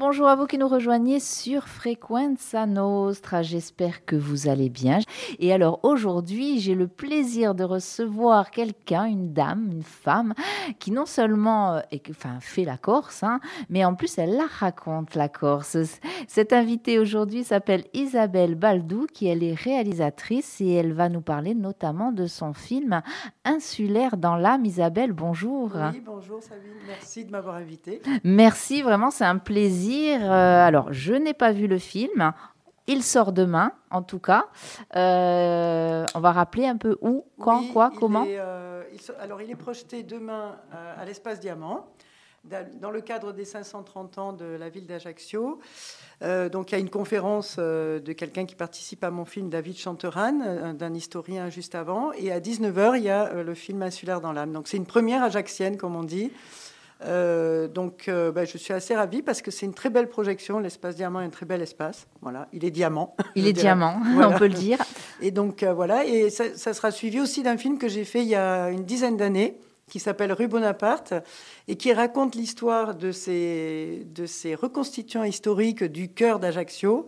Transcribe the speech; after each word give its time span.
bonjour 0.00 0.28
à 0.28 0.34
vous 0.34 0.46
qui 0.46 0.56
nous 0.56 0.66
rejoignez 0.66 1.20
sur 1.20 1.68
Frequenza 1.68 2.64
Nostra. 2.64 3.42
J'espère 3.42 4.06
que 4.06 4.16
vous 4.16 4.48
allez 4.48 4.70
bien. 4.70 5.00
Et 5.38 5.52
alors 5.52 5.78
aujourd'hui, 5.82 6.58
j'ai 6.58 6.74
le 6.74 6.88
plaisir 6.88 7.54
de 7.54 7.64
recevoir 7.64 8.50
quelqu'un, 8.50 9.04
une 9.04 9.34
dame, 9.34 9.68
une 9.70 9.82
femme, 9.82 10.32
qui 10.78 10.90
non 10.90 11.04
seulement 11.04 11.74
euh, 11.74 11.80
enfin, 12.08 12.38
fait 12.40 12.64
la 12.64 12.78
Corse, 12.78 13.22
hein, 13.22 13.40
mais 13.68 13.84
en 13.84 13.94
plus 13.94 14.16
elle 14.16 14.36
la 14.36 14.46
raconte 14.46 15.16
la 15.16 15.28
Corse. 15.28 15.76
Cette 16.26 16.54
invitée 16.54 16.98
aujourd'hui 16.98 17.44
s'appelle 17.44 17.84
Isabelle 17.92 18.54
Baldou, 18.54 19.06
qui 19.12 19.26
elle 19.26 19.44
est 19.44 19.52
réalisatrice 19.52 20.62
et 20.62 20.70
elle 20.70 20.94
va 20.94 21.10
nous 21.10 21.20
parler 21.20 21.54
notamment 21.54 22.10
de 22.10 22.24
son 22.26 22.54
film 22.54 23.02
Insulaire 23.44 24.16
dans 24.16 24.36
l'âme. 24.36 24.64
Isabelle, 24.64 25.12
bonjour. 25.12 25.72
Oui, 25.74 26.00
bonjour 26.02 26.42
Sabine, 26.42 26.70
merci 26.86 27.26
de 27.26 27.30
m'avoir 27.30 27.56
invitée. 27.56 28.00
Merci, 28.24 28.80
vraiment, 28.80 29.10
c'est 29.10 29.26
un 29.26 29.36
plaisir. 29.36 29.89
Euh, 29.90 30.66
alors, 30.66 30.92
je 30.92 31.14
n'ai 31.14 31.34
pas 31.34 31.52
vu 31.52 31.66
le 31.66 31.78
film. 31.78 32.32
Il 32.86 33.02
sort 33.02 33.32
demain, 33.32 33.72
en 33.90 34.02
tout 34.02 34.18
cas. 34.18 34.46
Euh, 34.96 36.04
on 36.14 36.20
va 36.20 36.32
rappeler 36.32 36.66
un 36.66 36.76
peu 36.76 36.98
où, 37.00 37.24
quand, 37.38 37.64
quoi, 37.72 37.92
comment. 37.98 38.26
Euh, 38.28 38.82
alors, 39.20 39.40
il 39.42 39.50
est 39.50 39.56
projeté 39.56 40.02
demain 40.02 40.56
à 40.72 41.04
l'espace 41.04 41.38
Diamant, 41.38 41.86
dans 42.80 42.90
le 42.90 43.00
cadre 43.00 43.32
des 43.32 43.44
530 43.44 44.18
ans 44.18 44.32
de 44.32 44.44
la 44.44 44.68
ville 44.70 44.86
d'Ajaccio. 44.86 45.60
donc, 46.50 46.72
il 46.72 46.74
y 46.74 46.74
a 46.74 46.78
une 46.78 46.90
conférence 46.90 47.58
de 47.58 48.12
quelqu'un 48.12 48.44
qui 48.44 48.56
participe 48.56 49.04
à 49.04 49.10
mon 49.10 49.24
film, 49.24 49.50
David 49.50 49.76
Chanteran, 49.76 50.72
d'un 50.74 50.94
historien 50.94 51.48
juste 51.48 51.76
avant. 51.76 52.12
Et 52.14 52.32
à 52.32 52.40
19h, 52.40 52.96
il 52.96 53.04
y 53.04 53.10
a 53.10 53.42
le 53.42 53.54
film 53.54 53.82
Insulaire 53.82 54.20
dans 54.20 54.32
l'âme. 54.32 54.52
Donc, 54.52 54.66
c'est 54.66 54.78
une 54.78 54.86
première 54.86 55.22
ajaxienne, 55.22 55.76
comme 55.76 55.94
on 55.94 56.02
dit. 56.04 56.32
Euh, 57.04 57.68
donc, 57.68 58.08
euh, 58.08 58.30
bah, 58.30 58.44
je 58.44 58.58
suis 58.58 58.72
assez 58.72 58.94
ravie 58.94 59.22
parce 59.22 59.42
que 59.42 59.50
c'est 59.50 59.66
une 59.66 59.74
très 59.74 59.90
belle 59.90 60.08
projection. 60.08 60.58
L'espace 60.58 60.96
diamant 60.96 61.20
est 61.20 61.26
un 61.26 61.30
très 61.30 61.46
bel 61.46 61.62
espace. 61.62 62.06
Voilà, 62.20 62.48
il 62.52 62.64
est 62.64 62.70
diamant. 62.70 63.16
Il 63.34 63.46
est 63.46 63.52
diamant, 63.52 64.00
on 64.16 64.38
peut 64.38 64.48
le 64.48 64.54
dire. 64.54 64.78
Et 65.20 65.30
donc 65.30 65.62
euh, 65.62 65.72
voilà, 65.72 66.04
et 66.04 66.30
ça, 66.30 66.74
sera 66.74 66.90
suivi 66.90 67.20
aussi 67.20 67.42
d'un 67.42 67.56
film 67.56 67.78
que 67.78 67.88
j'ai 67.88 68.04
fait 68.04 68.22
il 68.22 68.28
y 68.28 68.34
a 68.34 68.70
une 68.70 68.84
dizaine 68.84 69.16
d'années 69.16 69.56
qui 69.88 69.98
s'appelle 69.98 70.32
Rue 70.32 70.46
Bonaparte 70.46 71.14
et 71.66 71.76
qui 71.76 71.92
raconte 71.92 72.36
l'histoire 72.36 72.94
de 72.94 73.10
ces, 73.10 74.06
de 74.14 74.24
ces 74.24 74.54
reconstituants 74.54 75.24
historiques 75.24 75.82
du 75.82 76.12
cœur 76.12 76.38
d'Ajaccio 76.38 77.06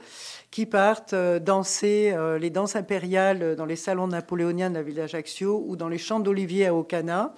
qui 0.50 0.66
partent 0.66 1.14
danser 1.14 2.12
les 2.40 2.50
danses 2.50 2.74
impériales 2.74 3.54
dans 3.54 3.66
les 3.66 3.76
salons 3.76 4.08
napoléoniens 4.08 4.68
de 4.68 4.74
la 4.74 4.82
ville 4.82 4.96
d'Ajaccio 4.96 5.64
ou 5.64 5.76
dans 5.76 5.88
les 5.88 5.98
champs 5.98 6.18
d'oliviers 6.18 6.66
à 6.66 6.74
Ocana 6.74 7.34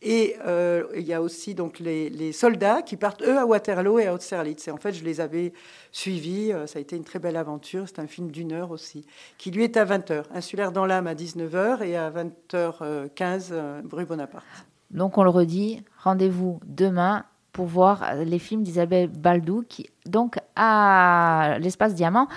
et 0.00 0.36
euh, 0.46 0.84
il 0.94 1.02
y 1.02 1.12
a 1.12 1.20
aussi 1.20 1.54
donc 1.54 1.80
les, 1.80 2.32
soldats 2.32 2.82
qui 2.82 2.96
partent, 2.96 3.22
eux, 3.22 3.36
à 3.36 3.46
Waterloo 3.46 3.98
et 3.98 4.06
à 4.06 4.14
Austerlitz. 4.14 4.68
Et 4.68 4.70
en 4.70 4.76
fait, 4.76 4.92
je 4.92 5.04
les 5.04 5.20
avais 5.20 5.52
suivis. 5.90 6.52
Euh, 6.52 6.66
ça 6.66 6.78
a 6.78 6.82
été 6.82 6.96
une 6.96 7.04
très 7.04 7.18
belle 7.18 7.36
aventure. 7.36 7.84
C'est 7.88 7.98
un 7.98 8.06
film 8.06 8.30
d'une 8.30 8.52
heure 8.52 8.70
aussi, 8.70 9.04
qui 9.38 9.50
lui 9.50 9.64
est 9.64 9.76
à 9.76 9.84
20h. 9.84 10.24
Insulaire 10.32 10.70
dans 10.70 10.86
l'âme 10.86 11.08
à 11.08 11.14
19h 11.14 11.82
et 11.82 11.96
à 11.96 12.10
20h15, 12.10 13.48
euh, 13.50 13.82
rue 13.90 14.06
Bonaparte. 14.06 14.46
Donc, 14.92 15.18
on 15.18 15.24
le 15.24 15.30
redit, 15.30 15.82
rendez-vous 16.02 16.60
demain 16.64 17.24
pour 17.52 17.66
voir 17.66 18.14
les 18.24 18.38
films 18.38 18.62
d'Isabelle 18.62 19.08
Baldou, 19.08 19.64
qui, 19.68 19.90
donc 20.06 20.38
à 20.54 21.56
l'espace 21.60 21.94
Diamant. 21.94 22.28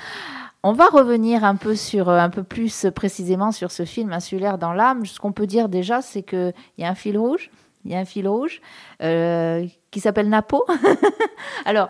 On 0.63 0.73
va 0.73 0.87
revenir 0.87 1.43
un 1.43 1.55
peu 1.55 1.75
sur 1.75 2.09
un 2.09 2.29
peu 2.29 2.43
plus 2.43 2.85
précisément 2.93 3.51
sur 3.51 3.71
ce 3.71 3.83
film 3.83 4.13
Insulaire 4.13 4.59
dans 4.59 4.73
l'âme. 4.73 5.05
Ce 5.07 5.19
qu'on 5.19 5.31
peut 5.31 5.47
dire 5.47 5.69
déjà, 5.69 6.03
c'est 6.03 6.21
qu'il 6.21 6.53
y 6.77 6.83
a 6.83 6.89
un 6.89 6.95
fil 6.95 7.17
rouge. 7.17 7.49
Il 7.83 7.91
y 7.91 7.95
a 7.95 7.99
un 7.99 8.05
fil 8.05 8.27
rouge 8.27 8.61
euh, 9.01 9.65
qui 9.91 9.99
s'appelle 9.99 10.29
Napo. 10.29 10.65
Alors, 11.65 11.89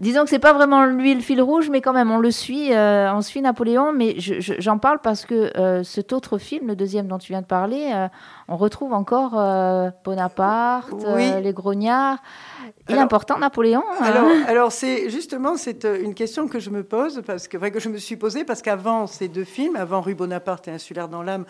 disons 0.00 0.24
que 0.24 0.30
c'est 0.30 0.38
pas 0.38 0.52
vraiment 0.52 0.86
lui 0.86 1.14
le 1.14 1.20
fil 1.20 1.40
rouge, 1.40 1.68
mais 1.70 1.80
quand 1.80 1.92
même, 1.92 2.10
on 2.10 2.18
le 2.18 2.30
suit, 2.30 2.72
euh, 2.72 3.12
on 3.12 3.20
suit 3.20 3.42
Napoléon. 3.42 3.92
Mais 3.92 4.16
j'en 4.18 4.78
parle 4.78 5.00
parce 5.00 5.26
que 5.26 5.56
euh, 5.58 5.82
cet 5.84 6.12
autre 6.12 6.38
film, 6.38 6.68
le 6.68 6.76
deuxième 6.76 7.08
dont 7.08 7.18
tu 7.18 7.32
viens 7.32 7.42
de 7.42 7.46
parler, 7.46 7.92
on 8.48 8.56
retrouve 8.56 8.92
encore 8.92 9.32
Bonaparte, 10.04 11.04
les 11.42 11.52
grognards. 11.52 12.18
Il 12.88 12.96
est 12.96 12.98
important, 12.98 13.38
Napoléon 13.38 13.84
hein 13.92 14.04
Alors, 14.04 14.28
alors 14.46 14.72
c'est 14.72 15.08
justement 15.08 15.56
c'est 15.56 15.84
euh, 15.84 16.02
une 16.02 16.14
question 16.14 16.48
que 16.48 16.58
je 16.58 16.70
me 16.70 16.82
pose 16.82 17.22
parce 17.24 17.46
que, 17.46 17.56
que 17.56 17.80
je 17.80 17.88
me 17.88 17.98
suis 17.98 18.16
posée 18.16 18.44
parce 18.44 18.62
qu'avant 18.62 19.06
ces 19.06 19.28
deux 19.28 19.44
films, 19.44 19.76
avant 19.76 20.00
Rue 20.00 20.14
Bonaparte 20.14 20.66
et 20.68 20.72
Insulaire 20.72 21.08
dans 21.08 21.22
l'âme, 21.22 21.44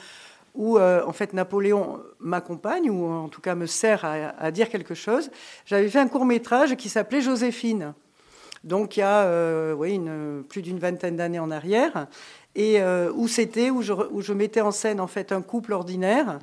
où 0.54 0.78
euh, 0.78 1.02
en 1.06 1.12
fait 1.12 1.32
Napoléon 1.32 2.00
m'accompagne 2.18 2.90
ou 2.90 3.06
en 3.06 3.28
tout 3.28 3.40
cas 3.40 3.54
me 3.54 3.66
sert 3.66 4.04
à, 4.04 4.50
dire 4.50 4.68
quelque 4.68 4.94
chose, 4.94 5.30
j'avais 5.64 5.88
fait 5.88 5.98
un 5.98 6.08
court 6.08 6.24
métrage 6.24 6.76
qui 6.76 6.88
s'appelait 6.88 7.20
Joséphine. 7.20 7.94
Donc 8.64 8.96
il 8.96 9.00
y 9.00 9.02
a 9.02 9.24
euh, 9.24 10.42
plus 10.42 10.62
d'une 10.62 10.78
vingtaine 10.78 11.16
d'années 11.16 11.40
en 11.40 11.50
arrière, 11.50 12.06
et 12.54 12.82
où 13.14 13.28
c'était 13.28 13.70
où 13.70 13.80
je, 13.82 14.32
mettais 14.32 14.60
en 14.60 14.72
scène 14.72 15.00
en 15.00 15.06
fait 15.06 15.32
un 15.32 15.40
couple 15.40 15.72
ordinaire 15.72 16.38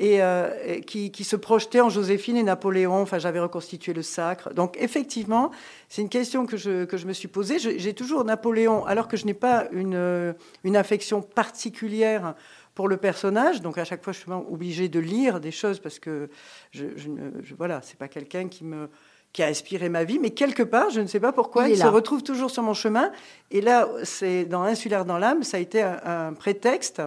euh, 0.00 0.50
et 0.66 0.80
qui, 0.80 1.12
qui, 1.12 1.22
se 1.22 1.36
projetait 1.36 1.80
en 1.80 1.88
Joséphine 1.88 2.36
et 2.36 2.42
Napoléon. 2.42 3.02
Enfin, 3.02 3.20
j'avais 3.20 3.38
reconstitué 3.38 3.92
le 3.92 4.02
sacre. 4.02 4.52
Donc, 4.52 4.76
effectivement, 4.80 5.52
c'est 5.88 6.02
une 6.02 6.08
question 6.08 6.46
que 6.46 6.56
je, 6.56 6.84
que 6.84 6.96
je 6.96 7.06
me 7.06 7.12
suis 7.12 7.28
posée. 7.28 7.58
J'ai 7.60 7.94
toujours 7.94 8.24
Napoléon, 8.24 8.84
alors 8.86 9.06
que 9.06 9.16
je 9.16 9.24
n'ai 9.24 9.34
pas 9.34 9.68
une, 9.70 10.34
une 10.64 10.76
affection 10.76 11.22
particulière 11.22 12.34
pour 12.74 12.88
le 12.88 12.96
personnage. 12.96 13.60
Donc, 13.62 13.78
à 13.78 13.84
chaque 13.84 14.02
fois, 14.02 14.12
je 14.12 14.18
suis 14.18 14.30
obligée 14.30 14.88
de 14.88 15.00
lire 15.00 15.40
des 15.40 15.50
choses 15.50 15.78
parce 15.78 15.98
que 15.98 16.28
je, 16.70 16.86
je, 16.96 17.54
voilà, 17.56 17.80
c'est 17.82 17.98
pas 17.98 18.08
quelqu'un 18.08 18.48
qui 18.48 18.64
me 18.64 18.88
qui 19.32 19.42
a 19.42 19.48
inspiré 19.48 19.88
ma 19.88 20.04
vie, 20.04 20.20
mais 20.20 20.30
quelque 20.30 20.62
part, 20.62 20.90
je 20.90 21.00
ne 21.00 21.08
sais 21.08 21.18
pas 21.18 21.32
pourquoi, 21.32 21.68
il, 21.68 21.76
se 21.76 21.86
retrouve 21.86 22.22
toujours 22.22 22.52
sur 22.52 22.62
mon 22.62 22.72
chemin. 22.72 23.10
Et 23.50 23.60
là, 23.60 23.88
c'est 24.04 24.44
dans 24.44 24.62
Insulaire 24.62 25.04
dans 25.04 25.18
l'âme, 25.18 25.42
ça 25.42 25.56
a 25.56 25.60
été 25.60 25.82
un 25.82 26.32
prétexte 26.34 27.02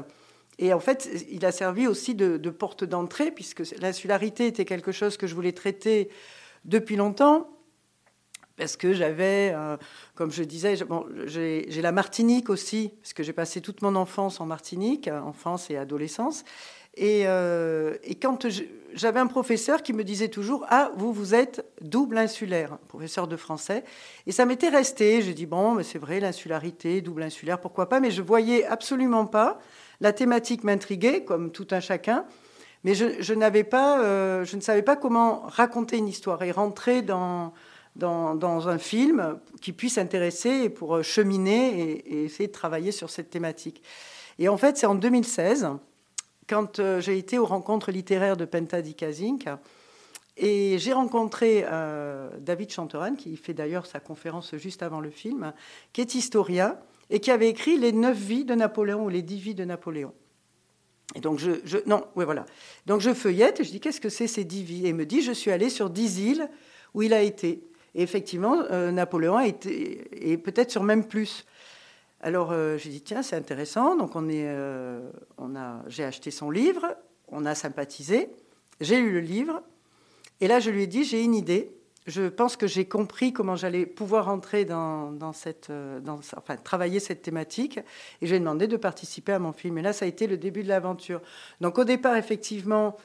et 0.59 0.73
en 0.73 0.79
fait, 0.79 1.09
il 1.29 1.45
a 1.45 1.51
servi 1.51 1.87
aussi 1.87 2.15
de, 2.15 2.37
porte 2.49 2.83
d'entrée, 2.83 3.31
puisque 3.31 3.63
l'insularité 3.79 4.47
était 4.47 4.65
quelque 4.65 4.91
chose 4.91 5.17
que 5.17 5.27
je 5.27 5.35
voulais 5.35 5.51
traiter 5.51 6.09
depuis 6.65 6.95
longtemps, 6.95 7.49
parce 8.57 8.75
que 8.75 8.93
j'avais, 8.93 9.53
euh, 9.55 9.77
comme 10.15 10.31
je 10.31 10.43
disais, 10.43 10.75
j'ai 11.27 11.81
la 11.81 11.91
Martinique 11.91 12.49
aussi, 12.49 12.91
parce 13.01 13.13
que 13.13 13.23
j'ai 13.23 13.33
passé 13.33 13.61
toute 13.61 13.81
mon 13.81 13.95
enfance 13.95 14.41
en 14.41 14.45
Martinique, 14.45 15.07
enfance 15.07 15.69
et 15.69 15.77
adolescence. 15.77 16.43
Et, 16.95 17.27
euh, 17.27 17.95
quand 18.19 18.47
j'avais 18.93 19.19
un 19.19 19.27
professeur 19.27 19.83
qui 19.83 19.93
me 19.93 20.03
disait 20.03 20.29
toujours 20.29 20.65
Ah, 20.69 20.91
vous, 20.95 21.13
vous 21.13 21.35
êtes 21.35 21.63
double 21.81 22.17
insulaire, 22.17 22.79
professeur 22.87 23.27
de 23.27 23.37
français. 23.37 23.83
Et 24.25 24.31
ça 24.31 24.45
m'était 24.45 24.69
resté. 24.69 25.21
J'ai 25.21 25.35
dit 25.35 25.45
Bon, 25.45 25.73
mais 25.75 25.83
c'est 25.83 25.99
vrai, 25.99 26.19
l'insularité, 26.19 27.01
double 27.01 27.23
insulaire, 27.23 27.61
pourquoi 27.61 27.87
pas? 27.87 27.99
Mais 27.99 28.09
je 28.09 28.23
voyais 28.23 28.65
absolument 28.65 29.27
pas 29.27 29.59
la 30.01 30.13
thématique 30.13 30.63
m'intriguait, 30.63 31.23
comme 31.23 31.51
tout 31.51 31.67
un 31.71 31.79
chacun, 31.79 32.25
mais 32.83 32.93
je, 32.93 33.33
n'avais 33.33 33.63
pas, 33.63 33.99
euh, 34.01 34.45
je 34.45 34.55
ne 34.55 34.61
savais 34.61 34.83
pas 34.83 34.95
comment 34.95 35.41
raconter 35.47 35.97
une 35.97 36.07
histoire 36.07 36.41
et 36.43 36.51
rentrer 36.51 37.01
dans, 37.01 37.53
dans, 37.97 38.67
un 38.67 38.77
film 38.77 39.39
qui 39.61 39.73
puisse 39.73 39.97
intéresser 39.97 40.69
pour 40.69 40.97
euh, 40.97 41.03
cheminer 41.03 42.01
et, 42.05 42.23
essayer 42.25 42.47
de 42.47 42.53
travailler 42.53 42.91
sur 42.91 43.09
cette 43.09 43.29
thématique. 43.29 43.81
Et 44.39 44.49
en 44.49 44.57
fait, 44.57 44.77
c'est 44.77 44.85
en 44.85 44.95
2016, 44.95 45.69
quand 46.47 46.79
euh, 46.79 47.01
j'ai 47.01 47.17
été 47.17 47.39
aux 47.39 47.45
rencontres 47.45 47.91
littéraires 47.91 48.37
de 48.37 48.45
Penta 48.45 48.81
di 48.81 48.93
Casinca, 48.93 49.59
et 50.39 50.77
j'ai 50.77 50.93
rencontré 50.93 51.65
David 52.41 52.71
Chanteran, 52.71 53.15
qui 53.15 53.35
fait 53.37 53.55
d'ailleurs 53.55 53.87
sa 53.87 53.99
conférence 53.99 54.55
juste 54.55 54.83
avant 54.83 54.99
le 54.99 55.09
film, 55.09 55.51
qui 55.93 56.01
est 56.01 56.13
historien 56.13 56.77
et 57.09 57.19
qui 57.19 57.31
avait 57.31 57.49
écrit 57.49 57.79
les 57.79 57.91
neuf 57.91 58.15
vies 58.15 58.45
de 58.45 58.53
Napoléon 58.53 59.03
ou 59.03 59.09
les 59.09 59.23
dix 59.23 59.39
vies 59.39 59.55
de 59.55 59.63
Napoléon. 59.63 60.13
Et 61.15 61.21
donc 61.21 61.39
je, 61.39 61.77
non, 61.87 62.05
oui 62.15 62.25
voilà. 62.25 62.45
Donc 62.85 63.01
je 63.01 63.13
feuillette 63.13 63.61
et 63.61 63.63
je 63.63 63.71
dis 63.71 63.79
qu'est-ce 63.79 64.01
que 64.01 64.09
c'est 64.09 64.27
ces 64.27 64.43
dix 64.43 64.63
vies? 64.63 64.85
Et 64.85 64.89
il 64.89 64.95
me 64.95 65.05
dit 65.05 65.21
je 65.21 65.31
suis 65.31 65.51
allé 65.51 65.69
sur 65.69 65.89
dix 65.89 66.19
îles 66.19 66.49
où 66.93 67.01
il 67.01 67.13
a 67.13 67.21
été. 67.21 67.63
Et 67.95 68.03
effectivement, 68.03 68.63
euh, 68.71 68.91
Napoléon 68.91 69.37
a 69.37 69.47
été 69.47 70.31
et 70.31 70.37
peut-être 70.37 70.71
sur 70.71 70.83
même 70.83 71.05
plus. 71.05 71.45
Alors 72.21 72.51
euh, 72.51 72.77
j'ai 72.77 72.89
dit 72.89 73.01
tiens 73.01 73.21
c'est 73.21 73.35
intéressant. 73.35 73.95
Donc 73.95 74.15
on 74.15 74.27
est, 74.29 74.47
euh, 74.47 75.09
on 75.37 75.55
a, 75.55 75.83
j'ai 75.87 76.03
acheté 76.03 76.31
son 76.31 76.49
livre, 76.49 76.95
on 77.27 77.45
a 77.45 77.55
sympathisé, 77.55 78.29
j'ai 78.81 78.99
lu 78.99 79.11
le 79.11 79.19
livre 79.19 79.61
et 80.41 80.47
là 80.47 80.59
je 80.59 80.69
lui 80.69 80.83
ai 80.83 80.87
dit 80.87 81.03
j'ai 81.03 81.23
une 81.23 81.35
idée 81.35 81.71
je 82.07 82.29
pense 82.29 82.55
que 82.55 82.67
j'ai 82.67 82.85
compris 82.85 83.33
comment 83.33 83.57
j'allais 83.57 83.85
pouvoir 83.85 84.29
entrer 84.29 84.63
dans, 84.63 85.33
cette, 85.33 85.69
euh, 85.69 85.99
enfin, 86.37 86.55
travailler 86.55 87.01
cette 87.01 87.21
thématique. 87.21 87.81
Et 88.21 88.27
j'ai 88.27 88.39
demandé 88.39 88.67
de 88.67 88.77
participer 88.77 89.33
à 89.33 89.39
mon 89.39 89.51
film. 89.51 89.77
Et 89.77 89.81
là, 89.81 89.91
ça 89.91 90.05
a 90.05 90.07
été 90.07 90.25
le 90.25 90.37
début 90.37 90.63
de 90.63 90.69
l'aventure. 90.69 91.21
Donc, 91.59 91.77
au 91.77 91.83
départ, 91.83 92.15
effectivement, 92.15 92.95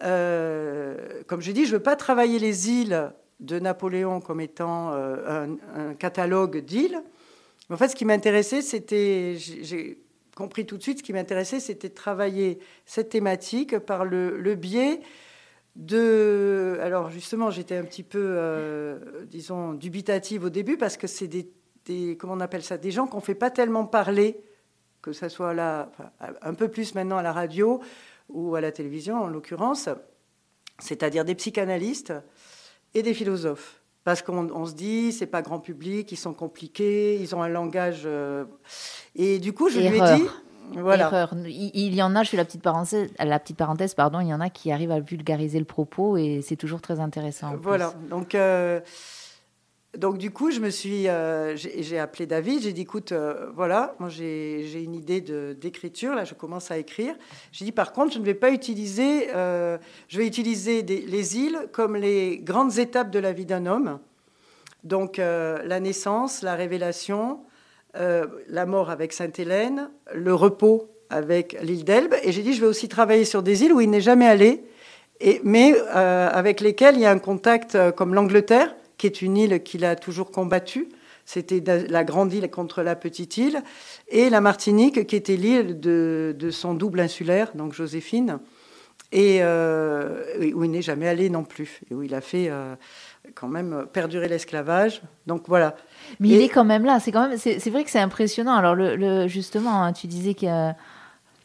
comme 0.00 1.40
je 1.40 1.52
dis, 1.52 1.66
je 1.66 1.72
ne 1.72 1.76
veux 1.76 1.82
pas 1.82 1.96
travailler 1.96 2.38
les 2.38 2.70
îles 2.70 3.12
de 3.40 3.58
Napoléon 3.58 4.20
comme 4.20 4.40
étant 4.40 4.92
euh, 4.92 5.46
un, 5.74 5.94
catalogue 5.94 6.58
d'îles. 6.58 7.02
En 7.70 7.76
fait, 7.76 7.88
ce 7.88 7.96
qui 7.96 8.04
m'intéressait, 8.04 8.62
c'était, 8.62 9.36
j'ai 9.36 9.98
compris 10.34 10.66
tout 10.66 10.76
de 10.76 10.82
suite, 10.82 10.98
ce 10.98 11.02
qui 11.02 11.12
m'intéressait, 11.12 11.60
c'était 11.60 11.88
de 11.88 11.94
travailler 11.94 12.58
cette 12.84 13.08
thématique 13.08 13.78
par 13.78 14.04
le, 14.04 14.54
biais 14.54 15.00
de... 15.74 16.78
Alors 16.80 17.10
justement, 17.10 17.50
j'étais 17.50 17.76
un 17.76 17.84
petit 17.84 18.02
peu, 18.02 18.22
euh, 18.22 19.24
disons, 19.26 19.72
dubitative 19.72 20.44
au 20.44 20.50
début 20.50 20.76
parce 20.76 20.96
que 20.96 21.06
c'est 21.06 21.28
des, 21.28 22.16
comment 22.16 22.34
on 22.34 22.40
appelle 22.40 22.62
ça, 22.62 22.78
des 22.78 22.90
gens 22.90 23.06
qu'on 23.06 23.20
fait 23.20 23.34
pas 23.34 23.50
tellement 23.50 23.84
parler, 23.84 24.40
que 25.02 25.12
ça 25.12 25.28
soit 25.28 25.54
là, 25.54 25.90
un 26.42 26.54
peu 26.54 26.68
plus 26.68 26.94
maintenant 26.94 27.18
à 27.18 27.22
la 27.22 27.32
radio 27.32 27.80
ou 28.28 28.54
à 28.54 28.60
la 28.60 28.72
télévision 28.72 29.16
en 29.16 29.26
l'occurrence, 29.28 29.88
c'est-à-dire 30.78 31.24
des 31.24 31.34
psychanalystes 31.34 32.12
et 32.94 33.02
des 33.02 33.14
philosophes. 33.14 33.80
Parce 34.04 34.22
qu'on 34.22 34.66
se 34.66 34.74
dit, 34.74 35.12
c'est 35.12 35.26
pas 35.26 35.42
grand 35.42 35.58
public, 35.58 36.12
ils 36.12 36.16
sont 36.16 36.32
compliqués, 36.32 37.16
ils 37.16 37.34
ont 37.34 37.42
un 37.42 37.48
langage. 37.48 38.02
Euh, 38.04 38.44
et 39.16 39.40
du 39.40 39.52
coup, 39.52 39.68
je 39.68 39.80
lui 39.80 39.86
ai 39.86 40.00
dit. 40.00 40.24
Voilà. 40.74 41.28
Il, 41.44 41.94
y 41.94 42.02
en 42.02 42.14
a, 42.14 42.22
je 42.22 42.30
fais 42.30 42.36
la 42.36 42.44
petite 42.44 42.62
parenthèse, 42.62 43.10
la 43.18 43.38
petite 43.38 43.56
parenthèse, 43.56 43.94
pardon, 43.94 44.20
il 44.20 44.28
y 44.28 44.34
en 44.34 44.40
a 44.40 44.50
qui 44.50 44.72
arrivent 44.72 44.90
à 44.90 45.00
vulgariser 45.00 45.58
le 45.58 45.64
propos 45.64 46.16
et 46.16 46.40
c'est 46.42 46.56
toujours 46.56 46.80
très 46.80 47.00
intéressant. 47.00 47.56
Voilà. 47.56 47.94
Donc, 48.10 48.34
euh, 48.34 48.80
donc 49.96 50.18
du 50.18 50.30
coup, 50.30 50.50
je 50.50 50.60
me 50.60 50.70
suis, 50.70 51.08
euh, 51.08 51.56
j'ai 51.56 51.98
appelé 51.98 52.26
David. 52.26 52.62
J'ai 52.62 52.72
dit, 52.72 52.82
écoute, 52.82 53.12
euh, 53.12 53.50
voilà, 53.54 53.94
moi 53.98 54.08
j'ai 54.08 54.82
une 54.82 54.94
idée 54.94 55.20
d'écriture. 55.20 56.14
Là, 56.14 56.24
je 56.24 56.34
commence 56.34 56.70
à 56.70 56.78
écrire. 56.78 57.14
J'ai 57.52 57.64
dit, 57.64 57.72
par 57.72 57.92
contre, 57.92 58.14
je 58.14 58.18
ne 58.18 58.24
vais 58.24 58.34
pas 58.34 58.50
utiliser, 58.50 59.28
je 59.32 60.18
vais 60.18 60.26
utiliser 60.26 60.82
les 60.82 61.38
îles 61.38 61.68
comme 61.72 61.96
les 61.96 62.38
grandes 62.38 62.78
étapes 62.78 63.10
de 63.10 63.18
la 63.18 63.32
vie 63.32 63.46
d'un 63.46 63.66
homme. 63.66 63.98
Donc 64.84 65.16
la 65.16 65.80
naissance, 65.80 66.42
la 66.42 66.54
révélation, 66.54 67.40
euh, 67.98 68.26
la 68.50 68.66
mort 68.66 68.90
avec 68.90 69.14
Sainte-Hélène, 69.14 69.88
le 70.14 70.34
repos 70.34 70.90
avec 71.08 71.56
l'île 71.62 71.84
d'Elbe. 71.84 72.14
Et 72.22 72.30
j'ai 72.30 72.42
dit, 72.42 72.52
je 72.52 72.60
vais 72.60 72.66
aussi 72.66 72.88
travailler 72.88 73.24
sur 73.24 73.42
des 73.42 73.64
îles 73.64 73.72
où 73.72 73.80
il 73.80 73.88
n'est 73.88 74.02
jamais 74.02 74.26
allé, 74.26 74.64
et, 75.20 75.40
mais 75.44 75.74
euh, 75.94 76.28
avec 76.30 76.60
lesquelles 76.60 76.96
il 76.96 77.00
y 77.00 77.06
a 77.06 77.10
un 77.10 77.18
contact 77.18 77.74
euh, 77.74 77.92
comme 77.92 78.12
l'Angleterre, 78.12 78.74
qui 78.98 79.06
est 79.06 79.22
une 79.22 79.36
île 79.36 79.62
qu'il 79.62 79.84
a 79.84 79.96
toujours 79.96 80.30
combattue. 80.30 80.88
C'était 81.24 81.62
la 81.88 82.04
grande 82.04 82.32
île 82.32 82.48
contre 82.50 82.82
la 82.82 82.94
petite 82.94 83.36
île. 83.36 83.62
Et 84.08 84.30
la 84.30 84.40
Martinique, 84.40 85.06
qui 85.06 85.16
était 85.16 85.36
l'île 85.36 85.80
de, 85.80 86.50
son 86.50 86.74
double 86.74 87.00
insulaire, 87.00 87.50
donc 87.54 87.72
Joséphine, 87.72 88.38
et 89.10 89.42
où 89.42 90.64
il 90.64 90.70
n'est 90.70 90.82
jamais 90.82 91.08
allé 91.08 91.28
non 91.28 91.42
plus, 91.42 91.80
et 91.90 91.94
où 91.94 92.04
il 92.04 92.14
a 92.14 92.20
fait 92.20 92.48
quand 93.34 93.48
même 93.48 93.86
perdurer 93.92 94.28
l'esclavage. 94.28 95.02
Donc 95.26 95.44
voilà. 95.48 95.74
Mais 96.20 96.28
il 96.28 96.40
est 96.42 96.48
quand 96.48 96.64
même 96.64 96.84
là. 96.84 97.00
C'est 97.00 97.10
quand 97.10 97.28
même, 97.28 97.38
c'est 97.38 97.70
vrai 97.70 97.82
que 97.82 97.90
c'est 97.90 97.98
impressionnant. 97.98 98.54
Alors 98.54 98.76
le, 98.76 99.26
justement, 99.26 99.82
hein, 99.82 99.92
tu 99.92 100.06
disais 100.06 100.34
qu'il 100.34 100.48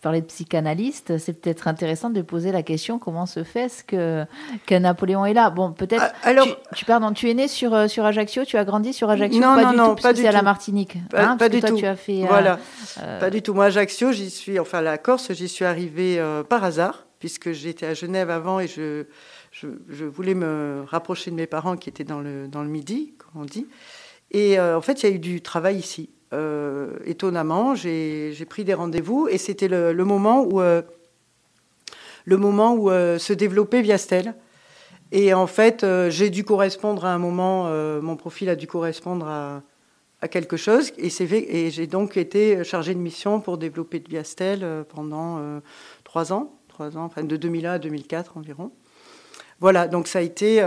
parlait 0.01 0.21
de 0.21 0.25
psychanalyste, 0.25 1.17
c'est 1.17 1.39
peut-être 1.39 1.67
intéressant 1.67 2.09
de 2.09 2.21
poser 2.21 2.51
la 2.51 2.63
question 2.63 2.99
comment 2.99 3.25
se 3.25 3.43
fait-ce 3.43 3.83
que, 3.83 4.25
que 4.65 4.75
Napoléon 4.75 5.25
est 5.25 5.33
là? 5.33 5.49
Bon, 5.49 5.71
peut-être. 5.71 6.03
Ah, 6.23 6.29
alors, 6.29 6.47
tu, 6.75 6.85
pardon, 6.85 7.13
tu 7.13 7.29
es 7.29 7.33
né 7.33 7.47
sur, 7.47 7.73
euh, 7.73 7.87
sur 7.87 8.05
Ajaccio, 8.05 8.45
tu 8.45 8.57
as 8.57 8.65
grandi 8.65 8.93
sur 8.93 9.09
Ajaccio 9.09 9.39
Non, 9.39 9.55
pas 9.55 9.63
non, 9.63 9.71
du 9.71 9.77
non, 9.77 9.95
tout, 9.95 10.01
pas 10.01 10.13
du 10.13 10.21
tout. 10.21 10.27
à 10.27 10.31
la 10.31 10.41
Martinique. 10.41 10.97
Pas, 11.09 11.23
hein, 11.23 11.35
du 11.49 11.61
tout. 11.61 11.75
Tu 11.75 11.85
as 11.85 11.95
fait, 11.95 12.23
euh, 12.23 12.27
voilà, 12.27 12.59
euh, 13.01 13.19
pas 13.19 13.29
du 13.29 13.41
tout. 13.41 13.53
Moi, 13.53 13.65
Ajaccio, 13.65 14.11
j'y 14.11 14.29
suis, 14.29 14.59
enfin 14.59 14.81
la 14.81 14.97
Corse, 14.97 15.31
j'y 15.33 15.47
suis 15.47 15.65
arrivée 15.65 16.21
par 16.49 16.63
hasard, 16.63 17.05
puisque 17.19 17.51
j'étais 17.51 17.85
à 17.85 17.93
Genève 17.93 18.29
avant 18.29 18.59
et 18.59 18.67
je, 18.67 19.05
je, 19.51 19.67
je, 19.89 20.05
voulais 20.05 20.33
me 20.33 20.83
rapprocher 20.87 21.31
de 21.31 21.35
mes 21.35 21.47
parents 21.47 21.77
qui 21.77 21.89
étaient 21.89 22.03
dans 22.03 22.19
le, 22.19 22.47
dans 22.47 22.63
le 22.63 22.69
Midi, 22.69 23.13
comme 23.17 23.43
on 23.43 23.45
dit. 23.45 23.67
Et 24.31 24.57
euh, 24.57 24.77
en 24.77 24.81
fait, 24.81 25.03
il 25.03 25.09
y 25.09 25.11
a 25.11 25.15
eu 25.15 25.19
du 25.19 25.41
travail 25.41 25.77
ici. 25.77 26.09
Euh, 26.33 26.97
étonnamment, 27.05 27.75
j'ai 27.75 28.45
pris 28.47 28.63
des 28.63 28.73
rendez-vous 28.73 29.27
et 29.29 29.37
c'était 29.37 29.67
le, 29.67 29.93
moment 30.05 30.43
où, 30.43 30.61
euh, 30.61 30.81
le 32.25 32.37
moment 32.37 32.73
où 32.73 32.89
se 32.89 33.33
développait 33.33 33.81
Viastel. 33.81 34.35
Et 35.11 35.33
en 35.33 35.47
fait, 35.47 35.85
j'ai 36.09 36.29
dû 36.29 36.45
correspondre 36.45 37.03
à 37.03 37.13
un 37.13 37.17
moment, 37.17 37.69
mon 38.01 38.15
profil 38.15 38.47
a 38.49 38.55
dû 38.55 38.65
correspondre 38.65 39.27
à, 39.27 40.27
quelque 40.29 40.55
chose. 40.55 40.93
Et, 40.97 41.69
j'ai 41.69 41.87
donc 41.87 42.15
été 42.15 42.63
chargé 42.63 42.93
de 42.93 42.99
mission 42.99 43.41
pour 43.41 43.57
développer 43.57 44.01
Viastel 44.07 44.85
pendant 44.87 45.61
trois 46.05 46.31
ans, 46.31 46.55
trois 46.69 46.97
ans, 46.97 47.03
enfin 47.03 47.23
de 47.23 47.35
2001 47.35 47.73
à 47.73 47.79
2004 47.79 48.37
environ. 48.37 48.71
Voilà, 49.59 49.89
donc 49.89 50.07
ça 50.07 50.19
a 50.19 50.21
été, 50.21 50.63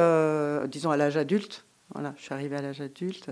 disons, 0.68 0.90
à 0.90 0.98
l'âge 0.98 1.16
adulte, 1.16 1.64
voilà, 1.94 2.12
je 2.18 2.24
suis 2.24 2.34
arrivée 2.34 2.56
à 2.56 2.62
l'âge 2.62 2.80
adulte 2.80 3.30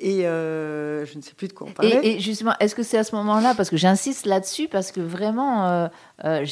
et 0.00 0.26
euh, 0.26 1.04
je 1.06 1.16
ne 1.16 1.22
sais 1.22 1.34
plus 1.34 1.48
de 1.48 1.52
quoi 1.52 1.66
on 1.68 1.72
parlait. 1.72 2.00
Et, 2.06 2.20
justement, 2.20 2.52
est-ce 2.60 2.74
que 2.74 2.82
c'est 2.82 2.98
à 2.98 3.04
ce 3.04 3.14
moment-là, 3.16 3.54
parce 3.56 3.68
que 3.68 3.76
j'insiste 3.76 4.26
là-dessus, 4.26 4.68
parce 4.68 4.92
que 4.92 5.00
vraiment, 5.00 5.66
euh, 5.66 5.88
euh, 6.24 6.44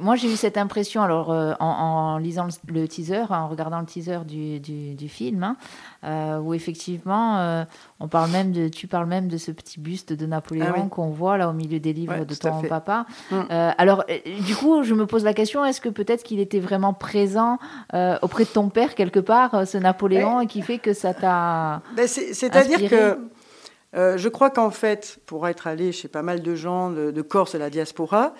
moi 0.00 0.16
j'ai 0.16 0.30
eu 0.30 0.36
cette 0.36 0.58
impression, 0.58 1.02
alors 1.02 1.30
en, 1.60 2.18
lisant 2.18 2.48
le, 2.68 2.86
teaser, 2.86 3.24
en 3.30 3.48
regardant 3.48 3.80
le 3.80 3.86
teaser 3.86 4.18
du, 4.26 4.60
du, 4.60 5.08
film, 5.08 5.56
hein, 6.02 6.38
où 6.40 6.52
effectivement, 6.52 7.64
on 8.00 8.08
parle 8.08 8.30
même 8.30 8.52
de, 8.52 8.68
tu 8.68 8.86
parles 8.86 9.06
même 9.06 9.28
de 9.28 9.38
ce 9.38 9.50
petit 9.50 9.80
buste 9.80 10.12
de 10.12 10.26
Napoléon 10.26 10.74
ah 10.76 10.88
qu'on 10.90 11.10
voit 11.10 11.38
là 11.38 11.48
au 11.48 11.52
milieu 11.52 11.80
des 11.80 11.92
livres 11.92 12.24
de 12.24 12.34
ton 12.34 12.62
papa. 12.62 13.06
Mm. 13.30 13.40
alors, 13.78 14.04
du 14.46 14.54
coup, 14.54 14.82
je 14.82 14.94
me 14.94 15.06
pose 15.06 15.24
la 15.24 15.34
question, 15.34 15.64
est-ce 15.64 15.80
que 15.80 15.88
peut-être 15.88 16.22
qu'il 16.22 16.40
était 16.40 16.60
vraiment 16.60 16.92
présent 16.92 17.58
auprès 17.94 18.44
de 18.44 18.50
ton 18.50 18.68
père 18.68 18.94
quelque 18.94 19.20
part, 19.20 19.66
ce 19.66 19.78
Napoléon, 19.78 20.42
et 20.42 20.46
qui 20.46 20.60
fait 20.60 20.78
que 20.78 20.92
ça 20.92 21.14
t'a... 21.14 21.80
Ben, 21.96 22.06
c'est-à-dire 22.06 22.89
euh, 22.92 24.16
je 24.16 24.28
crois 24.28 24.50
qu'en 24.50 24.70
fait, 24.70 25.18
pour 25.26 25.48
être 25.48 25.66
allé 25.66 25.92
chez 25.92 26.08
pas 26.08 26.22
mal 26.22 26.42
de 26.42 26.54
gens 26.54 26.90
de, 26.90 27.22
Corse 27.22 27.54
et 27.54 27.58
de 27.58 27.62
la 27.62 27.70
diaspora, 27.70 28.34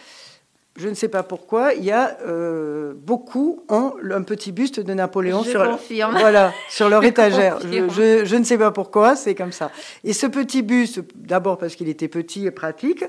je 0.76 0.88
ne 0.88 0.94
sais 0.94 1.08
pas 1.08 1.22
pourquoi, 1.22 1.75
il 1.75 1.84
y 1.84 1.90
a 1.90 2.17
euh, 2.26 2.94
beaucoup 2.96 3.64
ont 3.69 3.94
un 4.11 4.22
petit 4.22 4.52
buste 4.52 4.81
de 4.81 4.94
Napoléon 4.94 5.43
sur, 5.43 5.78
voilà, 6.12 6.52
sur 6.69 6.88
leur 6.88 7.02
étagère. 7.11 7.58
Je, 7.61 8.25
je, 8.25 8.37
ne 8.37 8.44
sais 8.44 8.56
pas 8.56 8.70
pourquoi, 8.70 9.17
c'est 9.17 9.34
comme 9.34 9.52
ça. 9.52 9.70
Et 10.05 10.12
ce 10.12 10.26
petit 10.26 10.62
buste, 10.62 11.02
d'abord 11.14 11.58
parce 11.58 11.75
qu'il 11.75 11.88
était 11.88 12.08
petit 12.08 12.46
et 12.46 12.50
pratique, 12.50 13.05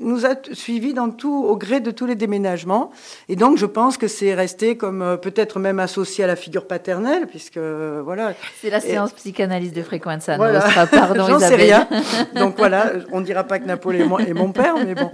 nous 0.00 0.26
a 0.26 0.34
suivis 0.52 0.94
dans 0.94 1.10
tout, 1.10 1.44
au 1.44 1.56
gré 1.56 1.80
de 1.80 1.90
tous 1.90 2.06
les 2.06 2.14
déménagements. 2.14 2.90
Et 3.28 3.36
donc, 3.36 3.58
je 3.58 3.66
pense 3.66 3.96
que 3.96 4.08
c'est 4.08 4.34
resté 4.34 4.76
comme 4.76 5.02
euh, 5.02 5.16
peut-être 5.16 5.58
même 5.58 5.80
associé 5.80 6.24
à 6.24 6.26
la 6.26 6.36
figure 6.36 6.66
paternelle, 6.66 7.26
puisque 7.26 7.56
euh, 7.56 8.00
voilà. 8.04 8.34
C'est 8.60 8.70
la 8.70 8.80
séance 8.80 9.12
psychanalyse 9.12 9.72
de 9.72 9.82
fréquence 9.82 10.26
voilà. 10.36 10.60
pardon, 10.90 11.26
J'en 11.28 11.38
sais 11.38 11.56
rien. 11.56 11.88
Donc 12.34 12.56
voilà, 12.56 12.92
on 13.12 13.20
ne 13.20 13.24
dira 13.24 13.44
pas 13.44 13.58
que 13.58 13.66
Napoléon 13.66 14.18
est 14.18 14.34
mon 14.34 14.52
père, 14.52 14.74
mais 14.84 14.94
bon, 14.94 15.10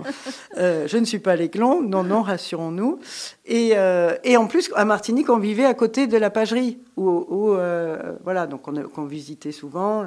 euh, 0.58 0.87
je 0.87 0.96
ne 0.99 1.05
suis 1.05 1.19
pas 1.19 1.37
Non, 1.58 2.02
non, 2.02 2.22
rassurons-nous. 2.22 2.98
Et, 3.46 3.74
et, 4.24 4.36
en 4.36 4.46
plus, 4.46 4.70
à 4.75 4.84
Martinique, 4.84 5.30
on 5.30 5.38
vivait 5.38 5.64
à 5.64 5.75
côté 5.75 6.06
de 6.06 6.16
la 6.16 6.30
pagerie, 6.30 6.78
où, 6.96 7.56
voilà, 8.25 8.46
donc 8.46 8.66
on, 8.68 8.75
on 8.96 9.04
visitait 9.04 9.52
souvent. 9.52 10.04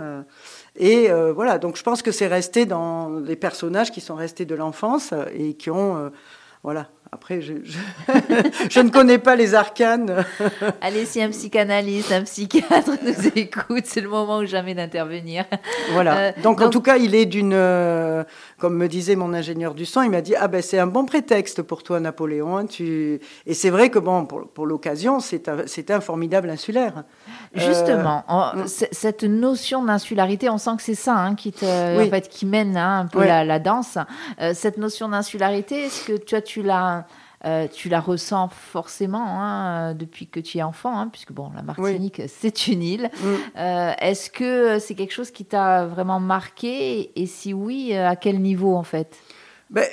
Et 0.78 1.10
euh, 1.10 1.34
voilà, 1.34 1.58
donc 1.58 1.76
je 1.76 1.84
pense 1.84 2.02
que 2.02 2.12
c'est 2.12 2.28
resté 2.28 2.66
dans 2.66 3.10
les 3.10 3.36
personnages 3.36 3.92
qui 3.92 4.00
sont 4.00 4.16
restés 4.16 4.46
de 4.46 4.56
l'enfance 4.56 5.14
et 5.34 5.56
qui 5.56 5.72
ont, 5.72 5.98
euh, 5.98 6.10
voilà, 6.64 6.88
après, 7.12 7.42
je, 7.42 7.54
je, 8.70 8.80
ne 8.82 8.90
connais 8.90 9.18
pas 9.18 9.36
les 9.36 9.56
arcanes. 9.56 10.26
Allez, 10.82 11.06
si 11.06 11.22
un 11.22 11.30
psychanalyste, 11.30 12.12
un 12.12 12.24
psychiatre 12.24 12.92
nous 13.04 13.28
écoute, 13.36 13.86
c'est 13.86 14.02
le 14.02 14.10
moment 14.10 14.40
ou 14.40 14.46
jamais 14.46 14.76
d'intervenir. 14.76 15.46
Voilà. 15.94 16.18
Euh, 16.18 16.32
donc, 16.44 16.62
en 16.62 16.70
tout 16.70 16.82
cas, 16.82 16.98
il 16.98 17.16
est 17.16 17.26
d'une. 17.26 17.54
Euh, 17.54 18.24
comme 18.58 18.76
me 18.76 18.88
disait 18.88 19.16
mon 19.16 19.34
ingénieur 19.34 19.74
du 19.74 19.86
son, 19.86 20.02
il 20.02 20.10
m'a 20.10 20.22
dit 20.22 20.36
Ah, 20.36 20.48
ben, 20.48 20.62
c'est 20.62 20.80
un 20.80 20.88
bon 20.88 21.06
prétexte 21.06 21.62
pour 21.62 21.84
toi, 21.84 22.00
Napoléon. 22.00 22.58
Hein, 22.58 22.66
tu... 22.66 23.20
Et 23.46 23.54
c'est 23.54 23.70
vrai 23.70 23.90
que, 23.90 24.00
bon, 24.00 24.26
pour, 24.26 24.50
pour 24.50 24.66
l'occasion, 24.66 25.20
c'est 25.20 25.48
un, 25.48 25.60
un, 25.90 26.02
formidable 26.02 26.50
insulaire. 26.50 27.04
Justement, 27.54 28.24
euh, 28.30 28.64
cette 28.66 29.24
notion 29.24 29.84
d'insularité, 29.84 30.50
on 30.50 30.58
sent 30.58 30.72
que 30.78 30.84
c'est 30.84 30.96
ça 30.96 31.16
hein, 31.16 31.36
qui, 31.36 31.54
te, 31.54 31.66
en 31.66 32.10
fait, 32.10 32.28
qui 32.28 32.46
mène 32.46 32.76
hein, 32.76 33.02
un 33.02 33.08
peu 33.08 33.24
la, 33.24 33.46
la, 33.46 33.60
danse. 33.60 33.98
cette 34.54 34.78
notion 34.78 35.10
d'insularité, 35.10 35.86
est-ce 35.86 36.06
que 36.06 36.18
tu, 36.18 36.42
tu 36.42 36.64
l'as 36.64 37.07
euh, 37.48 37.68
tu 37.68 37.88
la 37.88 38.02
ressens 38.02 38.50
forcément 38.50 39.26
hein, 39.26 39.94
depuis 39.94 40.28
que 40.28 40.40
tu 40.40 40.58
es 40.58 40.64
enfant, 40.64 41.00
hein, 41.00 41.08
puisque 41.08 41.32
bon, 41.32 41.50
la 41.56 41.62
Martinique, 41.62 42.22
c'est 42.28 42.68
une 42.68 42.84
île. 42.84 43.10
Mm. 43.22 43.26
Euh, 43.58 43.92
est-ce 44.00 44.30
que 44.30 44.80
c'est 44.80 44.96
quelque 44.96 45.14
chose 45.14 45.32
qui 45.32 45.46
t'a 45.46 45.86
vraiment 45.86 46.20
marqué? 46.20 47.12
Et 47.16 47.26
si 47.26 47.54
oui, 47.54 47.94
à 47.94 48.18
quel 48.18 48.42
niveau 48.42 48.76
en 48.76 48.84
fait? 48.84 49.16
Ben, 49.70 49.86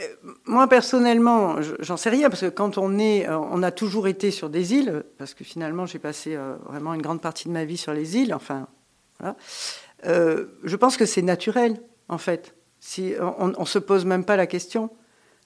moi 0.47 0.69
personnellement, 0.69 1.57
j'en 1.81 1.97
sais 1.97 2.11
rien 2.11 2.29
parce 2.29 2.41
que 2.41 2.49
quand 2.49 2.79
on 2.79 2.99
est, 2.99 3.29
euh, 3.29 3.39
on 3.39 3.63
a 3.63 3.71
toujours 3.71 4.09
été 4.09 4.31
sur 4.31 4.51
des 4.51 4.75
îles, 4.75 5.05
parce 5.19 5.35
que 5.35 5.45
finalement 5.45 5.87
j'ai 5.87 5.99
passé 5.99 6.37
vraiment 6.67 6.95
une 6.95 7.03
grande 7.03 7.21
partie 7.21 7.47
de 7.49 7.53
ma 7.53 7.65
vie 7.65 7.77
sur 7.77 7.93
les 7.93 8.17
îles. 8.17 8.35
Enfin, 8.35 8.67
voilà. 9.21 9.37
je 10.03 10.77
pense 10.77 10.97
que 10.97 11.07
c'est 11.07 11.23
naturel 11.23 11.81
en 12.09 12.19
fait. 12.19 12.57
Si 12.81 13.15
on, 13.21 13.53
on 13.57 13.65
se 13.65 13.79
pose 13.79 14.05
même 14.05 14.25
pas 14.25 14.37
la 14.37 14.47
question 14.47 14.91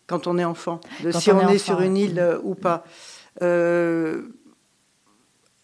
quand 0.09 0.27
on 0.27 0.39
est 0.39 0.45
enfant, 0.45 0.81
de 1.05 1.13
si 1.13 1.31
on, 1.31 1.49
est, 1.49 1.59
sur 1.59 1.81
une 1.81 1.97
île 1.97 2.19
euh, 2.19 2.39
ou 2.43 2.55
pas. 2.55 2.83
Euh, 3.43 4.23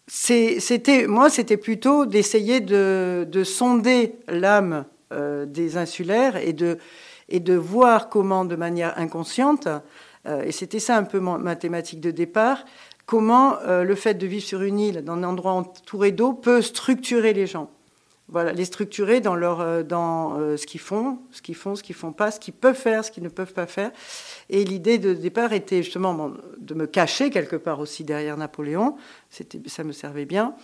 c'était, 0.07 1.07
moi, 1.07 1.29
c'était 1.31 1.57
plutôt 1.57 2.05
d'essayer 2.05 2.61
de, 2.61 3.43
sonder 3.43 4.15
l'âme 4.27 4.85
euh, 5.11 5.45
des 5.45 5.77
insulaires 5.77 6.37
et 6.37 6.53
de, 6.53 6.77
et 7.27 7.39
de 7.39 7.55
voir 7.55 8.07
comment, 8.07 8.45
de 8.45 8.55
manière 8.55 8.97
inconsciente, 8.97 9.67
et 10.27 10.51
c'était 10.51 10.79
ça 10.79 10.97
un 10.97 11.03
peu 11.03 11.19
ma 11.19 11.55
thématique 11.55 12.01
de 12.01 12.09
départ, 12.09 12.65
comment 13.05 13.57
le 13.67 13.93
fait 13.93 14.15
de 14.15 14.25
vivre 14.25 14.43
sur 14.43 14.63
une 14.63 14.79
île, 14.79 15.03
dans 15.03 15.13
un 15.13 15.23
endroit 15.23 15.51
entouré 15.51 16.11
d'eau, 16.11 16.33
peut 16.33 16.63
structurer 16.63 17.33
les 17.33 17.45
gens. 17.45 17.69
Voilà, 18.27 18.53
les 18.53 18.65
structurer 18.65 19.21
dans, 19.21 19.35
leur, 19.35 19.83
dans 19.83 20.57
ce 20.57 20.65
qu'ils 20.65 20.79
font, 20.79 21.19
ce 21.31 21.43
qu'ils 21.43 21.53
font, 21.55 21.75
ce 21.75 21.83
qu'ils 21.83 21.95
font 21.95 22.11
pas, 22.11 22.31
ce 22.31 22.39
qu'ils 22.39 22.55
peuvent 22.55 22.75
faire, 22.75 23.05
ce 23.05 23.11
qu'ils 23.11 23.21
ne 23.21 23.29
peuvent 23.29 23.53
pas 23.53 23.67
faire. 23.67 23.91
Et 24.49 24.63
l'idée 24.63 24.97
de 24.97 25.13
départ 25.13 25.53
était 25.53 25.83
justement 25.83 26.31
de 26.57 26.73
me 26.73 26.87
cacher 26.87 27.29
quelque 27.29 27.55
part 27.55 27.79
aussi 27.79 28.03
derrière 28.03 28.35
Napoléon. 28.35 28.97
Ça 29.29 29.83
me 29.83 29.91
servait 29.91 30.25
bien 30.25 30.55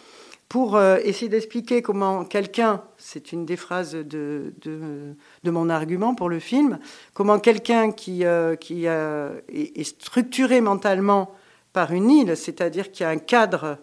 pour 0.52 0.76
euh, 0.76 0.98
essayer 1.06 1.30
d'expliquer 1.30 1.82
comment 1.82 2.26
quelqu'un, 2.26 2.84
c'est 2.98 3.32
une 3.32 3.46
des 3.46 3.56
phrases 3.56 3.94
de, 3.94 4.54
de, 4.62 5.50
mon 5.50 5.70
argument 5.70 6.14
pour 6.14 6.28
le 6.28 6.40
film, 6.40 6.78
comment 7.14 7.40
quelqu'un 7.40 7.94
qui, 7.94 8.26
euh, 8.26 8.58
qui 8.58 8.86
euh, 8.86 9.40
est, 9.48 9.84
structuré 9.84 10.60
mentalement 10.60 11.34
par 11.72 11.94
une 11.94 12.12
île, 12.12 12.36
c'est-à-dire 12.36 12.92
qui 12.92 13.06
a 13.06 13.10
un 13.10 13.18
cadre 13.18 13.78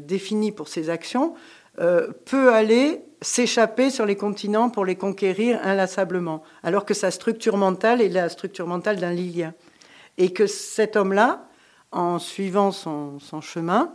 défini 0.00 0.50
pour 0.50 0.68
ses 0.68 0.88
actions, 0.88 1.34
peut 1.76 2.52
aller 2.52 3.02
s'échapper 3.22 3.90
sur 3.90 4.04
les 4.04 4.16
continents 4.16 4.68
pour 4.68 4.84
les 4.84 4.96
conquérir 4.96 5.58
inlassablement, 5.62 6.42
alors 6.62 6.84
que 6.84 6.94
sa 6.94 7.10
structure 7.10 7.56
mentale 7.56 8.02
est 8.02 8.08
la 8.08 8.28
structure 8.28 8.66
mentale 8.66 8.98
d'un 8.98 9.12
lilien. 9.12 9.54
Et 10.18 10.32
que 10.32 10.46
cet 10.46 10.96
homme-là, 10.96 11.48
en 11.92 12.18
suivant 12.18 12.72
son, 12.72 13.18
son 13.20 13.40
chemin, 13.40 13.94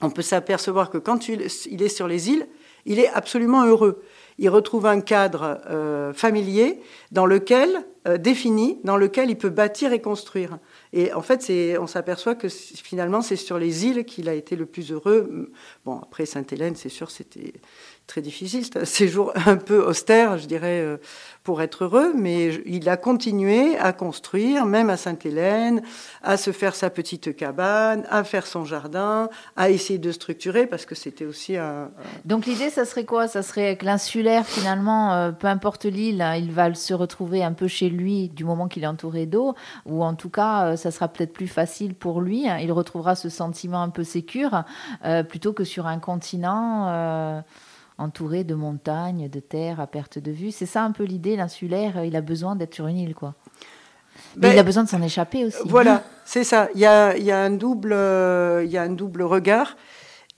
on 0.00 0.10
peut 0.10 0.22
s'apercevoir 0.22 0.90
que 0.90 0.98
quand 0.98 1.28
il 1.28 1.42
est 1.42 1.88
sur 1.88 2.08
les 2.08 2.30
îles, 2.30 2.46
il 2.86 2.98
est 2.98 3.08
absolument 3.08 3.64
heureux. 3.64 4.02
Il 4.38 4.48
retrouve 4.48 4.86
un 4.86 5.00
cadre 5.00 5.60
euh, 5.68 6.12
familier 6.14 6.80
dans 7.12 7.26
lequel, 7.26 7.84
euh, 8.08 8.16
défini, 8.16 8.78
dans 8.84 8.96
lequel 8.96 9.28
il 9.28 9.36
peut 9.36 9.50
bâtir 9.50 9.92
et 9.92 10.00
construire. 10.00 10.58
Et 10.92 11.12
en 11.12 11.22
fait, 11.22 11.50
on 11.78 11.86
s'aperçoit 11.86 12.34
que 12.34 12.48
finalement, 12.48 13.22
c'est 13.22 13.36
sur 13.36 13.58
les 13.58 13.86
îles 13.86 14.04
qu'il 14.04 14.28
a 14.28 14.34
été 14.34 14.56
le 14.56 14.66
plus 14.66 14.90
heureux. 14.90 15.52
Bon, 15.84 16.00
après 16.00 16.26
Sainte-Hélène, 16.26 16.74
c'est 16.74 16.88
sûr, 16.88 17.10
c'était 17.10 17.52
très 18.10 18.22
difficile. 18.22 18.64
C'est 18.64 18.76
un 18.76 18.84
séjour 18.84 19.32
un 19.46 19.56
peu 19.56 19.82
austère, 19.84 20.36
je 20.36 20.46
dirais, 20.46 20.80
euh, 20.80 20.96
pour 21.44 21.62
être 21.62 21.84
heureux, 21.84 22.12
mais 22.14 22.60
il 22.66 22.88
a 22.88 22.96
continué 22.96 23.78
à 23.78 23.92
construire, 23.92 24.66
même 24.66 24.90
à 24.90 24.96
Sainte-Hélène, 24.96 25.80
à 26.22 26.36
se 26.36 26.50
faire 26.50 26.74
sa 26.74 26.90
petite 26.90 27.36
cabane, 27.36 28.04
à 28.10 28.24
faire 28.24 28.48
son 28.48 28.64
jardin, 28.64 29.30
à 29.56 29.70
essayer 29.70 29.98
de 30.00 30.10
structurer, 30.10 30.66
parce 30.66 30.86
que 30.86 30.96
c'était 30.96 31.24
aussi 31.24 31.56
un... 31.56 31.90
Donc 32.24 32.46
l'idée, 32.46 32.68
ça 32.68 32.84
serait 32.84 33.04
quoi? 33.04 33.28
Ça 33.28 33.42
serait 33.42 33.76
que 33.76 33.84
l'insulaire, 33.84 34.44
finalement, 34.44 35.14
euh, 35.14 35.30
peu 35.30 35.46
importe 35.46 35.84
l'île, 35.84 36.20
hein, 36.20 36.34
il 36.34 36.50
va 36.50 36.74
se 36.74 36.92
retrouver 36.92 37.44
un 37.44 37.52
peu 37.52 37.68
chez 37.68 37.88
lui 37.88 38.28
du 38.28 38.44
moment 38.44 38.66
qu'il 38.66 38.82
est 38.82 38.88
entouré 38.88 39.26
d'eau, 39.26 39.54
ou 39.86 40.02
en 40.02 40.14
tout 40.14 40.30
cas, 40.30 40.72
euh, 40.72 40.76
ça 40.76 40.90
sera 40.90 41.06
peut-être 41.06 41.32
plus 41.32 41.48
facile 41.48 41.94
pour 41.94 42.20
lui. 42.20 42.48
Hein. 42.48 42.58
il 42.58 42.72
retrouvera 42.72 43.14
ce 43.14 43.28
sentiment 43.28 43.82
un 43.82 43.90
peu 43.90 44.02
sécure, 44.02 44.64
plutôt 45.28 45.52
que 45.52 45.62
sur 45.62 45.86
un 45.86 46.00
continent 46.00 47.42
entouré 48.00 48.44
de 48.44 48.54
montagnes, 48.54 49.28
de 49.28 49.40
terres 49.40 49.78
à 49.80 49.86
perte 49.86 50.18
de 50.18 50.32
vue. 50.32 50.50
C'est 50.50 50.66
ça 50.66 50.82
un 50.82 50.92
peu 50.92 51.04
l'idée, 51.04 51.36
l'insulaire, 51.36 52.04
il 52.04 52.16
a 52.16 52.20
besoin 52.20 52.56
d'être 52.56 52.74
sur 52.74 52.86
une 52.86 52.98
île, 52.98 53.14
quoi. 53.14 53.34
Mais 54.36 54.48
ben, 54.48 54.52
il 54.54 54.58
a 54.58 54.62
besoin 54.62 54.84
de 54.84 54.88
s'en 54.88 55.02
échapper 55.02 55.44
aussi. 55.44 55.58
Voilà, 55.64 56.02
c'est 56.24 56.44
ça. 56.44 56.68
Il 56.74 56.80
y 56.80 56.86
a, 56.86 57.16
il 57.16 57.24
y 57.24 57.30
a 57.30 57.40
un 57.40 57.50
double, 57.50 57.92
euh, 57.92 58.62
il 58.64 58.70
y 58.70 58.78
a 58.78 58.82
un 58.82 58.90
double 58.90 59.22
regard. 59.22 59.76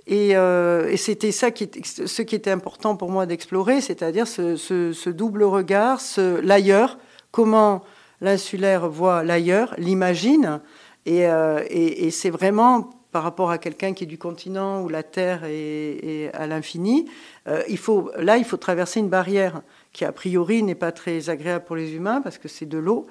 Et, 0.07 0.37
euh, 0.37 0.89
et 0.91 0.97
c'était 0.97 1.31
ça 1.31 1.53
qui 1.53 1.71
ce 1.85 2.23
qui 2.23 2.35
était 2.35 2.51
important 2.51 2.97
pour 2.97 3.11
moi 3.11 3.25
d'explorer, 3.25 3.81
c'est-à-dire 3.81 4.27
ce, 4.27 4.57
ce, 4.57 5.11
double 5.11 5.45
regard, 5.45 6.01
ce, 6.01 6.41
l'ailleurs, 6.41 6.99
comment 7.31 7.83
l'insulaire 8.21 8.89
voit 8.89 9.23
l'ailleurs, 9.23 9.75
l'imagine. 9.79 10.61
Et, 11.07 11.29
euh, 11.29 11.63
et, 11.69 12.07
et 12.07 12.11
c'est 12.11 12.31
vraiment 12.31 12.91
par 13.13 13.23
rapport 13.23 13.51
à 13.51 13.59
quelqu'un 13.59 13.93
qui 13.93 14.05
est 14.05 14.07
du 14.07 14.19
continent 14.19 14.83
où 14.83 14.89
la 14.89 15.03
Terre 15.03 15.43
est, 15.45 16.31
à 16.33 16.47
l'infini, 16.47 17.05
euh, 17.47 17.63
il 17.69 17.77
faut, 17.77 18.11
là, 18.17 18.39
il 18.39 18.45
faut 18.45 18.57
traverser 18.57 19.01
une 19.01 19.11
barrière 19.11 19.61
qui, 19.93 20.07
a 20.07 20.13
priori, 20.13 20.63
n'est 20.63 20.75
pas 20.75 20.93
très 20.93 21.29
agréable 21.29 21.67
pour 21.67 21.77
les 21.77 21.93
humains 21.93 22.23
parce 22.23 22.39
que 22.39 22.49
c'est 22.49 22.67
de 22.67 22.79
l'eau. 22.79 23.07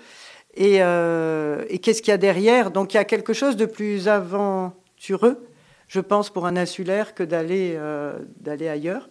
Et, 0.55 0.81
euh, 0.81 1.63
qu'est-ce 1.81 2.01
qu'il 2.01 2.09
y 2.09 2.13
a 2.13 2.17
derrière? 2.17 2.71
Donc, 2.71 2.93
il 2.93 2.97
y 2.97 2.99
a 2.99 3.05
quelque 3.05 3.31
chose 3.31 3.55
de 3.55 3.67
plus 3.67 4.07
aventureux, 4.07 5.47
je 5.87 5.99
pense, 5.99 6.31
pour 6.31 6.47
un 6.47 6.57
insulaire 6.57 7.13
que 7.13 7.23
d'aller 7.23 7.75
euh, 7.77 8.17
d'aller 8.39 8.67
ailleurs. 8.67 9.07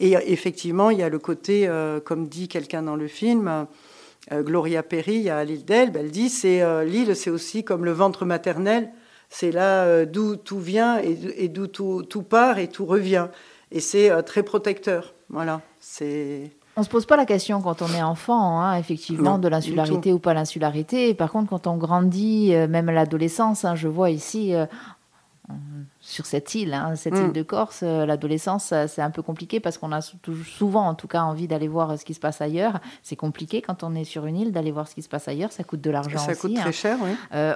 Et 0.00 0.12
effectivement, 0.26 0.90
il 0.90 0.98
y 0.98 1.02
a 1.02 1.08
le 1.08 1.18
côté, 1.18 1.68
comme 2.04 2.28
dit 2.28 2.48
quelqu'un 2.48 2.82
dans 2.82 2.96
le 2.96 3.06
film, 3.06 3.66
Gloria 4.30 4.82
Perry, 4.82 5.30
à 5.30 5.42
l'île 5.44 5.64
d'Elbe, 5.64 5.96
elle 5.96 6.10
dit 6.10 6.28
c'est 6.28 6.84
l'île, 6.84 7.16
c'est 7.16 7.30
aussi 7.30 7.64
comme 7.64 7.86
le 7.86 7.92
ventre 7.92 8.26
maternel 8.26 8.90
c'est 9.38 9.50
là 9.50 9.84
euh, 9.84 10.06
d'où 10.06 10.36
tout 10.36 10.60
vient 10.60 10.98
et, 10.98 11.48
d'où 11.48 11.66
tout, 11.66 12.22
part 12.22 12.58
et 12.58 12.68
tout 12.68 12.86
revient. 12.86 13.26
Et 13.70 13.80
c'est 13.80 14.10
euh, 14.10 14.22
très 14.22 14.42
protecteur. 14.42 15.12
Voilà. 15.28 15.60
C'est. 15.78 16.52
On 16.76 16.82
se 16.82 16.88
pose 16.88 17.04
pas 17.04 17.16
la 17.16 17.26
question 17.26 17.60
quand 17.60 17.82
on 17.82 17.88
est 17.88 18.02
enfant, 18.02 18.60
hein, 18.60 18.78
effectivement, 18.78 19.38
de 19.38 19.48
l'insularité 19.48 20.12
ou 20.14 20.18
pas 20.18 20.32
l'insularité. 20.32 21.12
Par 21.12 21.30
contre, 21.30 21.50
quand 21.50 21.66
on 21.66 21.76
grandit, 21.76 22.54
euh, 22.54 22.66
même 22.66 22.88
à 22.88 22.92
l'adolescence, 22.92 23.66
hein, 23.66 23.74
je 23.74 23.88
vois 23.88 24.08
ici, 24.10 24.54
sur 26.06 26.24
cette 26.24 26.54
île, 26.54 26.72
hein, 26.72 26.94
cette 26.94 27.16
île 27.16 27.30
mm. 27.30 27.32
de 27.32 27.42
Corse, 27.42 27.80
euh, 27.82 28.06
l'adolescence, 28.06 28.70
euh, 28.72 28.86
c'est 28.86 29.02
un 29.02 29.10
peu 29.10 29.22
compliqué 29.22 29.58
parce 29.58 29.76
qu'on 29.76 29.90
a 29.90 30.00
souvent, 30.00 30.86
en 30.86 30.94
tout 30.94 31.08
cas, 31.08 31.22
envie 31.22 31.48
d'aller 31.48 31.66
voir 31.66 31.90
euh, 31.90 31.96
ce 31.96 32.04
qui 32.04 32.14
se 32.14 32.20
passe 32.20 32.40
ailleurs. 32.40 32.78
C'est 33.02 33.16
compliqué 33.16 33.60
quand 33.60 33.82
on 33.82 33.92
est 33.96 34.04
sur 34.04 34.24
une 34.26 34.36
île 34.36 34.52
d'aller 34.52 34.70
voir 34.70 34.86
ce 34.86 34.94
qui 34.94 35.02
se 35.02 35.08
passe 35.08 35.26
ailleurs. 35.26 35.50
Ça 35.50 35.64
coûte 35.64 35.80
de 35.80 35.90
l'argent 35.90 36.18
aussi. 36.18 36.26
Ça 36.26 36.34
coûte 36.36 36.54
très 36.54 36.68
hein. 36.68 36.72
cher, 36.72 36.98
oui. 37.02 37.10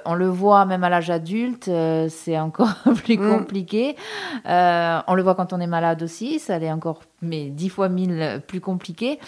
on 0.04 0.14
le 0.14 0.26
voit 0.26 0.64
même 0.64 0.82
à 0.82 0.88
l'âge 0.88 1.10
adulte, 1.10 1.70
c'est 2.08 2.38
encore 2.40 2.74
plus 3.04 3.18
mm. 3.18 3.38
compliqué. 3.38 3.96
on 4.44 5.14
le 5.14 5.22
voit 5.22 5.36
quand 5.36 5.52
on 5.52 5.60
est 5.60 5.68
malade 5.68 6.02
aussi, 6.02 6.40
ça 6.40 6.58
l'est 6.58 6.72
encore, 6.72 7.02
mais 7.22 7.50
dix 7.50 7.68
fois 7.68 7.88
mille 7.88 8.42
plus 8.48 8.60
compliqué. 8.60 9.20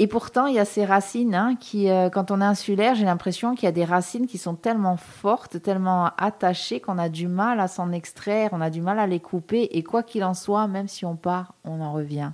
Et 0.00 0.08
pourtant, 0.08 0.46
il 0.46 0.54
y 0.54 0.58
a 0.58 0.64
ces 0.64 0.84
racines 0.84 1.34
hein, 1.34 1.54
qui, 1.58 1.88
euh, 1.88 2.10
quand 2.10 2.32
on 2.32 2.40
est 2.40 2.44
insulaire, 2.44 2.96
j'ai 2.96 3.04
l'impression 3.04 3.54
qu'il 3.54 3.64
y 3.64 3.68
a 3.68 3.72
des 3.72 3.84
racines 3.84 4.26
qui 4.26 4.38
sont 4.38 4.56
tellement 4.56 4.96
fortes, 4.96 5.62
tellement 5.62 6.10
attachées 6.18 6.80
qu'on 6.80 6.98
a 6.98 7.08
du 7.08 7.28
mal 7.28 7.60
à 7.60 7.68
s'en 7.68 7.92
extraire, 7.92 8.50
on 8.52 8.60
a 8.60 8.70
du 8.70 8.80
mal 8.80 8.98
à 8.98 9.06
les 9.06 9.20
couper. 9.20 9.68
Et 9.76 9.84
quoi 9.84 10.02
qu'il 10.02 10.24
en 10.24 10.34
soit, 10.34 10.66
même 10.66 10.88
si 10.88 11.04
on 11.04 11.14
part, 11.14 11.54
on 11.64 11.80
en 11.80 11.92
revient. 11.92 12.32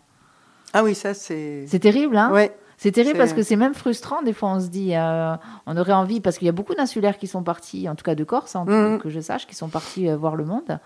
Ah 0.73 0.83
oui, 0.85 0.95
ça 0.95 1.12
c'est. 1.12 1.67
C'est 1.67 1.81
terrible, 1.81 2.17
hein? 2.17 2.33
Ouais. 2.33 2.57
C'est 2.82 2.92
terrible 2.92 3.18
parce 3.18 3.34
que 3.34 3.42
c'est 3.42 3.56
même 3.56 3.75
frustrant. 3.75 4.22
Des 4.22 4.32
fois, 4.32 4.52
on 4.52 4.60
se 4.60 4.68
dit, 4.68 4.96
euh, 4.96 5.34
on 5.66 5.76
aurait 5.76 5.92
envie, 5.92 6.22
parce 6.22 6.38
qu'il 6.38 6.46
y 6.46 6.49
a 6.49 6.52
beaucoup 6.52 6.75
d'insulaires 6.75 7.18
qui 7.18 7.26
sont 7.26 7.42
partis, 7.42 7.90
en 7.90 7.94
tout 7.94 8.04
cas 8.04 8.14
de 8.14 8.25
Corse, 8.25 8.56
en 8.56 8.66
hein, 8.66 8.96
mm. 8.96 9.00
que 9.00 9.10
je 9.10 9.20
sache, 9.20 9.46
qui 9.46 9.54
sont 9.54 9.68
partis 9.68 10.08
euh, 10.08 10.16
voir 10.16 10.34
le 10.34 10.46
monde, 10.46 10.78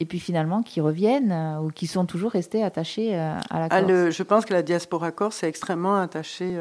et 0.00 0.04
puis 0.04 0.20
finalement 0.20 0.62
qui 0.62 0.82
reviennent 0.82 1.32
euh, 1.32 1.60
ou 1.60 1.70
qui 1.70 1.86
sont 1.86 2.04
toujours 2.04 2.32
restés 2.32 2.62
attachés 2.62 3.14
à 3.14 3.40
la 3.52 3.68
ah, 3.70 3.80
Corse. 3.80 4.10
je 4.10 4.22
pense 4.22 4.44
que 4.44 4.52
la 4.52 4.62
diaspora 4.62 5.12
corse 5.12 5.42
est 5.42 5.48
extrêmement 5.48 5.96
attachée 5.96 6.58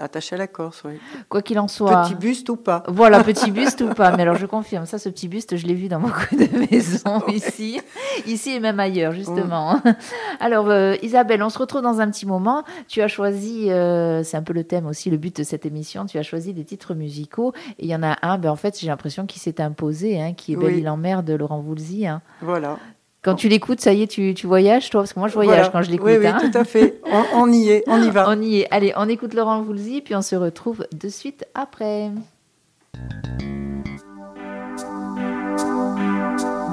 Attaché 0.00 0.34
à 0.34 0.38
la 0.38 0.46
Corse, 0.46 0.82
oui. 0.86 0.94
Quoi 1.28 1.42
qu'il 1.42 1.58
en 1.58 1.68
soit. 1.68 2.04
Petit 2.04 2.14
buste 2.14 2.48
ou 2.48 2.56
pas. 2.56 2.84
Voilà, 2.88 3.22
petit 3.22 3.50
buste 3.52 3.82
ou 3.82 3.88
pas. 3.88 4.16
Mais 4.16 4.22
alors, 4.22 4.36
je 4.36 4.46
confirme, 4.46 4.86
ça, 4.86 4.98
ce 4.98 5.10
petit 5.10 5.28
buste, 5.28 5.58
je 5.58 5.66
l'ai 5.66 5.74
vu 5.74 5.88
dans 5.88 6.00
beaucoup 6.00 6.24
de 6.36 6.70
maisons 6.70 7.22
ici. 7.28 7.78
Ici 8.26 8.52
et 8.52 8.60
même 8.60 8.80
ailleurs, 8.80 9.12
justement. 9.12 9.82
Alors, 10.40 10.70
euh, 10.70 10.94
Isabelle, 11.02 11.42
on 11.42 11.50
se 11.50 11.58
retrouve 11.58 11.82
dans 11.82 12.00
un 12.00 12.10
petit 12.10 12.24
moment. 12.24 12.64
Tu 12.88 13.02
as 13.02 13.08
choisi, 13.08 13.70
euh, 13.70 14.22
c'est 14.22 14.38
un 14.38 14.42
peu 14.42 14.54
le 14.54 14.64
thème 14.64 14.86
aussi, 14.86 15.10
le 15.10 15.18
but 15.18 15.36
de 15.36 15.42
cette 15.42 15.66
émission, 15.66 16.06
tu 16.06 16.16
as 16.16 16.22
choisi 16.22 16.54
des 16.54 16.64
titres 16.64 16.94
musicaux. 16.94 17.52
Et 17.78 17.84
il 17.84 17.90
y 17.90 17.94
en 17.94 18.02
a 18.02 18.16
un, 18.22 18.38
ben, 18.38 18.50
en 18.50 18.56
fait, 18.56 18.80
j'ai 18.80 18.86
l'impression 18.86 19.26
qu'il 19.26 19.42
s'est 19.42 19.60
imposé, 19.60 20.18
hein, 20.18 20.32
qui 20.32 20.54
est 20.54 20.56
Belle 20.56 20.78
Île 20.78 20.88
en 20.88 20.96
mer 20.96 21.22
de 21.22 21.34
Laurent 21.34 21.60
Voulzy. 21.60 22.06
Hein. 22.06 22.22
Voilà. 22.40 22.78
Quand 23.22 23.34
tu 23.34 23.48
l'écoutes, 23.48 23.80
ça 23.80 23.92
y 23.92 24.02
est, 24.02 24.06
tu, 24.06 24.32
tu, 24.34 24.46
voyages, 24.46 24.90
toi 24.90 25.00
Parce 25.00 25.12
que 25.12 25.18
moi, 25.18 25.28
je 25.28 25.34
voyage 25.34 25.72
quand 25.72 25.82
je 25.82 25.90
l'écoute. 25.90 26.06
Oui, 26.06 26.16
oui, 26.18 26.26
hein. 26.26 26.38
tout 26.40 26.56
à 26.56 26.64
fait. 26.64 27.00
On, 27.34 27.52
y 27.52 27.68
est, 27.68 27.82
on 27.88 28.00
y 28.00 28.10
va. 28.10 28.26
On 28.28 28.40
y 28.40 28.60
est. 28.60 28.68
Allez, 28.70 28.92
on 28.96 29.08
écoute 29.08 29.34
Laurent 29.34 29.60
Voulzy, 29.60 30.00
puis 30.02 30.14
on 30.14 30.22
se 30.22 30.36
retrouve 30.36 30.86
de 30.92 31.08
suite 31.08 31.44
après. 31.54 32.10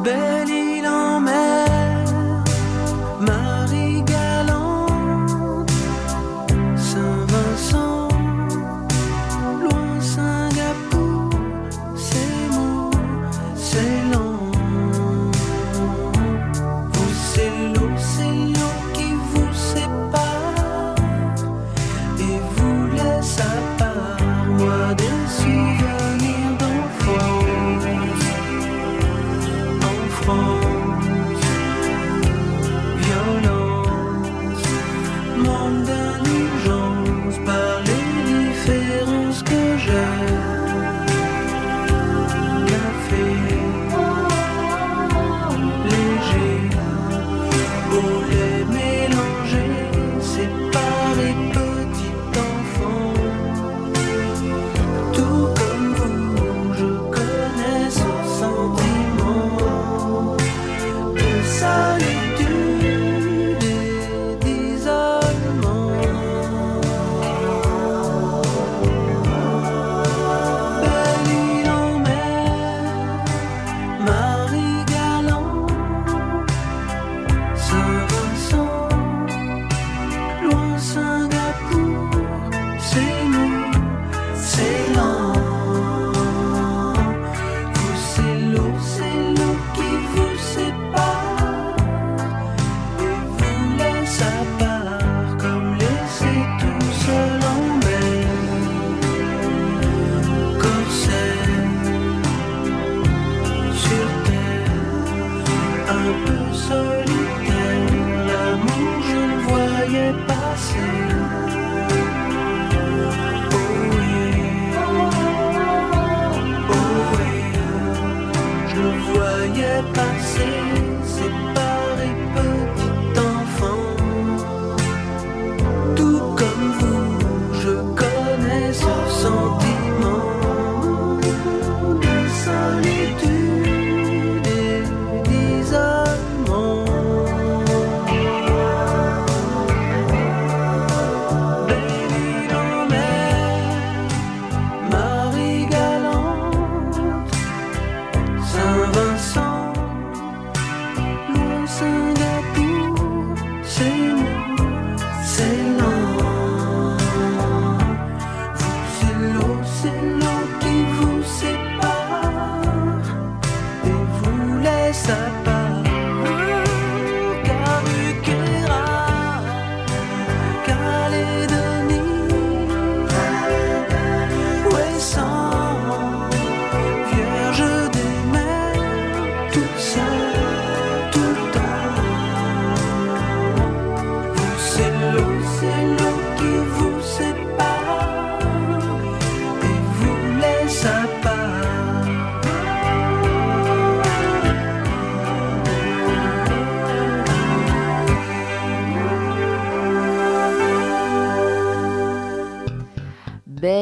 Belle 0.03 0.49
île 0.49 0.87
en 0.87 1.19
mer, 1.19 1.54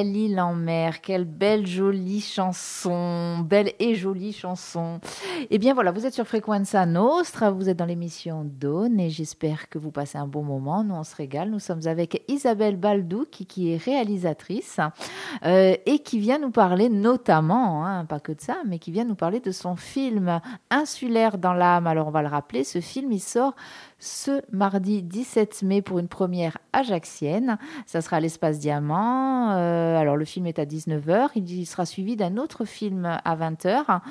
Belle 0.04 0.18
île 0.18 0.42
en 0.42 0.54
mer, 0.54 1.00
quelle 1.00 1.24
belle 1.24 1.66
jolie 1.66 2.20
chanson, 2.20 3.40
belle 3.40 3.72
et 3.80 3.96
jolie 3.96 4.34
chanson. 4.34 5.00
Eh 5.50 5.58
bien 5.58 5.74
voilà, 5.74 5.94
vous 5.94 6.06
êtes 6.06 6.14
sur 6.14 6.28
Frequenza 6.28 6.86
Nostra, 6.86 7.52
vous 7.52 7.70
êtes 7.70 7.78
dans 7.78 7.86
l'émission 7.86 8.44
Dawn 8.44 9.00
et 9.00 9.10
j'espère 9.10 9.70
que 9.70 9.78
vous 9.78 9.92
passez 9.92 10.18
un 10.18 10.28
bon 10.28 10.44
moment. 10.44 10.84
Nous 10.84 10.94
on 10.94 11.06
se 11.06 11.16
régale, 11.16 11.50
nous 11.50 11.60
sommes 11.60 11.88
avec 11.88 12.22
Isabelle 12.28 12.76
Baldou 12.76 13.26
qui, 13.32 13.72
est 13.72 13.78
réalisatrice 13.78 14.82
euh, 15.46 15.78
et 15.86 16.00
qui 16.00 16.20
vient 16.20 16.38
nous 16.38 16.52
parler 16.52 16.90
notamment, 16.90 17.86
hein, 17.86 18.04
pas 18.04 18.20
que 18.20 18.34
de 18.34 18.42
ça, 18.42 18.58
mais 18.68 18.80
qui 18.80 18.92
vient 18.92 19.06
nous 19.06 19.16
parler 19.16 19.40
de 19.40 19.52
son 19.52 19.78
film 19.78 20.42
Insulaire 20.70 21.38
dans 21.38 21.54
l'âme. 21.54 21.88
Alors 21.88 22.08
on 22.10 22.12
va 22.12 22.24
le 22.24 22.28
rappeler, 22.28 22.66
ce 22.66 22.82
film 22.82 23.14
il 23.14 23.22
sort 23.22 23.56
ce 24.04 24.42
mardi 24.52 25.02
17 25.02 25.64
mai 25.64 25.82
pour 25.82 25.98
une 25.98 26.10
première 26.10 26.58
ajaxienne. 26.74 27.58
Ça 27.86 28.02
sera 28.02 28.18
à 28.18 28.20
l'espace 28.20 28.60
Diamant. 28.60 29.52
Euh, 29.52 29.98
alors 29.98 30.18
le 30.18 30.26
film 30.26 30.46
est 30.46 30.60
à 30.60 30.66
19h. 30.66 31.30
Il 31.36 31.66
sera 31.66 31.86
suivi 31.86 32.18
d'un 32.18 32.36
autre 32.36 32.66
film 32.66 33.06
à 33.06 33.36
20h. 33.38 34.02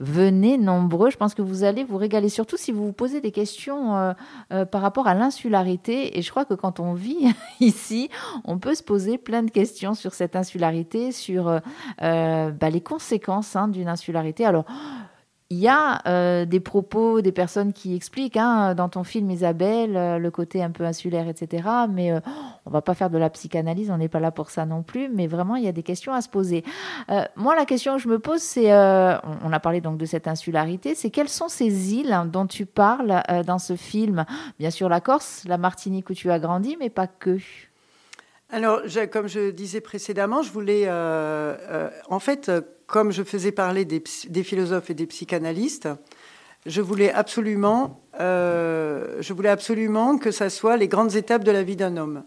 Venez 0.00 0.56
nombreux. 0.56 1.10
Je 1.10 1.18
pense 1.18 1.34
que 1.34 1.42
vous 1.42 1.62
allez 1.62 1.84
vous 1.84 1.98
régaler, 1.98 2.30
surtout 2.30 2.56
si 2.56 2.72
vous 2.72 2.86
vous 2.86 2.92
posez 2.92 3.20
des 3.20 3.32
questions 3.32 3.96
euh, 3.96 4.12
euh, 4.52 4.64
par 4.64 4.80
rapport 4.80 5.08
à 5.08 5.14
l'insularité. 5.14 6.16
Et 6.16 6.22
je 6.22 6.30
crois 6.30 6.46
que 6.46 6.54
quand 6.54 6.80
on 6.80 6.94
vit 6.94 7.28
ici, 7.60 8.08
on 8.44 8.58
peut 8.58 8.74
se 8.74 8.82
poser 8.82 9.18
plein 9.18 9.42
de 9.42 9.50
questions 9.50 9.92
sur 9.92 10.14
cette 10.14 10.36
insularité, 10.36 11.12
sur 11.12 11.60
bah, 12.00 12.70
les 12.70 12.80
conséquences 12.80 13.56
hein, 13.56 13.68
d'une 13.68 13.88
insularité. 13.88 14.46
Alors, 14.46 14.64
il 15.50 15.58
y 15.58 15.68
a 15.68 16.00
euh, 16.08 16.46
des 16.46 16.58
propos 16.58 17.20
des 17.20 17.30
personnes 17.30 17.74
qui 17.74 17.94
expliquent 17.94 18.38
hein, 18.38 18.74
dans 18.74 18.88
ton 18.88 19.04
film 19.04 19.30
Isabelle 19.30 19.96
euh, 19.96 20.18
le 20.18 20.30
côté 20.30 20.62
un 20.62 20.70
peu 20.70 20.84
insulaire, 20.84 21.28
etc. 21.28 21.68
Mais 21.90 22.12
euh, 22.12 22.20
on 22.64 22.70
va 22.70 22.80
pas 22.80 22.94
faire 22.94 23.10
de 23.10 23.18
la 23.18 23.28
psychanalyse, 23.28 23.90
on 23.90 23.98
n'est 23.98 24.08
pas 24.08 24.20
là 24.20 24.30
pour 24.30 24.48
ça 24.50 24.64
non 24.64 24.82
plus. 24.82 25.10
Mais 25.10 25.26
vraiment, 25.26 25.56
il 25.56 25.64
y 25.64 25.68
a 25.68 25.72
des 25.72 25.82
questions 25.82 26.14
à 26.14 26.22
se 26.22 26.30
poser. 26.30 26.64
Euh, 27.10 27.24
moi, 27.36 27.54
la 27.54 27.66
question 27.66 27.96
que 27.96 28.02
je 28.02 28.08
me 28.08 28.18
pose, 28.18 28.40
c'est, 28.40 28.72
on, 28.72 29.52
a 29.52 29.60
parlé 29.60 29.80
donc 29.82 29.98
de 29.98 30.06
cette 30.06 30.28
insularité, 30.28 30.94
c'est 30.94 31.10
quelles 31.10 31.28
sont 31.28 31.48
ces 31.48 31.94
îles 31.94 32.18
dont 32.32 32.46
tu 32.46 32.64
parles 32.64 33.22
dans 33.46 33.58
ce 33.58 33.76
film? 33.76 34.24
Bien 34.58 34.70
sûr, 34.70 34.88
la 34.88 35.00
Corse, 35.00 35.44
la 35.46 35.58
Martinique 35.58 36.08
où 36.08 36.14
tu 36.14 36.30
as 36.30 36.38
grandi, 36.38 36.76
mais 36.80 36.90
pas 36.90 37.06
que. 37.06 37.38
Alors, 38.50 38.82
comme 39.10 39.26
je 39.26 39.50
disais 39.50 39.80
précédemment, 39.80 40.42
je 40.42 40.50
voulais, 40.50 40.84
euh, 40.86 41.56
euh, 41.60 41.90
en 42.08 42.18
fait, 42.18 42.48
euh, 42.48 42.60
comme 42.86 43.10
je 43.10 43.22
faisais 43.22 43.52
parler 43.52 43.84
des, 43.84 44.02
philosophes 44.44 44.90
et 44.90 44.94
des 44.94 45.06
psychanalystes, 45.06 45.88
je 46.66 46.80
voulais 46.80 47.12
absolument, 47.12 48.00
je 48.18 49.32
voulais 49.32 49.48
absolument 49.48 50.18
que 50.18 50.30
ça 50.30 50.50
soit 50.50 50.76
les 50.76 50.88
grandes 50.88 51.14
étapes 51.14 51.44
de 51.44 51.50
la 51.50 51.62
vie 51.62 51.76
d'un 51.76 51.96
homme. 51.96 52.22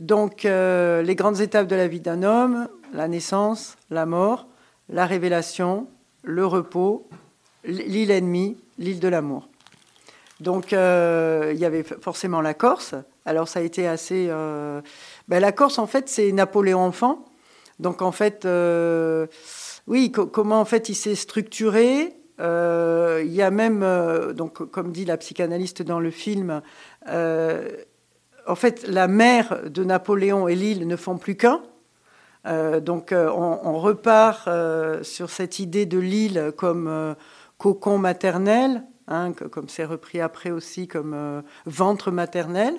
Donc, 0.00 0.42
les 0.42 1.14
grandes 1.16 1.40
étapes 1.40 1.66
de 1.66 1.74
la 1.74 1.88
vie 1.88 2.00
d'un 2.00 2.22
homme, 2.22 2.68
la 2.92 3.08
naissance, 3.08 3.76
la 3.90 4.06
mort, 4.06 4.46
la 4.88 5.06
révélation, 5.06 5.88
le 6.22 6.46
repos, 6.46 7.08
l'île 7.64 8.10
ennemie, 8.10 8.56
l'île 8.78 9.00
de 9.00 9.08
l'amour. 9.08 9.48
Donc, 10.40 10.72
il 10.72 11.58
y 11.58 11.64
avait 11.64 11.84
forcément 11.84 12.40
la 12.40 12.54
Corse. 12.54 12.94
Alors, 13.24 13.48
ça 13.48 13.60
a 13.60 13.62
été 13.62 13.86
assez. 13.86 14.30
Ben, 15.30 15.38
la 15.38 15.52
Corse, 15.52 15.78
en 15.78 15.86
fait, 15.86 16.08
c'est 16.08 16.32
Napoléon 16.32 16.80
enfant. 16.80 17.24
Donc, 17.78 18.02
en 18.02 18.10
fait, 18.10 18.44
euh, 18.46 19.28
oui, 19.86 20.10
co- 20.10 20.26
comment 20.26 20.60
en 20.60 20.64
fait 20.64 20.88
il 20.88 20.96
s'est 20.96 21.14
structuré. 21.14 22.16
Euh, 22.40 23.22
il 23.24 23.32
y 23.32 23.40
a 23.40 23.52
même, 23.52 23.84
euh, 23.84 24.32
donc, 24.32 24.68
comme 24.72 24.90
dit 24.90 25.04
la 25.04 25.16
psychanalyste 25.16 25.82
dans 25.82 26.00
le 26.00 26.10
film, 26.10 26.62
en 27.06 28.54
fait, 28.56 28.84
la 28.88 29.06
mère 29.06 29.70
de 29.70 29.84
Napoléon 29.84 30.48
et 30.48 30.56
l'île 30.56 30.88
ne 30.88 30.96
font 30.96 31.16
plus 31.16 31.36
qu'un. 31.36 31.62
Donc, 32.82 33.12
on, 33.14 33.78
repart 33.78 34.48
sur 35.02 35.30
cette 35.30 35.60
idée 35.60 35.86
de 35.86 35.98
l'île 35.98 36.52
comme 36.56 37.14
cocon 37.58 37.98
maternel, 37.98 38.82
hein, 39.06 39.32
comme 39.32 39.68
c'est 39.68 39.84
repris 39.84 40.20
après 40.20 40.50
aussi 40.50 40.88
comme 40.88 41.42
ventre 41.66 42.10
maternel. 42.10 42.74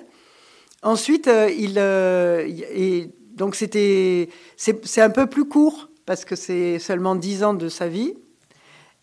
Ensuite, 0.82 1.28
euh, 1.28 1.48
il, 1.56 1.74
euh, 1.78 3.06
donc 3.34 3.54
c'était, 3.54 4.28
c'est 4.56 5.00
un 5.00 5.10
peu 5.10 5.26
plus 5.26 5.44
court 5.44 5.88
parce 6.06 6.24
que 6.24 6.34
c'est 6.36 6.78
seulement 6.78 7.14
10 7.14 7.44
ans 7.44 7.54
de 7.54 7.68
sa 7.68 7.88
vie. 7.88 8.14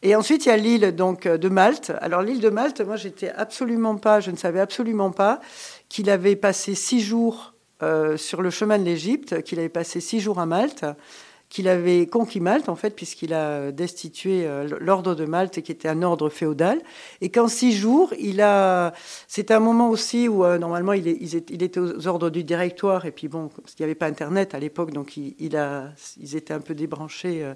Et 0.01 0.15
ensuite, 0.15 0.45
il 0.45 0.49
y 0.49 0.51
a 0.51 0.57
l'île 0.57 0.95
donc 0.95 1.27
de 1.27 1.49
Malte. 1.49 1.91
Alors 2.01 2.21
l'île 2.21 2.39
de 2.39 2.49
Malte, 2.49 2.81
moi, 2.81 2.95
j'étais 2.95 3.29
absolument 3.29 3.95
pas, 3.95 4.19
je 4.19 4.31
ne 4.31 4.37
savais 4.37 4.59
absolument 4.59 5.11
pas 5.11 5.39
qu'il 5.89 6.09
avait 6.09 6.35
passé 6.35 6.75
six 6.75 7.01
jours 7.01 7.53
euh, 7.81 8.17
sur 8.17 8.41
le 8.41 8.49
chemin 8.49 8.77
de 8.77 8.83
l'Égypte, 8.83 9.41
qu'il 9.43 9.57
avait 9.59 9.69
passé 9.69 10.01
six 10.01 10.19
jours 10.19 10.39
à 10.39 10.45
Malte, 10.45 10.85
qu'il 11.49 11.67
avait 11.67 12.05
conquis 12.05 12.39
Malte 12.39 12.69
en 12.69 12.75
fait, 12.75 12.95
puisqu'il 12.95 13.33
a 13.33 13.71
destitué 13.71 14.45
euh, 14.45 14.69
l'ordre 14.79 15.15
de 15.15 15.25
Malte, 15.25 15.61
qui 15.61 15.71
était 15.71 15.87
un 15.87 16.03
ordre 16.03 16.29
féodal, 16.29 16.79
et 17.21 17.29
qu'en 17.29 17.47
six 17.47 17.73
jours, 17.73 18.13
il 18.19 18.39
a. 18.41 18.93
C'est 19.27 19.49
un 19.49 19.59
moment 19.59 19.89
aussi 19.89 20.27
où 20.27 20.45
euh, 20.45 20.59
normalement 20.59 20.93
il, 20.93 21.07
était 21.07 21.79
aux 21.79 22.07
ordres 22.07 22.29
du 22.29 22.43
directoire, 22.43 23.05
et 23.05 23.11
puis 23.11 23.27
bon, 23.27 23.47
parce 23.47 23.73
qu'il 23.73 23.83
n'y 23.83 23.89
avait 23.89 23.95
pas 23.95 24.05
Internet 24.05 24.53
à 24.53 24.59
l'époque, 24.59 24.91
donc 24.91 25.17
il, 25.17 25.57
a, 25.57 25.89
ils 26.21 26.35
étaient 26.35 26.53
un 26.53 26.59
peu 26.59 26.75
débranchés 26.75 27.43
euh, 27.43 27.55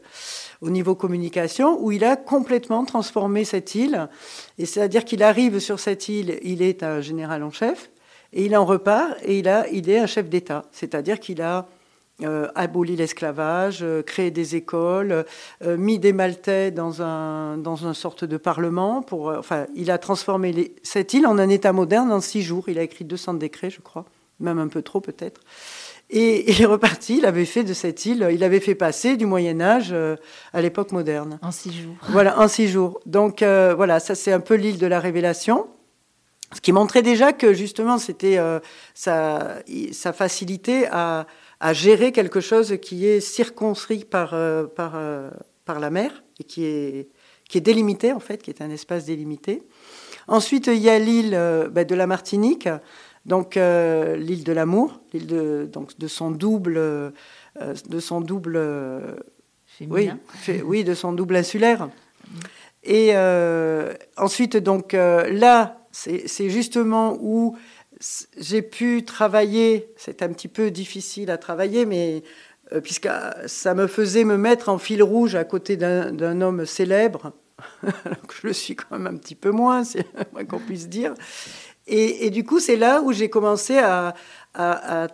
au 0.61 0.71
niveau 0.71 0.95
communication, 0.95 1.77
où 1.79 1.91
il 1.91 2.03
a 2.03 2.15
complètement 2.15 2.85
transformé 2.85 3.45
cette 3.45 3.75
île. 3.75 4.09
Et 4.57 4.65
c'est-à-dire 4.65 5.05
qu'il 5.05 5.21
arrive 5.21 5.59
sur 5.59 5.79
cette 5.79 6.09
île, 6.09 6.39
il 6.41 6.63
est 6.63 6.81
un 6.81 6.99
général 7.01 7.43
en 7.43 7.51
chef, 7.51 7.91
et 8.33 8.45
il 8.45 8.57
en 8.57 8.65
repart, 8.65 9.17
et 9.23 9.37
il, 9.37 9.47
a, 9.47 9.67
il 9.69 9.87
est 9.87 9.99
un 9.99 10.07
chef 10.07 10.29
d'État. 10.29 10.65
C'est-à-dire 10.71 11.19
qu'il 11.19 11.41
a 11.43 11.59
euh, 11.59 11.82
aboli 12.55 12.95
l'esclavage, 12.95 13.79
euh, 13.81 14.01
créé 14.01 14.31
des 14.31 14.55
écoles, 14.55 15.25
euh, 15.63 15.77
mis 15.77 15.99
des 15.99 16.13
Maltais 16.13 16.71
dans 16.71 17.01
un 17.01 17.57
dans 17.57 17.75
une 17.75 17.93
sorte 17.93 18.25
de 18.25 18.37
parlement. 18.37 19.01
Pour, 19.01 19.29
euh, 19.29 19.37
enfin, 19.39 19.65
il 19.75 19.91
a 19.91 19.97
transformé 19.97 20.51
les- 20.51 20.75
cette 20.83 21.13
île 21.13 21.27
en 21.27 21.37
un 21.37 21.49
État 21.49 21.73
moderne 21.73 22.11
en 22.11 22.21
six 22.21 22.41
jours. 22.41 22.69
Il 22.69 22.79
a 22.79 22.83
écrit 22.83 23.05
200 23.05 23.35
décrets, 23.35 23.69
je 23.69 23.81
crois, 23.81 24.05
même 24.39 24.59
un 24.59 24.67
peu 24.67 24.81
trop 24.81 25.01
peut-être. 25.01 25.41
Et 26.09 26.51
il 26.51 26.61
est 26.61 26.65
reparti. 26.65 27.17
Il 27.17 27.25
avait 27.25 27.45
fait 27.45 27.63
de 27.63 27.73
cette 27.73 28.05
île, 28.05 28.27
il 28.31 28.43
avait 28.43 28.59
fait 28.59 28.75
passer 28.75 29.17
du 29.17 29.25
Moyen 29.25 29.59
Âge 29.61 29.89
euh, 29.91 30.15
à 30.53 30.61
l'époque 30.61 30.91
moderne. 30.91 31.39
En 31.41 31.51
six 31.51 31.73
jours. 31.73 31.95
Voilà, 32.09 32.39
en 32.39 32.47
six 32.47 32.67
jours. 32.67 32.99
Donc 33.05 33.41
euh, 33.41 33.73
voilà, 33.75 33.99
ça 33.99 34.15
c'est 34.15 34.31
un 34.31 34.39
peu 34.39 34.55
l'île 34.55 34.77
de 34.77 34.87
la 34.87 34.99
révélation. 34.99 35.67
Ce 36.53 36.61
qui 36.61 36.71
montrait 36.71 37.01
déjà 37.01 37.33
que 37.33 37.51
justement 37.53 37.97
c'était 37.97 38.37
euh, 38.37 38.59
facilité 40.13 40.87
à, 40.91 41.25
à 41.69 41.71
gérer 41.71 42.11
quelque 42.11 42.41
chose 42.41 42.77
qui 42.81 43.07
est 43.07 43.21
circonscrit 43.21 44.03
par, 44.03 44.33
euh, 44.33 44.65
par, 44.65 44.93
euh, 44.95 45.29
par 45.63 45.79
la 45.79 45.89
mer 45.89 46.11
et 46.39 46.43
qui 46.43 46.65
est, 46.65 47.07
qui 47.47 47.57
est 47.57 47.61
délimité 47.61 48.11
en 48.11 48.19
fait, 48.19 48.39
qui 48.43 48.49
est 48.51 48.61
un 48.61 48.69
espace 48.69 49.05
délimité. 49.05 49.63
Ensuite, 50.27 50.67
il 50.67 50.79
y 50.79 50.89
a 50.89 50.99
l'île 50.99 51.33
euh, 51.33 51.69
bah, 51.69 51.85
de 51.85 51.95
la 51.95 52.05
Martinique, 52.05 52.67
donc 53.25 53.55
euh, 53.55 54.17
l'île 54.17 54.43
de 54.43 54.51
l'amour, 54.51 54.99
l'île 55.13 55.27
de, 55.27 55.69
donc, 55.71 55.97
de 55.97 56.07
son 56.09 56.31
double, 56.31 56.75
euh, 56.77 57.11
de 57.87 57.99
son 58.01 58.19
double, 58.19 58.55
euh, 58.57 59.15
oui, 59.89 60.09
fait- 60.27 60.61
oui, 60.61 60.83
de 60.83 60.93
son 60.93 61.13
double 61.13 61.37
insulaire. 61.37 61.89
Et 62.83 63.15
ensuite, 64.17 64.57
donc 64.57 64.91
là, 64.91 65.87
c'est 65.91 66.27
c'est 66.27 66.49
justement 66.49 67.17
où 67.21 67.55
j'ai 68.37 68.61
pu 68.61 69.03
travailler. 69.05 69.93
C'est 69.97 70.21
un 70.21 70.29
petit 70.29 70.47
peu 70.47 70.71
difficile 70.71 71.31
à 71.31 71.37
travailler, 71.37 71.85
mais 71.85 72.23
euh, 72.71 72.81
puisque 72.81 73.09
ça 73.45 73.73
me 73.73 73.87
faisait 73.87 74.23
me 74.23 74.37
mettre 74.37 74.69
en 74.69 74.77
fil 74.77 75.03
rouge 75.03 75.35
à 75.35 75.43
côté 75.43 75.77
d'un 75.77 76.41
homme 76.41 76.65
célèbre, 76.65 77.33
alors 77.83 78.21
que 78.27 78.33
je 78.41 78.47
le 78.47 78.53
suis 78.53 78.75
quand 78.75 78.97
même 78.97 79.07
un 79.07 79.17
petit 79.17 79.35
peu 79.35 79.51
moins, 79.51 79.83
c'est 79.83 80.05
moins 80.33 80.45
qu'on 80.45 80.59
puisse 80.59 80.87
dire. 80.87 81.13
Et, 81.85 82.29
du 82.29 82.45
coup, 82.45 82.61
c'est 82.61 82.77
là 82.77 83.01
où 83.01 83.11
j'ai 83.11 83.29
commencé 83.29 83.77
à 83.77 84.13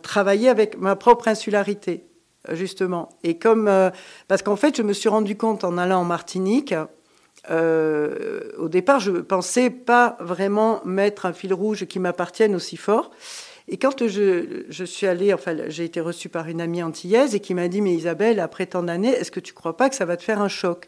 travailler 0.04 0.50
avec 0.50 0.78
ma 0.78 0.96
propre 0.96 1.28
insularité, 1.28 2.06
justement. 2.52 3.10
Et 3.24 3.40
comme 3.40 3.68
euh, 3.68 3.90
parce 4.28 4.44
qu'en 4.44 4.56
fait, 4.56 4.78
je 4.78 4.84
me 4.84 4.94
suis 4.94 5.10
rendu 5.10 5.36
compte 5.36 5.64
en 5.64 5.78
allant 5.78 6.02
en 6.02 6.06
Martinique. 6.06 6.76
Euh, 7.50 8.52
au 8.58 8.70
départ, 8.70 9.00
je 9.00 9.12
pensais 9.12 9.70
pas 9.70 10.18
vraiment 10.20 10.82
mettre 10.86 11.26
un 11.26 11.34
fil 11.34 11.54
rouge 11.54 11.86
qui 11.86 12.00
m'appartienne 12.00 12.56
aussi 12.56 12.78
fort. 12.78 13.12
Et 13.68 13.78
quand 13.78 14.08
je, 14.08 14.64
je 14.68 14.84
suis 14.84 15.06
allée, 15.06 15.34
enfin, 15.34 15.56
j'ai 15.68 15.86
été 15.86 16.02
reçue 16.02 16.28
par 16.28 16.48
une 16.48 16.60
amie 16.60 16.82
antillaise 16.82 17.36
et 17.36 17.40
qui 17.40 17.54
m'a 17.54 17.68
dit, 17.68 17.82
mais 17.82 17.94
Isabelle, 17.94 18.40
après 18.40 18.66
tant 18.66 18.82
d'années, 18.82 19.12
est-ce 19.12 19.32
que 19.32 19.40
tu 19.40 19.54
crois 19.54 19.78
pas 19.78 19.90
que 19.90 19.96
ça 19.96 20.06
va 20.06 20.18
te 20.18 20.24
faire 20.24 20.42
un 20.42 20.48
choc 20.48 20.88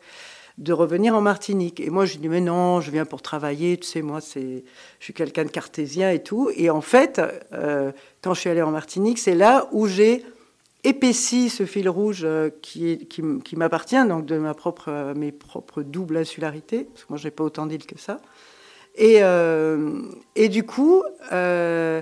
de 0.58 0.74
revenir 0.74 1.16
en 1.16 1.22
Martinique? 1.22 1.80
Et 1.80 1.92
moi, 1.92 2.06
je 2.06 2.18
dis, 2.18 2.28
mais 2.28 2.42
non, 2.42 2.82
je 2.82 2.90
viens 2.90 3.06
pour 3.06 3.22
travailler, 3.22 3.78
tu 3.78 3.88
sais, 3.88 4.02
moi, 4.02 4.20
c'est, 4.20 4.64
je 5.00 5.04
suis 5.04 5.14
quelqu'un 5.14 5.46
de 5.46 5.52
cartésien 5.52 6.10
et 6.10 6.24
tout. 6.24 6.50
Et 6.56 6.72
en 6.72 6.82
fait, 6.82 7.22
euh, 7.54 7.92
quand 8.24 8.34
je 8.34 8.40
suis 8.40 8.50
allée 8.50 8.64
en 8.64 8.72
Martinique, 8.72 9.20
c'est 9.20 9.36
là 9.36 9.70
où 9.72 9.86
j'ai 9.86 10.26
épaissi 10.84 11.50
ce 11.50 11.66
fil 11.66 11.88
rouge 11.90 12.22
euh, 12.24 12.50
qui, 12.62 13.08
qui, 13.08 13.56
m'appartient, 13.56 14.04
donc 14.08 14.26
de 14.26 14.38
ma 14.38 14.54
propre, 14.54 14.90
euh, 14.90 15.14
mes 15.14 15.32
propres 15.32 15.84
doubles 15.84 16.18
insularités, 16.18 16.86
parce 16.86 17.04
que 17.04 17.08
moi, 17.10 17.18
je 17.18 17.26
n'ai 17.26 17.32
pas 17.32 17.44
autant 17.44 17.66
d'îles 17.66 17.86
que 17.86 18.00
ça. 18.00 18.20
Et, 18.96 19.18
euh, 19.22 20.02
et 20.36 20.50
du 20.50 20.64
coup, 20.64 21.04
euh, 21.32 22.02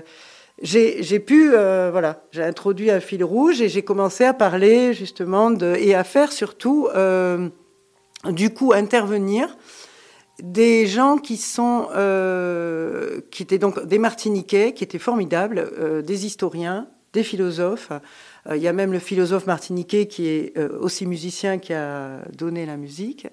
j'ai 0.62 1.20
pu, 1.20 1.50
voilà, 1.50 2.24
j'ai 2.32 2.42
introduit 2.42 2.90
un 2.90 3.00
fil 3.00 3.24
rouge 3.24 3.62
et 3.62 3.68
j'ai 3.68 3.82
commencé 3.82 4.24
à 4.24 4.34
parler 4.34 4.92
justement 4.92 5.50
de, 5.50 5.74
et 5.76 5.94
à 5.94 6.04
faire 6.04 6.32
surtout, 6.32 6.88
du 8.26 8.50
coup, 8.52 8.72
intervenir 8.74 9.56
des 10.42 10.86
gens 10.86 11.16
qui 11.16 11.38
sont, 11.38 11.86
qui 13.30 13.42
étaient 13.42 13.58
donc 13.58 13.86
des 13.86 13.98
Martiniquais, 13.98 14.74
qui 14.74 14.84
étaient 14.84 14.98
formidables, 14.98 16.02
des 16.04 16.26
historiens, 16.26 16.88
des 17.14 17.22
philosophes. 17.22 17.92
Euh, 18.48 18.56
Il 18.56 18.62
y 18.62 18.68
a 18.68 18.72
même 18.72 18.92
le 18.92 18.98
philosophe 18.98 19.46
martiniquais 19.46 20.06
qui 20.06 20.28
est 20.28 20.56
euh, 20.56 20.78
aussi 20.80 21.06
musicien 21.06 21.58
qui 21.58 21.72
a 21.72 22.22
donné 22.36 22.66
la 22.66 22.76
musique. 22.76 23.26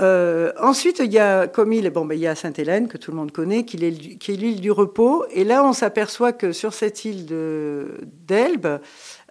Euh, 0.00 0.52
ensuite, 0.60 1.00
il 1.04 1.12
y 1.12 1.18
a 1.18 1.46
comme 1.46 1.70
bon, 1.90 2.04
ben, 2.04 2.14
il 2.14 2.20
y 2.20 2.26
a 2.26 2.34
Sainte-Hélène 2.34 2.88
que 2.88 2.98
tout 2.98 3.12
le 3.12 3.16
monde 3.16 3.30
connaît, 3.30 3.64
qui 3.64 3.76
est, 3.76 4.28
l'île 4.28 4.60
du 4.60 4.72
repos. 4.72 5.24
Et 5.30 5.44
là, 5.44 5.64
on 5.64 5.72
s'aperçoit 5.72 6.32
que 6.32 6.52
sur 6.52 6.74
cette 6.74 7.04
île 7.04 7.26
de- 7.26 8.00
d'Elbe, 8.26 8.80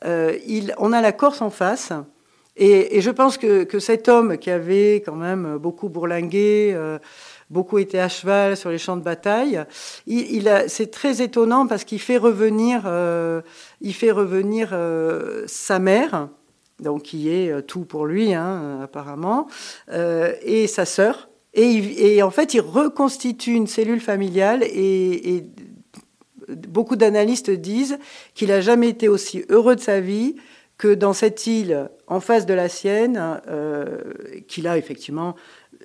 on 0.05 0.93
a 0.93 1.01
la 1.01 1.11
Corse 1.11 1.41
en 1.41 1.49
face. 1.49 1.91
Et, 2.55 3.01
je 3.01 3.09
pense 3.09 3.37
que, 3.37 3.79
cet 3.79 4.07
homme 4.07 4.37
qui 4.37 4.51
avait 4.51 5.01
quand 5.05 5.15
même 5.15 5.57
beaucoup 5.57 5.89
bourlingué, 5.89 6.77
beaucoup 7.49 7.77
été 7.77 7.99
à 7.99 8.09
cheval 8.09 8.57
sur 8.57 8.69
les 8.69 8.77
champs 8.77 8.97
de 8.97 9.03
bataille, 9.03 9.63
il, 10.07 10.65
c'est 10.67 10.91
très 10.91 11.21
étonnant 11.21 11.67
parce 11.67 11.83
qu'il 11.83 11.99
fait 11.99 12.17
revenir, 12.17 12.83
euh, 12.85 13.41
il 13.81 13.93
fait 13.93 14.11
revenir 14.11 14.69
euh, 14.73 15.43
sa 15.47 15.79
mère, 15.79 16.29
donc 16.79 17.03
qui 17.03 17.29
est 17.29 17.51
euh, 17.51 17.61
tout 17.61 17.85
pour 17.85 18.05
lui 18.05 18.33
hein, 18.33 18.79
apparemment, 18.83 19.47
et 19.91 20.67
sa 20.67 20.85
sœur. 20.85 21.29
Et, 21.55 22.23
en 22.23 22.31
fait, 22.31 22.55
il 22.55 22.61
reconstitue 22.61 23.53
une 23.53 23.67
cellule 23.67 24.01
familiale 24.01 24.63
et, 24.63 25.45
beaucoup 26.67 26.97
d'analystes 26.97 27.51
disent 27.51 27.97
qu'il 28.33 28.49
n'a 28.49 28.59
jamais 28.59 28.89
été 28.89 29.07
aussi 29.07 29.45
heureux 29.49 29.75
de 29.75 29.81
sa 29.81 30.01
vie 30.01 30.35
que 30.77 30.93
dans 30.93 31.13
cette 31.13 31.47
île 31.47 31.89
en 32.07 32.19
face 32.19 32.45
de 32.45 32.53
la 32.53 32.67
sienne, 32.67 33.39
qu'il 34.47 34.67
a 34.67 34.77
effectivement, 34.77 35.35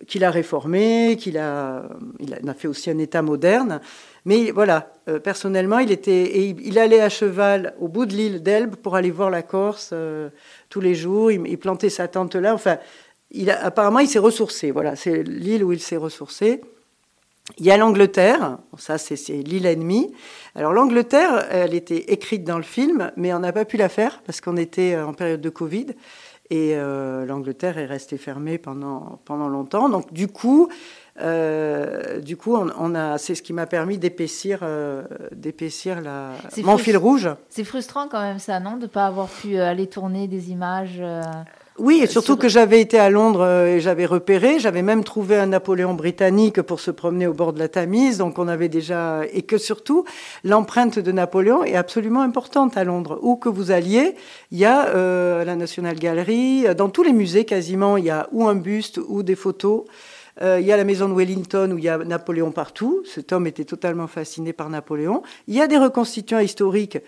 qu'il 0.07 0.25
a 0.25 0.31
réformé, 0.31 1.17
qu'il 1.19 1.39
a, 1.39 1.89
il 2.21 2.35
a, 2.35 2.55
fait 2.55 2.69
aussi 2.69 2.91
un 2.91 2.99
État 2.99 3.23
moderne. 3.23 3.81
Mais 4.25 4.51
voilà, 4.51 4.93
euh, 5.09 5.19
personnellement, 5.19 5.79
il 5.79 5.91
était, 5.91 6.13
et 6.13 6.57
il, 6.61 6.79
allait 6.79 7.01
à 7.01 7.09
cheval 7.09 7.75
au 7.81 7.89
bout 7.89 8.07
de 8.07 8.15
l'île 8.15 8.43
d'Elbe 8.43 8.77
pour 8.77 8.97
aller 8.97 9.11
voir 9.11 9.31
la 9.31 9.43
Corse 9.43 9.91
euh, 9.93 10.29
tous 10.69 10.81
les 10.81 10.95
jours. 10.95 11.33
Il, 11.33 11.59
plantait 11.59 11.91
sa 11.91 12.09
tente 12.09 12.37
là. 12.37 12.55
Enfin, 12.55 12.79
il 13.31 13.51
apparemment, 13.51 14.01
il 14.01 14.09
s'est 14.09 14.19
ressourcé. 14.19 14.71
Voilà, 14.71 14.97
c'est 14.97 15.23
l'île 15.23 15.65
où 15.65 15.73
il 15.73 15.81
s'est 15.81 15.97
ressourcé. 15.97 16.61
Il 17.57 17.65
y 17.65 17.71
a 17.71 17.79
l'Angleterre, 17.79 18.59
ça 18.77 18.99
c'est 18.99 19.15
l'île 19.33 19.65
ennemie. 19.65 20.13
Alors 20.55 20.75
l'Angleterre, 20.75 21.47
elle 21.51 21.73
était 21.73 22.13
écrite 22.13 22.45
dans 22.45 22.59
le 22.59 22.63
film, 22.63 23.11
mais 23.17 23.33
on 23.33 23.39
n'a 23.39 23.55
pas 23.55 23.65
pu 23.65 23.79
la 23.79 23.89
faire 23.89 24.21
parce 24.27 24.43
qu'on 24.43 24.59
était 24.59 24.99
en 24.99 25.15
période 25.15 25.41
de 25.41 25.49
Covid 25.49 25.87
et 26.51 26.73
euh, 26.75 27.27
l'Angleterre 27.27 27.79
est 27.79 27.87
restée 27.87 28.17
fermée 28.17 28.59
pendant, 28.59 29.21
pendant 29.25 29.49
longtemps. 29.49 29.89
Donc 29.89 30.13
du 30.13 30.29
coup, 30.29 30.69
euh, 31.21 32.21
du 32.21 32.37
coup, 32.37 32.57
on, 32.57 32.71
on 32.79 32.95
a, 32.95 33.19
c'est 33.19 33.35
ce 33.35 33.43
qui 33.43 33.53
m'a 33.53 33.67
permis 33.67 33.99
d'épaissir, 33.99 34.61
euh, 34.63 35.03
d'épaissir 35.33 36.01
la, 36.01 36.33
mon 36.63 36.79
fil 36.79 36.97
rouge. 36.97 37.29
C'est 37.51 37.65
frustrant 37.65 38.09
quand 38.09 38.21
même 38.21 38.39
ça, 38.39 38.61
non 38.61 38.77
De 38.77 38.83
ne 38.83 38.87
pas 38.87 39.07
avoir 39.07 39.29
pu 39.29 39.59
aller 39.59 39.89
tourner 39.89 40.27
des 40.27 40.51
images. 40.51 41.03
Oui, 41.79 42.01
et 42.03 42.07
surtout 42.09 42.33
sur- 42.33 42.39
que 42.39 42.49
j'avais 42.49 42.81
été 42.81 42.99
à 42.99 43.09
Londres 43.09 43.43
euh, 43.43 43.77
et 43.77 43.81
j'avais 43.81 44.05
repéré, 44.05 44.59
j'avais 44.59 44.83
même 44.83 45.05
trouvé 45.05 45.37
un 45.37 45.47
Napoléon 45.47 45.95
britannique 45.95 46.61
pour 46.63 46.81
se 46.81 46.91
promener 46.91 47.29
au 47.29 47.33
bord 47.35 47.53
de 47.53 47.61
la 47.61 47.69
Tamise, 47.69 48.19
donc 48.19 48.39
on 48.39 48.49
avait 48.49 48.69
déjà 48.69 49.21
et 49.33 49.43
que 49.43 49.59
surtout 49.59 50.05
l'empreinte 50.43 50.99
de 50.99 51.13
Napoléon 51.13 51.63
est 51.63 51.77
absolument 51.77 52.23
importante 52.23 52.77
à 52.77 52.83
Londres. 52.83 53.21
Où 53.23 53.37
que 53.37 53.49
vous 53.49 53.71
alliez, 53.71 54.17
il 54.51 54.59
y 54.59 54.65
a 54.65 54.89
euh, 54.89 55.45
la 55.45 55.55
National 55.55 55.97
Gallery, 55.97 56.67
euh, 56.67 56.75
dans 56.75 56.89
tous 56.89 57.05
les 57.05 57.13
musées 57.13 57.45
quasiment, 57.45 57.97
il 57.97 58.07
y 58.07 58.11
a 58.11 58.29
ou 58.33 58.49
un 58.49 58.57
buste 58.57 58.99
ou 59.09 59.23
des 59.23 59.37
photos. 59.37 59.85
Euh, 60.41 60.59
il 60.61 60.67
y 60.67 60.73
a 60.73 60.77
la 60.77 60.85
maison 60.85 61.09
de 61.09 61.15
Wellington 61.15 61.71
où 61.73 61.79
il 61.79 61.85
y 61.85 61.89
a 61.89 61.99
Napoléon 61.99 62.51
partout. 62.53 63.03
Cet 63.05 63.33
homme 63.33 63.47
était 63.47 63.65
totalement 63.65 64.07
fasciné 64.07 64.53
par 64.53 64.69
Napoléon. 64.69 65.23
Il 65.49 65.55
y 65.55 65.61
a 65.61 65.67
des 65.67 65.79
reconstituants 65.79 66.39
historiques 66.39 66.99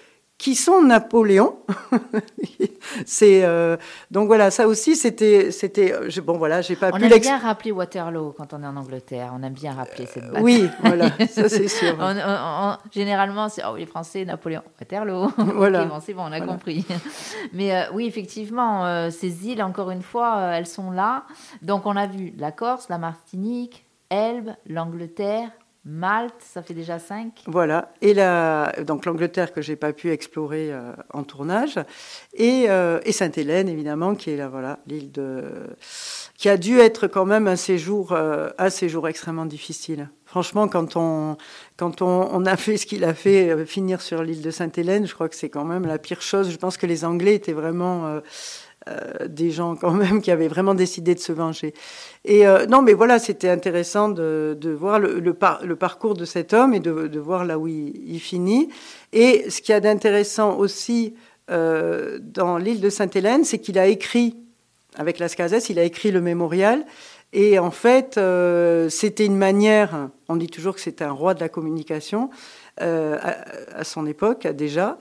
qui 0.40 0.55
sont 0.55 0.81
Napoléon. 0.83 1.59
c'est 3.07 3.44
euh, 3.44 3.76
donc 4.11 4.26
voilà, 4.29 4.50
ça 4.50 4.66
aussi 4.66 4.96
c'était 4.96 5.50
c'était 5.50 5.92
euh, 5.92 6.09
bon 6.24 6.38
voilà, 6.38 6.62
j'ai 6.62 6.76
pas 6.76 6.88
On 6.92 6.96
pu 6.96 7.05
aime 7.05 7.11
l'ex- 7.11 7.26
bien 7.26 7.38
rappeler 7.38 7.72
Waterloo 7.72 8.33
quand 8.37 8.55
on 8.55 8.62
est 8.62 8.66
en 8.66 8.76
Angleterre. 8.76 9.33
On 9.38 9.42
aime 9.42 9.53
bien 9.53 9.72
rappeler 9.74 10.07
cette 10.07 10.24
bataille. 10.26 10.42
Oui, 10.42 10.68
voilà, 10.83 11.11
ça 11.31 11.48
c'est 11.50 11.68
sûr. 11.68 11.94
On- 12.00 12.16
on- 12.16 12.70
on- 12.72 12.76
généralement, 12.90 13.48
c'est 13.50 13.62
oh, 13.70 13.76
les 13.76 13.85
Français, 13.87 14.24
Napoléon, 14.24 14.62
Waterloo. 14.81 15.31
Voilà. 15.37 15.83
Ok, 15.85 15.88
bon, 15.88 16.00
c'est 16.05 16.14
bon, 16.14 16.22
on 16.22 16.26
a 16.33 16.38
Voilà. 16.38 16.46
compris. 16.46 16.87
Mais 17.53 17.74
euh, 17.74 17.83
oui, 17.92 18.07
effectivement, 18.07 18.87
euh, 18.87 19.11
ces 19.11 19.46
îles, 19.46 19.62
encore 19.62 19.90
une 19.90 20.03
fois, 20.03 20.37
euh, 20.38 20.53
elles 20.55 20.66
sont 20.66 20.90
là. 20.90 21.24
Donc, 21.62 21.85
on 21.87 21.96
a 21.96 22.07
vu 22.07 22.33
la 22.38 22.50
Corse, 22.50 22.88
la 22.88 22.98
Martinique, 22.98 23.85
Elbe, 24.11 24.50
l'Angleterre, 24.66 25.50
Malte, 25.85 26.35
ça 26.40 26.62
fait 26.62 26.75
déjà 26.75 26.99
cinq. 26.99 27.43
Voilà. 27.47 27.93
Et 28.03 28.12
la, 28.12 28.75
donc 28.87 29.07
l'Angleterre 29.07 29.53
que 29.53 29.62
j'ai 29.62 29.77
pas 29.77 29.95
pu 29.95 30.11
explorer 30.11 30.71
euh, 30.71 30.93
en 31.14 31.23
tournage, 31.23 31.79
et, 32.35 32.66
euh, 32.69 33.01
et 33.05 33.12
Sainte-Hélène 33.12 33.69
évidemment, 33.69 34.14
qui 34.14 34.31
est 34.31 34.37
là, 34.37 34.49
voilà, 34.49 34.81
l'île 34.87 35.11
de, 35.11 35.43
qui 36.37 36.51
a 36.51 36.59
dû 36.59 36.79
être 36.79 37.07
quand 37.07 37.25
même 37.25 37.49
un 37.49 37.57
séjour, 37.57 38.12
euh, 38.12 38.51
un 38.59 38.69
séjour 38.69 39.09
extrêmement 39.09 39.47
difficile. 39.47 40.11
Franchement, 40.27 40.69
quand 40.69 40.97
on, 40.97 41.38
quand 41.77 42.03
on, 42.03 42.29
on 42.31 42.45
a 42.45 42.57
fait 42.57 42.77
ce 42.77 42.85
qu'il 42.85 43.05
a 43.05 43.14
fait, 43.14 43.64
finir 43.64 44.03
sur 44.03 44.23
l'île 44.23 44.43
de 44.43 44.51
Sainte-Hélène, 44.51 45.07
je 45.07 45.14
crois 45.14 45.29
que 45.31 45.35
c'est 45.35 45.49
quand 45.49 45.64
même 45.64 45.87
la 45.87 45.99
pire 45.99 46.21
chose. 46.21 46.51
Je 46.51 46.57
pense 46.57 46.77
que 46.77 46.87
les 46.87 47.05
Anglais 47.05 47.35
étaient 47.35 47.53
vraiment 47.53 48.21
euh, 48.88 49.29
des 49.29 49.51
gens 49.51 49.77
quand 49.77 49.93
même 49.93 50.23
qui 50.23 50.31
avaient 50.31 50.49
vraiment 50.49 50.73
décidé 50.73 51.14
de 51.14 51.21
se 51.21 51.33
venger. 51.33 51.75
Et 52.25 52.47
euh, 52.47 52.64
non, 52.64 52.81
mais 52.81 52.95
voilà, 52.95 53.19
c'était 53.19 53.51
intéressant 53.51 54.09
de, 54.09 54.57
voir 54.75 54.99
le, 54.99 55.21
le, 55.21 55.35
par- 55.35 55.62
le 55.66 55.77
parcours 55.77 56.14
de 56.14 56.25
cet 56.25 56.55
homme 56.55 56.73
et 56.73 56.81
de, 56.81 57.19
voir 57.19 57.45
là 57.45 57.59
où 57.59 57.69
il, 57.69 58.21
finit. 58.21 58.71
Et 59.12 59.51
ce 59.51 59.61
qu'il 59.61 59.75
y 59.75 59.77
a 59.77 59.81
d'intéressant 59.81 60.57
aussi 60.57 61.14
euh, 61.51 62.19
dans 62.23 62.57
l'île 62.57 62.81
de 62.81 62.88
Sainte-Hélène, 62.88 63.45
c'est 63.45 63.59
qu'il 63.59 63.79
a 63.79 63.87
écrit, 63.87 64.38
avec 64.97 65.19
Las 65.19 65.35
Casas, 65.35 65.66
il 65.69 65.79
a 65.79 65.85
écrit 65.85 66.11
le 66.11 66.23
mémorial. 66.23 66.87
Et 67.35 67.59
en 67.59 67.71
fait, 67.71 68.19
c'était 68.88 69.27
une 69.27 69.37
manière, 69.37 70.09
on 70.29 70.37
dit 70.37 70.49
toujours 70.49 70.75
que 70.75 70.81
c'était 70.81 71.05
un 71.05 71.12
roi 71.12 71.35
de 71.35 71.40
la 71.40 71.49
communication 71.51 72.31
à 72.79 73.85
son 73.85 74.07
époque 74.07 74.49
déjà. 74.49 74.99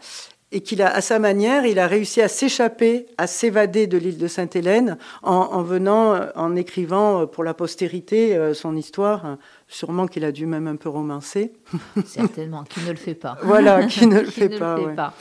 Et 0.52 0.62
qu'il 0.62 0.82
a, 0.82 0.94
à 0.94 1.02
sa 1.02 1.20
manière, 1.20 1.66
il 1.66 1.78
a 1.80 1.88
réussi 1.88 2.22
à 2.22 2.28
s'échapper, 2.28 3.06
à 3.18 3.28
s'évader 3.28 3.86
de 3.86 3.98
l'île 3.98 4.18
de 4.18 4.28
Sainte-Hélène 4.28 4.98
en, 5.22 5.34
en 5.34 5.62
venant, 5.62 6.16
euh, 6.16 6.28
en 6.36 6.56
écrivant 6.56 7.22
euh, 7.22 7.26
pour 7.26 7.44
la 7.44 7.54
postérité 7.54 8.36
euh, 8.36 8.54
son 8.54 8.76
histoire. 8.76 9.38
Sûrement 9.68 10.08
qu'il 10.08 10.26
a 10.26 10.32
dû 10.32 10.48
même 10.48 10.68
un 10.68 10.76
peu 10.76 10.90
romancer. 10.90 11.54
Certainement, 12.06 12.64
qui 12.64 12.82
ne 12.82 12.92
le 12.92 12.98
fait 12.98 13.14
pas. 13.14 13.38
Voilà, 13.44 13.86
qui 13.86 14.08
ne 14.08 14.22
le 14.22 14.26
Qui 14.30 14.32
fait 14.32 14.50
ne 14.50 14.58
pas. 14.58 14.76
le 14.76 14.82
fait 14.82 14.88
ouais. 14.88 14.96
pas. 14.96 15.14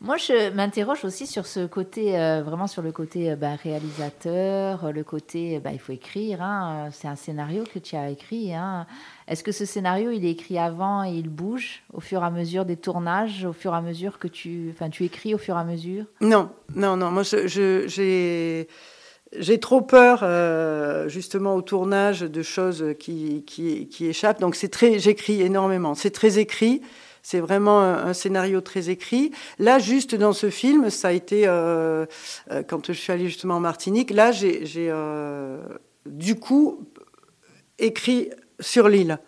Moi, 0.00 0.16
je 0.16 0.50
m'interroge 0.50 1.04
aussi 1.04 1.26
sur 1.26 1.44
ce 1.44 1.66
côté, 1.66 2.16
euh, 2.16 2.40
vraiment 2.44 2.68
sur 2.68 2.82
le 2.82 2.92
côté 2.92 3.32
euh, 3.32 3.36
bah, 3.36 3.56
réalisateur, 3.60 4.92
le 4.92 5.02
côté, 5.02 5.56
euh, 5.56 5.60
bah, 5.60 5.70
il 5.72 5.80
faut 5.80 5.90
écrire. 5.90 6.40
hein, 6.40 6.90
c'est 6.92 7.08
un 7.08 7.16
scénario 7.16 7.64
que 7.64 7.80
tu 7.80 7.96
as 7.96 8.08
écrit. 8.08 8.54
hein. 8.54 8.86
Est-ce 9.26 9.42
que 9.42 9.50
ce 9.50 9.64
scénario, 9.64 10.12
il 10.12 10.24
est 10.24 10.30
écrit 10.30 10.56
avant 10.56 11.02
et 11.02 11.10
il 11.10 11.28
bouge 11.28 11.82
au 11.92 12.00
fur 12.00 12.22
et 12.22 12.24
à 12.26 12.30
mesure 12.30 12.64
des 12.64 12.76
tournages, 12.76 13.44
au 13.44 13.52
fur 13.52 13.74
et 13.74 13.76
à 13.76 13.80
mesure 13.80 14.20
que 14.20 14.28
tu, 14.28 14.70
enfin, 14.72 14.88
tu 14.88 15.04
écris 15.04 15.34
au 15.34 15.38
fur 15.38 15.56
et 15.56 15.60
à 15.60 15.64
mesure? 15.64 16.04
Non, 16.20 16.50
non, 16.76 16.96
non. 16.96 17.10
Moi, 17.10 17.24
j'ai 17.24 18.68
j'ai 19.36 19.60
trop 19.60 19.82
peur, 19.82 20.24
justement, 21.10 21.56
au 21.56 21.60
tournage 21.62 22.20
de 22.20 22.42
choses 22.42 22.94
qui, 23.00 23.42
qui, 23.44 23.88
qui 23.88 24.06
échappent. 24.06 24.40
Donc, 24.40 24.54
c'est 24.54 24.68
très, 24.68 25.00
j'écris 25.00 25.42
énormément. 25.42 25.94
C'est 25.96 26.12
très 26.12 26.38
écrit. 26.38 26.82
C'est 27.22 27.40
vraiment 27.40 27.80
un, 27.80 28.12
scénario 28.12 28.60
très 28.60 28.90
écrit. 28.90 29.32
Là, 29.58 29.78
juste 29.78 30.14
dans 30.14 30.32
ce 30.32 30.50
film, 30.50 30.90
ça 30.90 31.08
a 31.08 31.12
été 31.12 31.46
euh, 31.46 32.06
euh, 32.50 32.62
quand 32.62 32.86
je 32.86 32.92
suis 32.92 33.12
allée 33.12 33.26
justement 33.26 33.56
en 33.56 33.60
Martinique. 33.60 34.10
Là, 34.10 34.32
j'ai 34.32 34.64
euh, 34.76 35.58
du 36.06 36.36
coup 36.36 36.88
écrit 37.78 38.30
sur 38.60 38.88
l'île. 38.88 39.18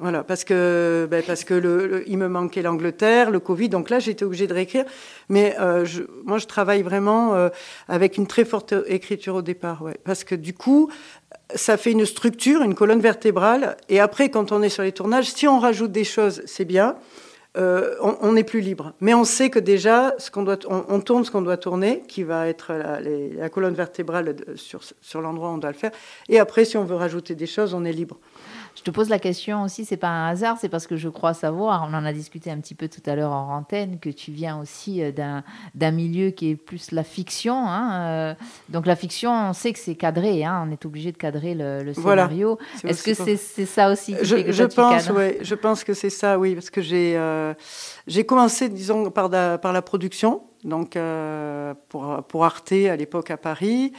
Voilà, 0.00 0.22
parce 0.22 0.44
que, 0.44 1.08
ben, 1.10 1.24
parce 1.26 1.42
que 1.42 2.04
il 2.06 2.18
me 2.18 2.28
manquait 2.28 2.62
l'Angleterre, 2.62 3.32
le 3.32 3.40
Covid, 3.40 3.68
donc 3.68 3.90
là 3.90 3.98
j'étais 3.98 4.24
obligée 4.24 4.46
de 4.46 4.54
réécrire. 4.54 4.84
Mais 5.28 5.56
moi 6.24 6.38
je 6.38 6.46
travaille 6.46 6.82
vraiment 6.82 7.50
avec 7.88 8.16
une 8.16 8.28
très 8.28 8.44
forte 8.44 8.74
écriture 8.86 9.34
au 9.34 9.42
départ, 9.42 9.84
parce 10.04 10.22
que 10.22 10.36
du 10.36 10.54
coup 10.54 10.88
ça 11.54 11.76
fait 11.76 11.92
une 11.92 12.04
structure, 12.04 12.62
une 12.62 12.74
colonne 12.74 13.00
vertébrale, 13.00 13.76
et 13.88 14.00
après 14.00 14.30
quand 14.30 14.52
on 14.52 14.62
est 14.62 14.68
sur 14.68 14.82
les 14.82 14.92
tournages, 14.92 15.30
si 15.30 15.48
on 15.48 15.58
rajoute 15.58 15.92
des 15.92 16.04
choses, 16.04 16.42
c'est 16.46 16.64
bien. 16.64 16.96
Euh, 17.56 17.94
on, 18.02 18.16
on 18.20 18.36
est 18.36 18.44
plus 18.44 18.60
libre, 18.60 18.92
mais 19.00 19.14
on 19.14 19.24
sait 19.24 19.48
que 19.48 19.58
déjà, 19.58 20.14
ce 20.18 20.30
qu'on 20.30 20.42
doit, 20.42 20.58
on, 20.68 21.00
tourne 21.00 21.24
ce 21.24 21.30
qu'on 21.30 21.42
doit 21.42 21.56
tourner, 21.56 22.02
qui 22.06 22.22
va 22.22 22.46
être 22.46 22.72
la, 22.72 23.48
colonne 23.48 23.74
vertébrale 23.74 24.36
sur, 24.54 24.82
sur 25.00 25.20
l'endroit 25.22 25.48
où 25.50 25.54
on 25.54 25.58
doit 25.58 25.72
le 25.72 25.76
faire. 25.76 25.90
Et 26.28 26.38
après, 26.38 26.64
si 26.66 26.76
on 26.76 26.84
veut 26.84 26.94
rajouter 26.94 27.34
des 27.34 27.46
choses, 27.46 27.72
on 27.72 27.84
est 27.84 27.92
libre. 27.92 28.18
Je 28.78 28.84
te 28.84 28.92
pose 28.92 29.08
la 29.08 29.18
question 29.18 29.64
aussi, 29.64 29.84
c'est 29.84 29.96
pas 29.96 30.06
un 30.06 30.28
hasard, 30.28 30.56
c'est 30.60 30.68
parce 30.68 30.86
que 30.86 30.96
je 30.96 31.08
crois 31.08 31.34
savoir, 31.34 31.88
on 31.90 31.94
en 31.94 32.04
a 32.04 32.12
discuté 32.12 32.48
un 32.52 32.58
petit 32.58 32.76
peu 32.76 32.86
tout 32.86 33.00
à 33.06 33.16
l'heure 33.16 33.32
en 33.32 33.56
antenne, 33.56 33.98
que 33.98 34.08
tu 34.08 34.30
viens 34.30 34.60
aussi 34.60 35.02
euh, 35.02 35.10
d'un 35.74 35.90
milieu 35.90 36.30
qui 36.30 36.50
est 36.50 36.54
plus 36.54 36.92
la 36.92 37.02
fiction. 37.02 37.56
hein, 37.56 38.06
euh, 38.06 38.34
donc 38.68 38.86
la 38.86 38.94
fiction, 38.94 39.32
on 39.32 39.52
sait 39.52 39.72
que 39.72 39.80
c'est 39.80 39.96
cadré, 39.96 40.44
hein, 40.44 40.64
on 40.64 40.70
est 40.70 40.86
obligé 40.86 41.10
de 41.10 41.16
cadrer 41.16 41.54
le, 41.54 41.82
le 41.82 41.92
Voilà. 41.96 42.26
scénario. 42.28 42.56
C'est 42.76 42.88
Est-ce 42.90 43.02
que 43.02 43.14
c'est 43.14 43.36
c'est 43.36 43.66
ça 43.66 43.90
aussi 43.90 44.16
qui 44.16 44.24
je, 44.24 44.36
que 44.36 44.52
je 44.52 44.64
pense, 44.64 45.10
ouais, 45.10 45.38
je 45.40 45.56
pense 45.56 45.82
que 45.82 45.92
c'est 45.92 46.10
ça, 46.10 46.38
oui, 46.38 46.54
parce 46.54 46.70
que 46.70 46.80
j'ai 46.80 47.16
euh, 47.16 47.54
j'ai 48.06 48.24
commencé, 48.24 48.68
disons, 48.68 49.10
par, 49.10 49.28
la 49.28 49.82
production, 49.82 50.42
donc 50.62 50.94
euh, 50.94 51.74
pour, 51.88 52.22
pour 52.28 52.44
Arte 52.44 52.70
à 52.72 52.94
l'époque 52.94 53.32
à 53.32 53.36
Paris, 53.36 53.92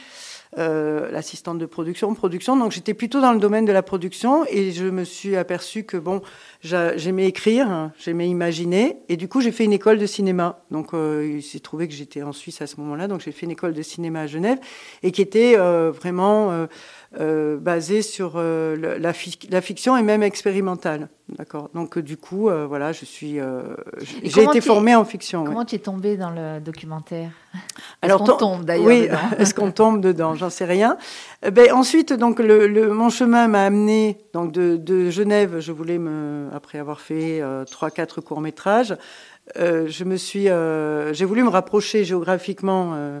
euh, 0.58 1.10
l'assistante 1.12 1.58
de 1.58 1.66
production, 1.66 2.12
production. 2.14 2.56
Donc 2.56 2.72
j'étais 2.72 2.94
plutôt 2.94 3.20
dans 3.20 3.32
le 3.32 3.38
domaine 3.38 3.64
de 3.64 3.72
la 3.72 3.82
production 3.82 4.44
et 4.48 4.72
je 4.72 4.86
me 4.86 5.04
suis 5.04 5.36
aperçue 5.36 5.84
que 5.84 5.96
bon, 5.96 6.22
j'aimais 6.62 7.26
écrire, 7.26 7.90
j'aimais 7.98 8.28
imaginer, 8.28 8.98
et 9.08 9.16
du 9.16 9.28
coup 9.28 9.40
j'ai 9.40 9.52
fait 9.52 9.64
une 9.64 9.72
école 9.72 9.98
de 9.98 10.06
cinéma. 10.06 10.60
Donc 10.70 10.92
euh, 10.94 11.26
il 11.38 11.42
s'est 11.42 11.60
trouvé 11.60 11.88
que 11.88 11.94
j'étais 11.94 12.22
en 12.22 12.32
Suisse 12.32 12.60
à 12.62 12.66
ce 12.66 12.76
moment-là, 12.80 13.08
donc 13.08 13.20
j'ai 13.20 13.32
fait 13.32 13.46
une 13.46 13.52
école 13.52 13.72
de 13.72 13.82
cinéma 13.82 14.20
à 14.22 14.26
Genève 14.26 14.58
et 15.02 15.10
qui 15.12 15.22
était 15.22 15.54
euh, 15.58 15.90
vraiment 15.90 16.66
euh, 17.20 17.56
basée 17.58 18.02
sur 18.02 18.38
la, 18.38 19.12
fi- 19.12 19.38
la 19.50 19.60
fiction 19.60 19.96
et 19.96 20.02
même 20.02 20.22
expérimentale. 20.22 21.08
D'accord. 21.38 21.70
Donc 21.74 21.98
du 21.98 22.16
coup, 22.16 22.48
voilà, 22.68 22.92
je 22.92 23.04
suis, 23.04 23.38
j'ai 24.22 24.42
été 24.44 24.60
formée 24.60 24.94
en 24.96 25.04
fiction. 25.04 25.42
ouais. 25.42 25.46
Comment 25.48 25.64
tu 25.64 25.76
es 25.76 25.78
tombé 25.78 26.16
dans 26.16 26.30
le 26.30 26.60
documentaire? 26.60 27.30
Alors, 28.02 28.20
Est-ce 28.22 28.30
qu'on 28.30 28.36
tombe 28.36 28.64
d'ailleurs 28.64 28.86
Oui, 28.86 29.08
est-ce 29.38 29.54
qu'on 29.54 29.70
tombe 29.72 30.00
dedans? 30.00 30.34
J'en 30.34 30.50
sais 30.50 30.64
rien. 30.64 30.96
Euh, 31.44 31.50
Ben, 31.50 31.72
ensuite, 31.72 32.12
donc, 32.12 32.38
le, 32.40 32.66
le- 32.68 32.92
mon 32.92 33.10
chemin 33.10 33.46
m'a 33.48 33.64
amené 33.64 34.18
donc, 34.32 34.50
de, 34.52 34.76
de 34.76 35.10
Genève. 35.10 35.58
Je 35.60 35.70
voulais, 35.72 35.98
me, 35.98 36.48
après 36.52 36.78
avoir 36.78 37.00
fait 37.00 37.40
euh, 37.40 37.64
trois, 37.64 37.90
quatre 37.90 38.20
courts-métrages, 38.20 38.96
euh, 39.58 39.86
je 39.88 40.04
me 40.04 40.16
suis, 40.16 40.48
euh, 40.48 41.12
j'ai 41.12 41.24
voulu 41.24 41.42
me 41.42 41.48
rapprocher 41.48 42.04
géographiquement 42.04 42.94
euh, 42.94 43.20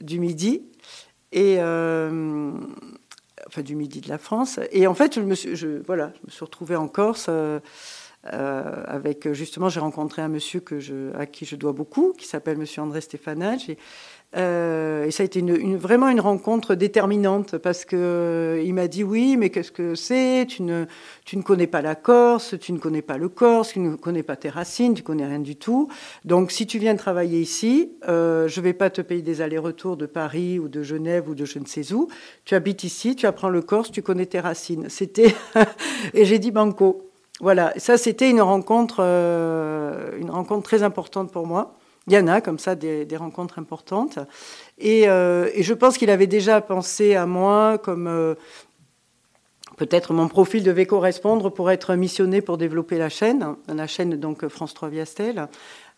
du 0.00 0.18
Midi. 0.18 0.62
Et. 1.32 1.56
euh, 1.60 2.52
enfin, 3.46 3.62
du 3.62 3.74
Midi 3.76 4.00
de 4.00 4.08
la 4.08 4.18
France. 4.18 4.60
Et 4.72 4.86
en 4.86 4.94
fait, 4.94 5.14
je 5.14 5.20
me 5.20 5.34
suis, 5.34 5.54
voilà, 5.86 6.12
je 6.20 6.26
me 6.26 6.30
suis 6.30 6.44
retrouvée 6.44 6.76
en 6.76 6.88
Corse. 6.88 7.26
euh, 7.28 7.60
euh, 8.32 8.82
avec 8.86 9.32
justement, 9.32 9.68
j'ai 9.68 9.80
rencontré 9.80 10.22
un 10.22 10.28
monsieur 10.28 10.60
que 10.60 10.80
je, 10.80 11.14
à 11.16 11.24
qui 11.24 11.44
je 11.44 11.56
dois 11.56 11.72
beaucoup, 11.72 12.12
qui 12.18 12.26
s'appelle 12.26 12.58
Monsieur 12.58 12.82
André 12.82 13.00
Stéfanage. 13.00 13.70
Et, 13.70 13.78
euh, 14.36 15.06
et 15.06 15.10
ça 15.10 15.22
a 15.22 15.26
été 15.26 15.40
vraiment 15.76 16.08
une 16.08 16.20
rencontre 16.20 16.74
déterminante 16.74 17.56
parce 17.56 17.86
que 17.86 17.96
euh, 17.96 18.62
il 18.62 18.74
m'a 18.74 18.86
dit 18.86 19.02
oui, 19.02 19.38
mais 19.38 19.48
qu'est-ce 19.48 19.72
que 19.72 19.94
c'est? 19.94 20.44
Tu 20.46 20.62
ne, 20.62 20.84
tu 21.24 21.38
ne 21.38 21.42
connais 21.42 21.66
pas 21.66 21.80
la 21.80 21.94
Corse, 21.94 22.54
tu 22.60 22.72
ne 22.74 22.78
connais 22.78 23.00
pas 23.00 23.16
le 23.16 23.30
Corse, 23.30 23.72
tu 23.72 23.80
ne 23.80 23.96
connais 23.96 24.22
pas 24.22 24.36
tes 24.36 24.50
racines, 24.50 24.92
tu 24.92 25.02
connais 25.02 25.26
rien 25.26 25.38
du 25.38 25.56
tout. 25.56 25.88
Donc 26.26 26.52
si 26.52 26.66
tu 26.66 26.78
viens 26.78 26.94
travailler 26.94 27.40
ici, 27.40 27.92
euh, 28.06 28.48
je 28.48 28.60
vais 28.60 28.74
pas 28.74 28.90
te 28.90 29.00
payer 29.00 29.22
des 29.22 29.40
allers-retours 29.40 29.96
de 29.96 30.04
Paris 30.04 30.58
ou 30.58 30.68
de 30.68 30.82
Genève 30.82 31.28
ou 31.30 31.34
de 31.34 31.46
je 31.46 31.58
ne 31.58 31.66
sais 31.66 31.94
où. 31.94 32.08
Tu 32.44 32.54
habites 32.54 32.84
ici, 32.84 33.16
tu 33.16 33.24
apprends 33.24 33.48
le 33.48 33.62
Corse, 33.62 33.90
tu 33.90 34.02
connais 34.02 34.26
tes 34.26 34.40
racines. 34.40 34.90
C'était 34.90 35.34
et 36.12 36.26
j'ai 36.26 36.38
dit 36.38 36.50
banco. 36.50 37.10
Voilà, 37.40 37.72
ça 37.78 37.96
c'était 37.96 38.28
une 38.28 38.42
rencontre, 38.42 38.96
euh, 39.00 40.18
une 40.18 40.30
rencontre 40.30 40.64
très 40.64 40.82
importante 40.82 41.32
pour 41.32 41.46
moi. 41.46 41.78
Il 42.08 42.14
y 42.14 42.18
en 42.18 42.26
a 42.26 42.40
comme 42.40 42.58
ça 42.58 42.74
des, 42.74 43.06
rencontres 43.16 43.58
importantes. 43.58 44.18
Et, 44.78 45.08
euh, 45.08 45.50
et 45.52 45.62
je 45.62 45.74
pense 45.74 45.98
qu'il 45.98 46.08
avait 46.08 46.26
déjà 46.26 46.60
pensé 46.62 47.14
à 47.14 47.26
moi 47.26 47.76
comme 47.76 48.06
euh, 48.06 48.34
peut-être 49.76 50.14
mon 50.14 50.26
profil 50.26 50.62
devait 50.62 50.86
correspondre 50.86 51.50
pour 51.50 51.70
être 51.70 51.94
missionné 51.94 52.40
pour 52.40 52.56
développer 52.56 52.96
la 52.96 53.10
chaîne, 53.10 53.56
la 53.68 53.86
chaîne 53.86 54.16
donc 54.16 54.48
France 54.48 54.72
3 54.72 54.88
Viastel. 54.88 55.48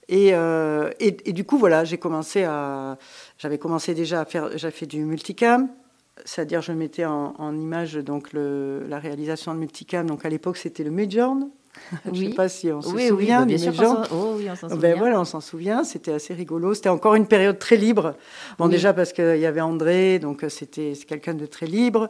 Et, 0.08 0.30
euh, 0.34 0.90
et, 0.98 1.32
du 1.32 1.44
coup, 1.44 1.56
voilà, 1.56 1.84
j'ai 1.84 1.96
commencé 1.96 2.42
à, 2.42 2.98
j'avais 3.38 3.58
commencé 3.58 3.94
déjà 3.94 4.22
à 4.22 4.24
faire, 4.24 4.58
j'ai 4.58 4.72
fait 4.72 4.86
du 4.86 5.04
multicam, 5.04 5.68
c'est-à-dire 6.24 6.62
je 6.62 6.72
mettais 6.72 7.04
en, 7.04 7.54
image 7.54 7.94
donc 7.94 8.30
la 8.32 8.98
réalisation 8.98 9.54
de 9.54 9.60
multicam. 9.60 10.08
Donc 10.08 10.24
à 10.24 10.28
l'époque, 10.28 10.56
c'était 10.56 10.82
le 10.82 10.90
Midjourn. 10.90 11.50
Je 12.04 12.10
ne 12.10 12.14
Oui. 12.16 12.28
sais 12.30 12.34
pas 12.34 12.48
si 12.48 12.70
on 12.72 12.82
se 12.82 12.88
Oui, 12.88 12.94
oui, 13.02 13.08
souvient 13.08 13.46
bah, 13.46 13.56
sûr. 13.58 13.66
qu'on 13.66 13.70
Midjourn. 13.72 14.04
s'en- 14.04 14.16
Oh, 14.16 14.34
oui, 14.36 14.46
on 14.50 14.56
s'en 14.56 14.66
Ben 14.68 14.74
souvient. 14.74 14.96
voilà, 14.96 15.20
on 15.20 15.24
s'en 15.24 15.40
souvient, 15.40 15.84
c'était 15.84 16.12
assez 16.12 16.34
rigolo. 16.34 16.74
C'était 16.74 16.88
encore 16.88 17.14
une 17.14 17.26
période 17.26 17.58
très 17.58 17.76
libre. 17.76 18.14
Bon, 18.58 18.64
Oui. 18.66 18.72
déjà 18.72 18.92
parce 18.92 19.12
qu'il 19.12 19.38
y 19.38 19.46
avait 19.46 19.60
André, 19.60 20.18
donc 20.18 20.42
euh, 20.44 20.48
c'était 20.48 20.92
quelqu'un 21.06 21.34
de 21.34 21.46
très 21.46 21.66
libre. 21.66 22.08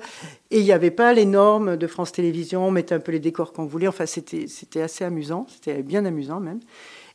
Et 0.51 0.59
il 0.61 0.65
n'y 0.65 0.73
avait 0.73 0.91
pas 0.91 1.13
les 1.13 1.27
normes 1.27 1.77
de 1.77 1.87
France 1.87 2.13
Télévisions, 2.13 2.67
on 2.67 2.71
mettait 2.71 2.95
un 2.95 3.01
peu 3.01 3.13
les 3.13 3.21
décors 3.21 3.53
qu'on 3.53 3.67
voulait. 3.67 3.89
Enfin, 3.89 4.07
c'était 4.07 4.47
c'était 4.49 4.81
assez 4.83 5.05
amusant, 5.05 5.47
c'était 5.49 5.83
bien 5.83 6.05
amusant 6.05 6.41
même. 6.41 6.61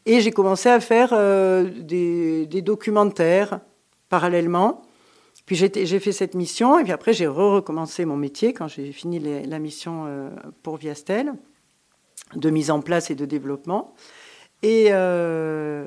Et 0.05 0.21
j'ai 0.21 0.31
commencé 0.31 0.69
à 0.69 0.79
faire 0.79 1.09
euh, 1.13 1.63
des, 1.81 2.45
des 2.45 2.61
documentaires 2.61 3.59
parallèlement. 4.09 4.83
Puis 5.47 5.55
j'ai 5.55 5.99
fait 5.99 6.11
cette 6.11 6.33
mission, 6.33 6.79
et 6.79 6.83
puis 6.83 6.91
après 6.91 7.13
j'ai 7.13 7.27
re-recommencé 7.27 8.05
mon 8.05 8.17
métier 8.17 8.53
quand 8.53 8.67
j'ai 8.67 8.91
fini 8.91 9.19
les- 9.19 9.45
la 9.45 9.59
mission 9.59 10.05
euh, 10.07 10.29
pour 10.63 10.77
Viastel, 10.77 11.33
de 12.33 12.49
mise 12.49 12.71
en 12.71 12.81
place 12.81 13.11
et 13.11 13.15
de 13.15 13.25
développement. 13.25 13.93
Et, 14.63 14.87
euh, 14.89 15.85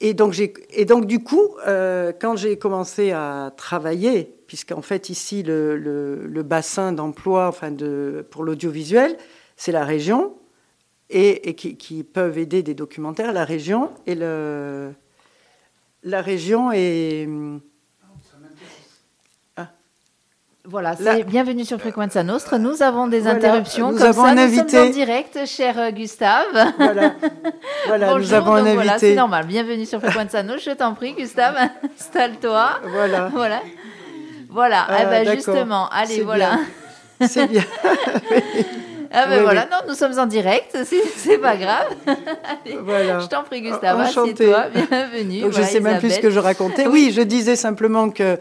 et, 0.00 0.14
donc, 0.14 0.36
et 0.70 0.84
donc, 0.84 1.06
du 1.06 1.22
coup, 1.22 1.56
euh, 1.66 2.12
quand 2.18 2.34
j'ai 2.36 2.58
commencé 2.58 3.12
à 3.12 3.52
travailler, 3.56 4.34
puisqu'en 4.48 4.82
fait, 4.82 5.10
ici, 5.10 5.42
le, 5.42 5.76
le- 5.76 6.26
le 6.26 6.42
bassin 6.42 6.92
d'emploi 6.92 7.46
enfin 7.48 7.70
de, 7.70 8.26
pour 8.30 8.42
l'audiovisuel, 8.42 9.16
c'est 9.56 9.72
la 9.72 9.84
région, 9.84 10.34
et, 11.08 11.48
et 11.48 11.54
qui, 11.54 11.76
qui 11.76 12.02
peuvent 12.04 12.38
aider 12.38 12.62
des 12.62 12.74
documentaires, 12.74 13.32
la 13.32 13.44
région 13.44 13.90
et 14.06 14.14
le. 14.14 14.92
La 16.02 16.20
région 16.20 16.72
et. 16.72 17.28
Voilà, 20.64 20.94
c'est 20.94 21.24
bienvenue 21.24 21.64
sur 21.64 21.80
Frequenza 21.80 22.22
Nostra. 22.22 22.56
Nous 22.56 22.82
avons 22.84 23.08
des 23.08 23.20
Voilà, 23.20 23.36
interruptions 23.36 23.90
nous 23.90 23.98
comme 23.98 24.06
avons 24.06 24.22
ça. 24.22 24.28
un 24.28 24.34
nous 24.36 24.40
invité. 24.42 24.68
sommes 24.76 24.86
en 24.86 24.90
direct, 24.90 25.38
cher 25.44 25.76
euh, 25.76 25.90
Gustave. 25.90 26.46
Voilà, 26.78 27.14
voilà 27.88 28.14
nous 28.14 28.32
avons 28.34 28.54
un 28.54 28.62
voilà, 28.74 28.96
c'est 28.98 29.06
invité. 29.06 29.14
normal. 29.16 29.46
Bienvenue 29.46 29.84
sur 29.86 30.00
Frequenza 30.00 30.40
Nostra. 30.44 30.70
Je 30.72 30.76
t'en 30.76 30.94
prie, 30.94 31.14
Gustave, 31.14 31.56
installe-toi. 31.98 32.78
Voilà, 32.84 33.28
Voilà. 33.32 33.60
Voilà, 34.50 34.86
Ah, 34.88 34.96
eh 35.00 35.04
ben, 35.06 35.24
d'accord. 35.24 35.34
justement, 35.34 35.88
allez, 35.88 36.20
voilà. 36.20 36.58
c'est 37.26 37.48
bien. 37.48 37.62
Ah 39.14 39.26
ben 39.26 39.36
Oui, 39.38 39.42
voilà, 39.44 39.62
oui. 39.62 39.68
non, 39.70 39.88
nous 39.88 39.94
sommes 39.94 40.18
en 40.18 40.26
direct, 40.26 40.76
c'est 40.84 41.02
c'est 41.16 41.38
pas 41.38 41.56
grave. 41.56 41.88
Allez, 42.06 42.76
Voilà. 42.82 43.20
Je 43.20 43.26
t'en 43.26 43.42
prie, 43.42 43.60
Gustave, 43.60 44.00
Enchantée. 44.00 44.46
toi 44.46 44.66
bienvenue. 44.72 45.40
Donc 45.42 45.50
Voilà, 45.52 45.66
je 45.66 45.70
sais 45.72 45.80
même 45.80 45.98
plus 45.98 46.10
ce 46.10 46.20
que 46.20 46.30
je 46.30 46.38
racontais. 46.38 46.86
Oui, 46.86 47.12
je 47.14 47.20
disais 47.22 47.56
simplement 47.56 48.10
que 48.10 48.38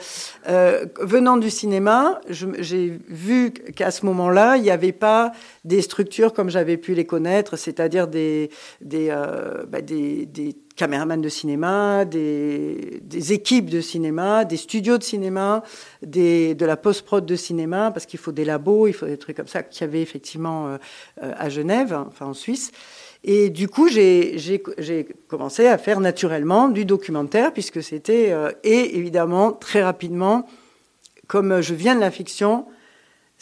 euh, 0.48 0.86
venant 1.00 1.38
du 1.38 1.50
cinéma, 1.50 2.22
j'ai 2.30 3.00
vu 3.08 3.52
qu'à 3.52 3.92
ce 3.92 4.06
moment-là, 4.06 4.56
il 4.58 4.64
n'y 4.64 4.72
avait 4.72 4.92
pas 4.94 5.32
des 5.66 5.82
structures 5.82 6.34
comme 6.34 6.50
j'avais 6.50 6.78
pu 6.78 6.94
les 6.94 7.06
connaître, 7.06 7.58
c'est-à-dire 7.58 8.08
des, 8.08 8.50
des, 8.82 9.10
euh, 9.12 9.64
bah, 9.68 9.82
des, 9.82 10.26
des 10.26 10.56
caméramans 10.76 11.22
de 11.22 11.30
cinéma, 11.30 12.06
des, 12.06 13.00
des 13.02 13.34
équipes 13.34 13.70
de 13.70 13.82
cinéma, 13.82 14.46
des 14.46 14.58
studios 14.58 14.98
de 14.98 15.04
cinéma, 15.04 15.64
des, 16.02 16.56
de 16.56 16.66
la 16.66 16.78
post-prod 16.78 17.26
de 17.26 17.36
cinéma, 17.36 17.92
parce 17.92 18.06
qu'il 18.06 18.20
faut 18.20 18.32
des 18.32 18.46
labos, 18.46 18.88
il 18.88 18.94
faut 18.94 19.06
des 19.06 19.18
trucs 19.18 19.38
comme 19.38 19.48
ça 19.48 19.64
qu'il 19.64 19.82
y 19.82 19.84
avait 19.84 20.02
effectivement 20.02 20.68
euh, 20.68 20.78
euh, 21.24 21.34
à 21.38 21.50
Genève, 21.50 21.94
enfin 22.08 22.28
en 22.28 22.34
Suisse. 22.34 22.72
Et 23.24 23.50
du 23.50 23.68
coup, 23.68 23.88
j'ai 23.88 25.08
commencé 25.28 25.68
à 25.68 25.78
faire 25.78 26.00
naturellement 26.00 26.70
du 26.70 26.86
documentaire, 26.86 27.54
puisque 27.54 27.84
c'était, 27.84 28.32
euh, 28.32 28.52
et 28.64 28.98
évidemment, 28.98 29.52
très 29.52 29.84
rapidement, 29.84 30.48
comme 31.28 31.62
je 31.62 31.74
viens 31.76 31.96
de 31.96 32.02
la 32.02 32.12
fiction, 32.12 32.66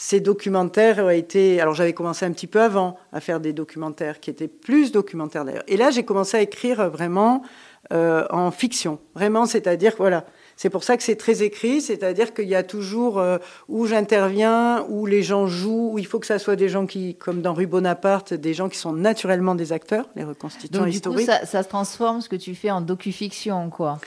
ces 0.02 0.22
documentaires 0.22 1.00
ont 1.00 1.10
été. 1.10 1.60
Alors, 1.60 1.74
j'avais 1.74 1.92
commencé 1.92 2.26
un 2.26 2.32
petit 2.32 2.48
peu 2.48 2.62
avant 2.62 2.96
à 3.12 3.20
faire 3.20 3.42
des 3.42 3.52
documentaires, 3.52 4.22
qui 4.22 4.30
étaient 4.30 4.48
plus 4.48 4.94
documentaires 4.94 5.44
d'ailleurs. 5.44 5.66
Et 5.68 5.76
là, 5.76 5.92
j'ai 5.92 6.04
commencé 6.04 6.38
à 6.38 6.42
écrire 6.42 6.90
vraiment 6.90 7.44
euh, 7.92 8.26
en 8.30 8.50
fiction. 8.50 9.00
Vraiment, 9.14 9.46
c'est-à-dire, 9.46 9.96
voilà. 9.98 10.26
C'est 10.56 10.70
pour 10.70 10.86
ça 10.86 10.96
que 10.96 11.04
c'est 11.04 11.18
très 11.18 11.44
écrit, 11.44 11.82
c'est-à-dire 11.82 12.34
qu'il 12.34 12.48
y 12.48 12.56
a 12.56 12.64
toujours 12.64 13.20
euh, 13.20 13.40
où 13.68 13.88
j'interviens, 13.88 14.86
où 14.88 15.06
les 15.06 15.22
gens 15.22 15.48
jouent, 15.48 15.92
où 15.92 16.00
il 16.00 16.06
faut 16.06 16.20
que 16.20 16.28
ça 16.28 16.40
soit 16.40 16.56
des 16.56 16.70
gens 16.70 16.86
qui, 16.86 17.16
comme 17.16 17.42
dans 17.42 17.54
Rue 17.54 17.68
Bonaparte, 17.68 18.34
des 18.34 18.54
gens 18.54 18.70
qui 18.70 18.78
sont 18.78 18.94
naturellement 18.94 19.54
des 19.54 19.74
acteurs, 19.74 20.08
les 20.16 20.24
reconstituants 20.24 20.80
Donc 20.80 20.92
du 20.92 21.02
coup, 21.02 21.10
historiques. 21.10 21.26
ça, 21.26 21.46
ça 21.46 21.62
se 21.62 21.68
transforme 21.68 22.22
ce 22.22 22.30
que 22.30 22.38
tu 22.38 22.56
fais 22.56 22.72
en 22.72 22.80
docu-fiction, 22.80 23.70
quoi. 23.70 24.00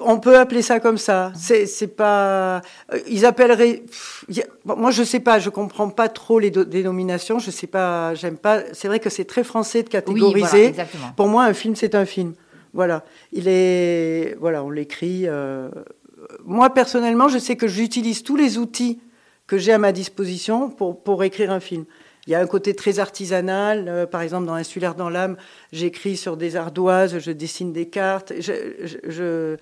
On 0.00 0.18
peut 0.18 0.38
appeler 0.38 0.62
ça 0.62 0.80
comme 0.80 0.96
ça. 0.98 1.30
C'est, 1.36 1.66
c'est 1.66 1.88
pas. 1.88 2.62
euh, 2.92 2.98
Ils 3.06 3.26
appelleraient. 3.26 3.82
pff, 3.86 4.24
y 4.30 4.40
a- 4.40 4.46
bon, 4.64 4.76
moi, 4.76 4.90
je 4.90 5.02
sais 5.02 5.20
pas. 5.20 5.38
Je 5.38 5.50
comprends 5.50 5.90
pas 5.90 6.08
trop 6.08 6.38
les 6.38 6.50
dénominations. 6.50 7.38
Je 7.38 7.50
sais 7.50 7.66
pas. 7.66 8.14
J'aime 8.14 8.38
pas. 8.38 8.60
C'est 8.72 8.88
vrai 8.88 8.98
que 8.98 9.10
c'est 9.10 9.26
très 9.26 9.44
français 9.44 9.82
de 9.82 9.88
Oui, 9.88 9.92
catégoriser. 9.92 10.70
voilà. 10.72 11.12
Pour 11.16 11.28
moi, 11.28 11.44
un 11.44 11.52
film, 11.52 11.76
c'est 11.76 11.94
un 11.94 12.06
film. 12.06 12.32
Voilà. 12.72 13.04
Il 13.32 13.44
est. 13.46 14.36
Voilà, 14.40 14.64
on 14.64 14.70
l'écrit. 14.70 15.24
euh, 15.26 15.68
Moi, 16.44 16.70
personnellement, 16.70 17.28
je 17.28 17.38
sais 17.38 17.56
que 17.56 17.68
j'utilise 17.68 18.22
tous 18.22 18.36
les 18.36 18.56
outils 18.56 19.00
que 19.46 19.58
j'ai 19.58 19.72
à 19.72 19.78
ma 19.78 19.92
disposition 19.92 20.68
pour, 20.70 21.02
pour 21.02 21.22
écrire 21.24 21.50
un 21.52 21.60
film. 21.60 21.84
Il 22.28 22.32
y 22.32 22.34
a 22.34 22.40
un 22.40 22.46
côté 22.46 22.74
très 22.74 22.98
artisanal. 22.98 23.86
euh, 23.88 24.04
par 24.04 24.20
exemple, 24.20 24.46
dans 24.46 24.52
Insulaire 24.52 24.94
dans 24.94 25.08
l'âme, 25.08 25.38
j'écris 25.72 26.18
sur 26.18 26.36
des 26.36 26.56
ardoises, 26.56 27.18
je 27.20 27.32
dessine 27.32 27.72
des 27.72 27.88
cartes. 27.88 28.34
Je, 28.38 29.56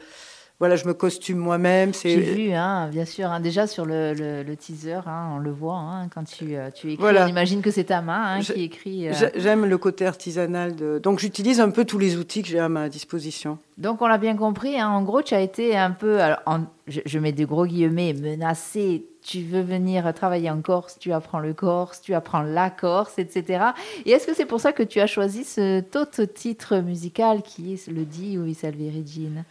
voilà, 0.58 0.76
je 0.76 0.86
me 0.86 0.94
costume 0.94 1.38
moi-même. 1.38 1.92
J'ai 1.92 2.16
vu, 2.18 2.52
hein, 2.52 2.88
bien 2.90 3.04
sûr, 3.04 3.26
hein, 3.30 3.40
déjà 3.40 3.66
sur 3.66 3.84
le, 3.84 4.14
le- 4.14 4.42
le 4.42 4.56
teaser, 4.56 5.00
hein, 5.06 5.32
on 5.34 5.38
le 5.38 5.50
voit 5.50 5.76
hein, 5.78 6.08
quand 6.08 6.24
tu, 6.24 6.56
euh, 6.56 6.70
tu 6.74 6.86
écris. 6.92 6.96
Voilà. 7.00 7.26
On 7.26 7.28
imagine 7.28 7.60
que 7.60 7.70
c'est 7.70 7.84
ta 7.84 8.00
main 8.00 8.40
Je- 8.40 8.52
qui 8.54 8.64
écrit. 8.64 9.08
euh. 9.08 9.12
J'a- 9.12 9.30
J'aime 9.36 9.66
le 9.66 9.76
côté 9.78 10.06
artisanal. 10.06 10.74
De... 10.74 10.98
Donc, 10.98 11.18
j'utilise 11.18 11.60
un 11.60 11.70
peu 11.70 11.84
tous 11.84 11.98
les 11.98 12.16
outils 12.16 12.42
que 12.42 12.48
j'ai 12.48 12.58
à 12.58 12.68
ma 12.70 12.88
disposition. 12.88 13.58
Donc 13.78 14.00
on 14.00 14.06
l'a 14.06 14.16
bien 14.16 14.36
compris, 14.36 14.82
en 14.82 15.02
gros 15.02 15.20
tu 15.20 15.34
as 15.34 15.40
été 15.42 15.76
un 15.76 15.90
peu, 15.90 16.18
alors, 16.22 16.38
en- 16.46 16.60
je, 16.86 17.00
je 17.04 17.18
mets 17.18 17.32
des 17.32 17.44
gros 17.44 17.66
guillemets, 17.66 18.14
menacé, 18.14 19.04
tu 19.22 19.42
veux 19.42 19.60
venir 19.60 20.14
travailler 20.14 20.48
en 20.50 20.62
Corse, 20.62 20.96
tu 20.98 21.12
apprends 21.12 21.40
le 21.40 21.52
Corse, 21.52 22.00
tu 22.00 22.14
apprends 22.14 22.40
la 22.40 22.70
Corse, 22.70 23.18
etc. 23.18 23.64
Et 24.06 24.12
est-ce 24.12 24.26
que 24.26 24.34
c'est 24.34 24.46
pour 24.46 24.60
ça 24.60 24.72
que 24.72 24.82
tu 24.82 25.00
as 25.00 25.06
choisi 25.06 25.44
ce 25.44 25.80
autre 25.98 26.24
titre 26.24 26.78
musical 26.78 27.42
qui 27.42 27.74
est 27.74 27.88
le 27.88 28.06
Di 28.06 28.38
ou 28.38 28.50
Salve 28.54 28.80
Regine 28.80 29.44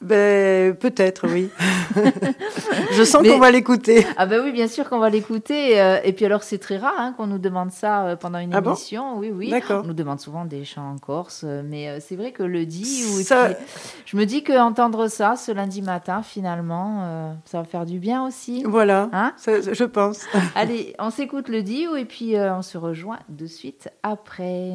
Ben, 0.00 0.74
peut-être, 0.74 1.26
oui. 1.28 1.48
je 2.92 3.04
sens 3.04 3.22
Mais- 3.22 3.30
qu'on 3.30 3.38
va 3.38 3.50
l'écouter. 3.50 4.06
Ah 4.18 4.26
ben 4.26 4.42
oui, 4.44 4.52
bien 4.52 4.68
sûr 4.68 4.88
qu'on 4.90 4.98
va 4.98 5.08
l'écouter. 5.08 5.80
euh, 5.80 5.98
et 6.04 6.12
puis 6.12 6.26
alors 6.26 6.42
c'est 6.42 6.58
très 6.58 6.76
rare 6.76 6.94
hein, 6.98 7.14
qu'on 7.16 7.26
nous 7.26 7.38
demande 7.38 7.70
ça 7.70 8.04
euh, 8.06 8.16
pendant 8.16 8.38
une 8.38 8.52
Ah 8.54 8.60
bon? 8.60 8.72
émission. 8.72 9.16
oui, 9.18 9.30
oui. 9.34 9.48
D'accord. 9.50 9.82
On 9.84 9.86
nous 9.86 9.94
demande 9.94 10.20
souvent 10.20 10.44
des 10.44 10.64
chants 10.64 10.90
en 10.94 10.98
Corse, 10.98 11.42
euh, 11.44 11.62
mais 11.64 12.00
c'est 12.00 12.16
vrai 12.16 12.32
que 12.32 12.42
le 12.42 12.66
Di 12.66 12.84
ou 13.14 13.22
Ça- 13.22 13.46
puis, 13.54 13.64
je 14.04 14.16
me 14.16 14.26
dis 14.26 14.42
que 14.42 14.52
entendre 14.58 15.08
ça 15.08 15.36
ce 15.36 15.52
lundi 15.52 15.80
matin, 15.80 16.22
finalement, 16.22 17.00
euh, 17.04 17.32
ça 17.46 17.58
va 17.58 17.64
faire 17.64 17.86
du 17.86 17.98
bien 17.98 18.26
aussi. 18.26 18.62
Voilà, 18.66 19.08
Hein? 19.12 19.32
ça, 19.36 19.52
je 19.72 19.84
pense. 19.84 20.20
Allez, 20.54 20.94
on 20.98 21.10
s'écoute 21.10 21.48
le 21.48 21.62
Dio 21.62 21.96
et 21.96 22.04
puis 22.04 22.36
euh, 22.36 22.54
on 22.54 22.62
se 22.62 22.76
rejoint 22.76 23.20
de 23.30 23.46
suite 23.46 23.88
après. 24.02 24.72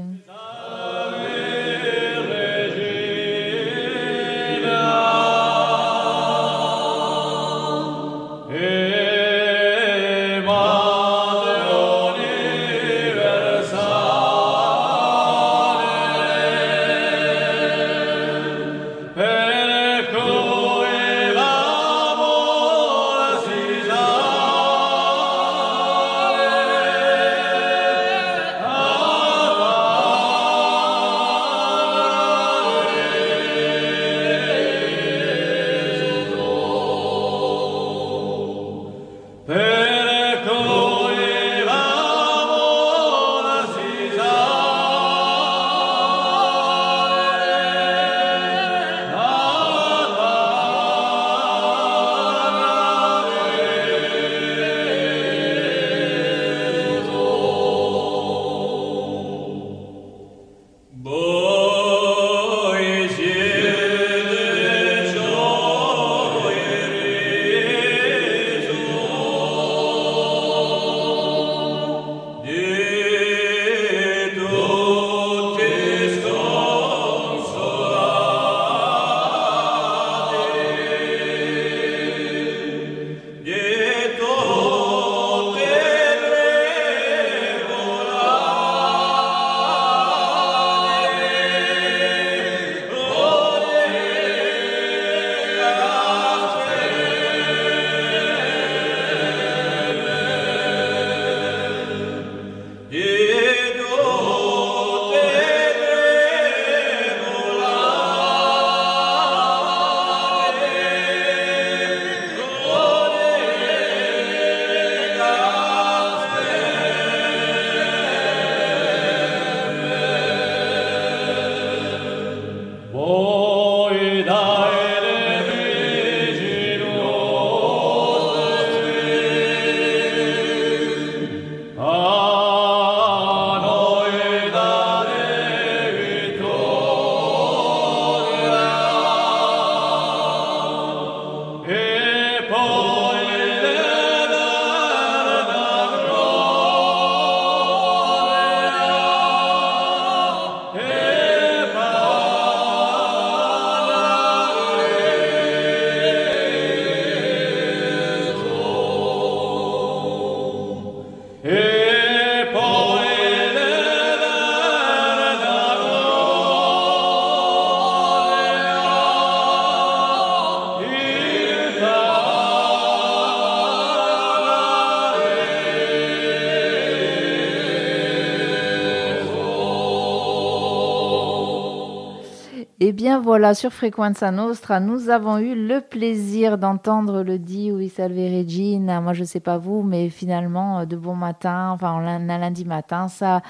Voilà, 183.40 183.54
sur 183.54 183.72
Frequenza 183.72 184.32
Nostra, 184.32 184.82
nous 184.82 185.10
avons 185.10 185.38
eu 185.38 185.56
le 185.56 185.80
plaisir 185.80 186.58
d'entendre 186.58 187.24
le 187.24 187.40
dit 187.40 187.72
Oui 187.72 187.88
Salve 187.88 188.18
Regina. 188.18 189.00
Moi, 189.00 189.14
je 189.14 189.24
sais 189.24 189.40
pas 189.40 189.58
vous, 189.58 189.82
mais 189.82 190.10
finalement, 190.10 190.80
euh, 190.80 190.86
de 190.86 190.98
bon 190.98 191.16
matin, 191.16 191.70
enfin, 191.72 192.06
un 192.06 192.38
lundi 192.38 192.66
matin, 192.66 193.08
ça 193.08 193.42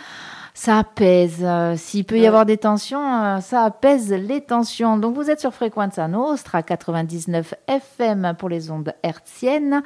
ça 0.70 0.78
apaise. 0.80 1.38
Euh, 1.42 1.74
S'il 1.76 2.06
peut 2.06 2.18
y 2.18 2.22
Ouais. 2.22 2.28
avoir 2.28 2.46
des 2.46 2.58
tensions, 2.58 3.02
euh, 3.02 3.40
ça 3.40 3.64
apaise 3.64 4.14
les 4.14 4.42
tensions. 4.42 4.98
Donc 4.98 5.16
vous 5.16 5.32
êtes 5.32 5.40
sur 5.40 5.52
Frequenza 5.52 6.08
Nostra 6.08 6.62
99 6.62 7.56
FM 7.68 8.36
pour 8.38 8.50
les 8.50 8.70
ondes 8.70 8.94
hertziennes. 9.02 9.82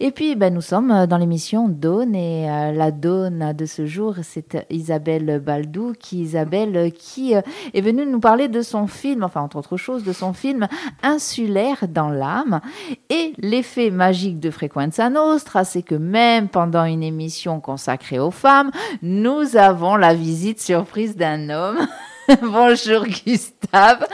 Et 0.00 0.10
puis 0.10 0.34
ben, 0.36 0.52
nous 0.52 0.60
sommes 0.60 1.06
dans 1.06 1.16
l'émission 1.16 1.66
Dawn 1.70 2.14
et 2.14 2.50
euh, 2.50 2.72
la 2.72 2.90
Dawn 2.90 3.54
de 3.54 3.64
ce 3.64 3.86
jour, 3.86 4.16
c'est 4.22 4.66
Isabelle 4.68 5.40
Baldou 5.42 5.94
qui 5.98 6.20
Isabelle 6.20 6.92
qui 6.92 7.34
euh, 7.34 7.40
est 7.72 7.80
venue 7.80 8.04
nous 8.04 8.20
parler 8.20 8.48
de 8.48 8.60
son 8.60 8.86
film, 8.86 9.22
enfin 9.22 9.40
entre 9.40 9.56
autres 9.56 9.78
choses, 9.78 10.04
de 10.04 10.12
son 10.12 10.34
film 10.34 10.68
Insulaire 11.02 11.86
dans 11.88 12.10
l'âme. 12.10 12.60
Et 13.08 13.32
l'effet 13.38 13.90
magique 13.90 14.40
de 14.40 14.50
Frequenza 14.50 15.08
Nostra, 15.08 15.64
c'est 15.64 15.82
que 15.82 15.94
même 15.94 16.48
pendant 16.48 16.84
une 16.84 17.02
émission 17.02 17.60
consacrée 17.60 18.18
aux 18.18 18.30
femmes, 18.30 18.70
nous 19.00 19.56
avons 19.56 19.96
la 19.96 20.17
visite 20.18 20.60
surprise 20.60 21.16
d'un 21.16 21.48
homme. 21.50 21.86
Bonjour 22.42 23.06
Gustave. 23.06 24.06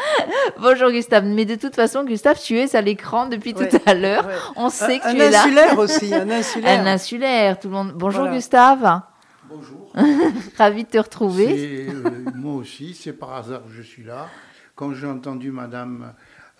Bonjour 0.61 0.91
Gustave. 0.93 1.25
Mais 1.25 1.45
de 1.45 1.57
toute 1.57 1.75
façon, 1.75 2.05
Gustave, 2.05 2.41
tu 2.41 2.57
es 2.59 2.77
à 2.77 2.81
l'écran 2.81 3.27
depuis 3.27 3.55
Ouais. 3.55 3.69
tout 3.69 3.77
à 3.87 3.95
l'heure. 3.95 4.27
Ouais. 4.27 4.35
On 4.57 4.69
sait 4.71 5.01
que 5.01 5.09
un 5.09 5.15
tu 5.15 5.21
es 5.21 5.31
là. 5.31 5.41
insulaire 5.43 5.79
aussi, 5.79 6.15
un 6.15 6.31
insulaire. 6.31 6.81
Un 6.81 6.87
insulaire, 6.87 7.59
tout 7.59 7.69
le 7.69 7.75
monde. 7.75 7.93
Bonjour 7.97 8.23
Voilà. 8.23 8.37
Gustave. 8.37 9.01
Bonjour. 9.49 9.93
Ravi 10.59 10.85
de 10.85 10.89
te 10.91 10.99
retrouver. 10.99 11.89
Euh, 11.89 12.11
moi 12.35 12.55
aussi, 12.55 12.95
c'est 12.95 13.13
par 13.13 13.35
hasard 13.35 13.65
que 13.65 13.73
je 13.73 13.83
suis 13.83 14.05
là. 14.05 14.29
Quand 14.77 14.95
j'ai 14.95 15.07
entendu 15.07 15.51
Madame 15.51 16.13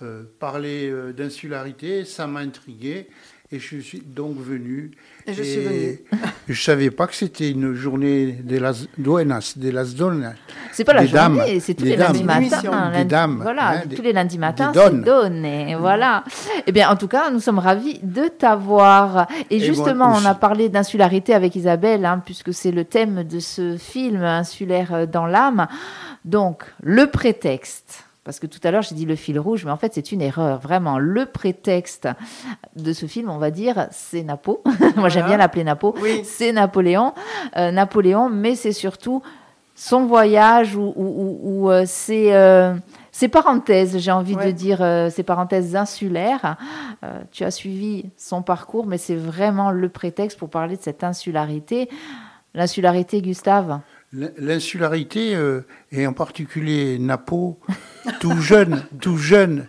euh, 0.03 0.25
parler 0.41 0.91
euh, 0.91 1.13
d'insularité, 1.13 2.05
ça 2.05 2.27
m'a 2.27 2.41
intrigué 2.41 3.09
et 3.55 3.59
je 3.61 3.79
suis 3.79 4.01
donc 4.05 4.37
venu. 4.39 4.91
Et 5.27 5.33
je 5.33 5.43
suis 5.43 5.61
venu. 5.61 5.99
Je 6.49 6.61
savais 6.63 6.91
pas 6.91 7.07
que 7.07 7.15
c'était 7.15 7.51
une 7.51 7.73
journée 7.75 8.33
de 8.33 8.59
las 8.59 8.87
duenas, 8.99 9.55
de 9.57 9.71
las 9.71 9.95
donas. 9.95 10.35
C'est 10.73 10.85
pas 10.85 10.93
la 10.93 11.03
Des 11.05 11.09
dames. 11.13 11.37
journée, 11.37 11.61
c'est 11.61 11.75
tous 11.75 11.85
les 11.85 11.97
lundis 11.97 12.25
matins. 12.25 12.61
hein, 12.73 12.91
Des 12.91 12.97
lundi- 12.99 13.09
dames, 13.09 13.39
Voilà, 13.43 13.69
hein, 13.71 13.83
tous 13.95 14.03
les 14.03 14.13
lundis 14.13 14.39
matins, 14.39 14.73
c'est 14.75 15.01
donne. 15.05 15.45
Et 15.45 15.75
voilà. 15.77 16.25
Eh 16.67 16.73
bien, 16.73 16.91
en 16.91 16.97
tout 16.97 17.09
cas, 17.09 17.31
nous 17.31 17.41
sommes 17.41 17.59
ravis 17.61 18.01
de 18.03 18.25
t'avoir. 18.29 19.27
Et, 19.51 19.57
Et 19.57 19.61
justement, 19.61 20.13
on 20.21 20.25
a 20.27 20.35
parlé 20.35 20.69
d'insularité 20.69 21.33
avec 21.33 21.55
Isabelle, 21.57 22.05
hein, 22.05 22.21
puisque 22.25 22.53
c'est 22.53 22.73
le 22.73 22.85
thème 22.85 23.23
de 23.25 23.39
ce 23.39 23.77
film, 23.77 24.23
Insulaire 24.23 25.07
dans 25.09 25.27
l'âme. 25.27 25.67
Donc, 26.25 26.65
le 26.83 27.07
prétexte. 27.07 28.04
Parce 28.25 28.39
que 28.41 28.47
tout 28.47 28.59
à 28.65 28.71
l'heure, 28.71 28.81
j'ai 28.83 28.95
dit 28.95 29.05
le 29.05 29.17
fil 29.17 29.39
rouge, 29.39 29.65
mais 29.67 29.71
en 29.71 29.77
fait, 29.77 29.93
c'est 29.95 30.11
une 30.11 30.23
erreur. 30.23 30.59
Vraiment, 30.59 30.99
le 30.99 31.27
prétexte 31.27 32.09
de 32.75 32.93
ce 32.95 33.05
film, 33.07 33.29
on 33.29 33.37
va 33.37 33.51
dire, 33.51 33.87
c'est 33.91 34.23
Napo. 34.23 34.63
Moi, 34.97 35.11
j'aime 35.11 35.27
bien 35.27 35.37
l'appeler 35.37 35.63
Napo. 35.65 35.95
Oui. 36.01 36.23
C'est 36.25 36.51
Napoléon. 36.53 37.13
Euh, 37.57 37.71
Napoléon, 37.71 38.31
mais 38.31 38.55
c'est 38.55 38.73
surtout 38.73 39.23
son 39.75 40.07
voyage 40.07 40.75
ou, 40.77 40.93
ou- 40.97 41.03
ou- 41.05 41.41
ou, 41.43 41.71
euh, 41.71 41.83
ses, 41.85 42.33
euh, 42.33 42.75
ses 43.13 43.29
parenthèses, 43.29 43.99
j'ai 43.99 44.11
envie 44.13 44.37
de 44.47 44.53
dire, 44.53 44.79
euh, 44.81 45.11
ses 45.11 45.23
parenthèses 45.23 45.77
insulaires. 45.77 46.57
Tu 47.31 47.45
as 47.45 47.51
suivi 47.51 48.07
son 48.17 48.41
parcours, 48.41 48.87
mais 48.87 48.97
c'est 48.99 49.17
vraiment 49.17 49.71
le 49.71 49.89
prétexte 49.91 50.39
pour 50.39 50.49
parler 50.49 50.77
de 50.77 50.83
cette 50.83 51.05
insularité. 51.05 51.91
L'insularité, 52.55 53.21
Gustave? 53.21 53.81
L'insularité, 54.39 55.35
euh, 55.35 55.63
et 55.91 56.07
en 56.07 56.13
particulier 56.13 56.99
Napo, 56.99 57.59
tout 58.21 58.37
jeune, 58.41 58.85
tout 59.01 59.17
jeune, 59.17 59.67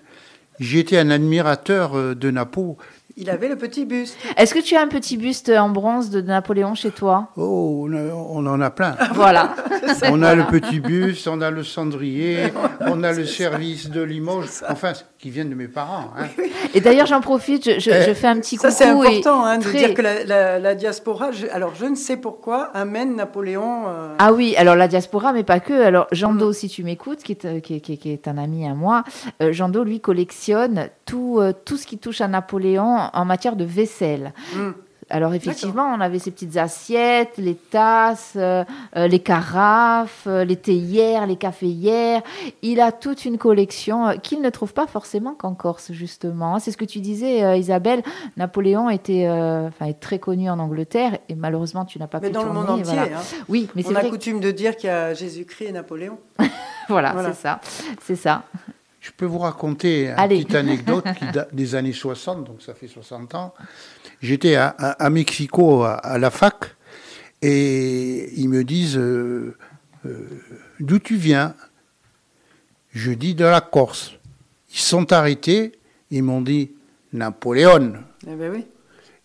j'étais 0.60 0.98
un 1.00 1.10
admirateur 1.10 1.98
euh, 1.98 2.14
de 2.16 2.30
Napo. 2.32 2.78
Il 3.18 3.30
avait 3.30 3.48
le 3.48 3.56
petit 3.56 3.86
buste. 3.86 4.18
Est-ce 4.36 4.54
que 4.54 4.60
tu 4.60 4.76
as 4.76 4.82
un 4.82 4.88
petit 4.90 5.16
buste 5.16 5.50
en 5.50 5.70
bronze 5.70 6.10
de 6.10 6.20
Napoléon 6.22 6.76
chez 6.76 6.92
toi? 6.92 7.30
Oh, 7.38 7.86
on, 7.90 7.94
a- 7.94 8.14
on 8.14 8.46
en 8.46 8.60
a 8.60 8.70
plein. 8.70 8.98
Voilà. 9.14 9.56
On 10.10 10.22
a 10.22 10.36
le 10.36 10.44
petit 10.46 10.80
bus, 10.80 11.28
on 11.28 11.42
a 11.42 11.52
le 11.52 11.64
cendrier, 11.64 12.52
on 12.82 13.04
a 13.04 13.14
le 13.14 13.24
service 13.26 13.90
de 13.90 14.02
Limoges, 14.02 14.64
enfin, 14.68 14.94
qui 15.26 15.32
viennent 15.32 15.50
de 15.50 15.56
mes 15.56 15.68
parents. 15.68 16.12
hein. 16.20 16.28
Et 16.76 16.82
d'ailleurs, 16.82 17.08
j'en 17.08 17.20
profite, 17.20 17.64
je, 17.66 17.80
je- 17.80 18.04
je 18.06 18.14
fais 18.14 18.28
un 18.28 18.36
petit 18.40 18.58
Ça, 18.58 18.68
coucou. 18.70 18.78
c'est 18.78 18.86
et 18.86 19.18
important 19.18 19.44
hein, 19.44 19.58
de 19.58 19.64
très- 19.64 19.78
dire 19.80 19.94
que 19.96 20.04
la, 20.04 20.24
la- 20.24 20.60
la 20.60 20.76
diaspora, 20.76 21.32
je- 21.32 21.48
alors 21.52 21.74
je 21.74 21.86
ne 21.86 21.96
sais 21.96 22.16
pourquoi, 22.18 22.66
amène 22.76 23.16
Napoléon. 23.16 23.86
euh, 23.88 24.14
Ah 24.20 24.34
oui, 24.34 24.54
alors 24.56 24.76
la 24.76 24.88
diaspora, 24.88 25.34
mais 25.34 25.44
pas 25.44 25.60
que. 25.60 25.74
Alors 25.74 26.06
Jean 26.12 26.32
Mm. 26.32 26.54
Si 26.54 26.70
tu 26.70 26.84
m'écoutes, 26.84 27.24
qui 27.24 27.32
est, 27.32 27.46
euh, 27.46 27.60
qui, 27.60 27.78
est- 27.78 27.80
qui 27.80 27.94
est- 27.94 27.98
qui 27.98 28.12
est 28.12 28.28
un 28.28 28.38
ami 28.38 28.68
à 28.68 28.76
moi, 28.76 29.04
euh, 29.42 29.52
Jean 29.52 29.70
Do, 29.70 29.84
lui, 29.84 30.00
collectionne 30.00 30.90
tout, 31.06 31.40
euh, 31.40 31.54
tout 31.66 31.78
ce 31.78 31.88
qui 31.88 31.98
touche 31.98 32.22
à 32.22 32.28
Napoléon 32.28 32.98
en 33.12 33.26
matière 33.26 33.56
de 33.56 33.66
vaisselle. 33.66 34.32
hmm. 34.56 34.72
Alors 35.10 35.36
effectivement, 35.36 35.86
on 35.96 36.02
avait 36.02 36.18
ces 36.18 36.32
petites 36.32 36.58
assiettes, 36.58 37.34
les 37.38 37.54
tasses, 37.54 38.34
euh, 38.38 38.64
euh, 38.96 39.08
les 39.08 39.20
carafes, 39.20 40.24
euh, 40.26 40.44
les 40.44 40.56
théières, 40.56 41.28
les 41.28 41.36
caféières. 41.36 42.24
Il 42.64 42.82
a 42.82 42.92
toute 42.92 43.24
une 43.24 43.38
collection 43.38 44.18
qu'il 44.24 44.42
ne 44.42 44.50
trouve 44.50 44.74
pas 44.74 44.88
forcément 44.88 45.36
qu'en 45.36 45.54
Corse, 45.54 45.92
justement. 45.92 46.58
C'est 46.58 46.72
ce 46.72 46.78
que 46.78 46.86
tu 46.86 47.02
disais, 47.02 47.44
euh, 47.44 47.56
Isabelle. 47.56 48.02
Napoléon 48.36 48.90
était, 48.90 49.28
euh, 49.28 49.70
est 49.86 50.00
très 50.00 50.18
connu 50.18 50.50
en 50.50 50.58
Angleterre 50.58 51.20
et 51.30 51.36
malheureusement, 51.36 51.86
tu 51.86 52.00
n'as 52.00 52.08
pas 52.08 52.20
Mais 52.20 52.30
pu 52.30 52.34
dans 52.34 52.44
le 52.44 52.52
monde 52.54 52.70
entier. 52.72 52.84
voilà. 52.86 53.04
hein. 53.04 53.22
Oui, 53.48 53.70
mais 53.76 53.84
c'est 53.84 53.90
On 53.94 53.96
a 53.96 54.00
vrai. 54.02 54.10
coutume 54.10 54.40
de 54.40 54.50
dire 54.50 54.76
qu'il 54.76 54.88
y 54.88 54.92
a 54.92 55.14
Jésus-Christ 55.14 55.66
et 55.68 55.72
Napoléon. 55.72 56.18
Voilà, 56.88 57.14
Voilà. 57.14 57.34
c'est 57.34 57.42
ça. 57.42 57.60
C'est 58.04 58.16
ça. 58.16 58.44
Je 59.06 59.12
peux 59.12 59.26
vous 59.28 59.38
raconter 59.38 60.08
une 60.08 60.14
Allez. 60.18 60.38
petite 60.42 60.56
anecdote 60.56 61.06
qui 61.20 61.26
des 61.54 61.76
années 61.76 61.94
60, 61.94 62.44
donc 62.44 62.64
ça 62.64 62.74
fait 62.74 62.88
60 62.88 63.36
ans. 63.36 63.54
J'étais 64.20 64.56
à, 64.56 64.70
à- 64.70 64.92
à 65.06 65.10
Mexico 65.12 65.84
à, 65.84 65.94
à 65.94 66.18
la 66.18 66.32
fac 66.32 66.76
et 67.44 68.32
ils 68.36 68.50
me 68.50 68.64
disent 68.64 68.98
euh, 68.98 69.56
euh, 70.08 70.28
d'où 70.80 70.98
tu 70.98 71.18
viens? 71.18 71.54
Je 72.94 73.12
dis 73.12 73.36
de 73.36 73.46
la 73.46 73.62
Corse. 73.62 74.14
Ils 74.74 74.80
sont 74.80 75.14
arrêtés, 75.14 75.74
ils 76.10 76.24
m'ont 76.24 76.42
dit 76.42 76.72
Napoléon. 77.14 77.94
Eh 78.26 78.34
ben 78.34 78.52
oui. 78.56 78.66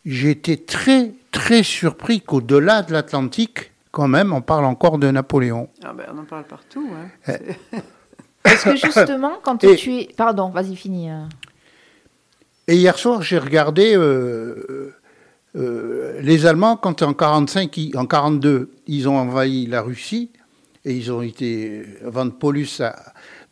J'étais 0.05 0.59
très 0.59 1.13
très 1.31 1.63
surpris 1.63 2.21
qu'au-delà 2.21 2.83
de 2.83 2.93
l'Atlantique, 2.93 3.73
quand 3.93 4.09
même, 4.09 4.35
on 4.35 4.43
parle 4.43 4.67
encore 4.67 4.99
de 4.99 5.11
Napoléon. 5.11 5.71
Ah 5.83 5.95
ben, 5.95 6.05
on 6.15 6.19
en 6.19 6.25
parle 6.25 6.45
partout. 6.45 6.87
hein. 7.27 7.33
Parce 8.43 8.65
que 8.65 8.77
justement, 8.87 9.35
quand 9.43 9.63
Et- 9.65 9.77
tu 9.77 9.95
es. 9.97 10.09
Pardon, 10.17 10.49
vas-y, 10.51 10.77
finis. 10.77 11.11
euh. 11.11 11.25
Et 12.69 12.77
hier 12.77 12.97
soir, 12.99 13.23
j'ai 13.23 13.39
regardé 13.39 13.95
euh, 13.97 14.95
euh, 15.57 16.21
les 16.23 16.47
Allemands 16.47 16.77
quand 16.77 17.03
en 17.03 17.15
45, 17.15 17.77
ils- 17.77 17.97
en 17.97 18.07
42, 18.07 18.71
ils 18.87 19.09
ont 19.09 19.19
envahi 19.19 19.67
la 19.67 19.83
Russie 19.83 20.31
et 20.85 20.93
ils 20.95 21.11
ont 21.13 21.23
été 21.23 21.85
avant 22.07 22.25
de 22.27 22.31
Paulus 22.31 22.81
à, 22.81 22.95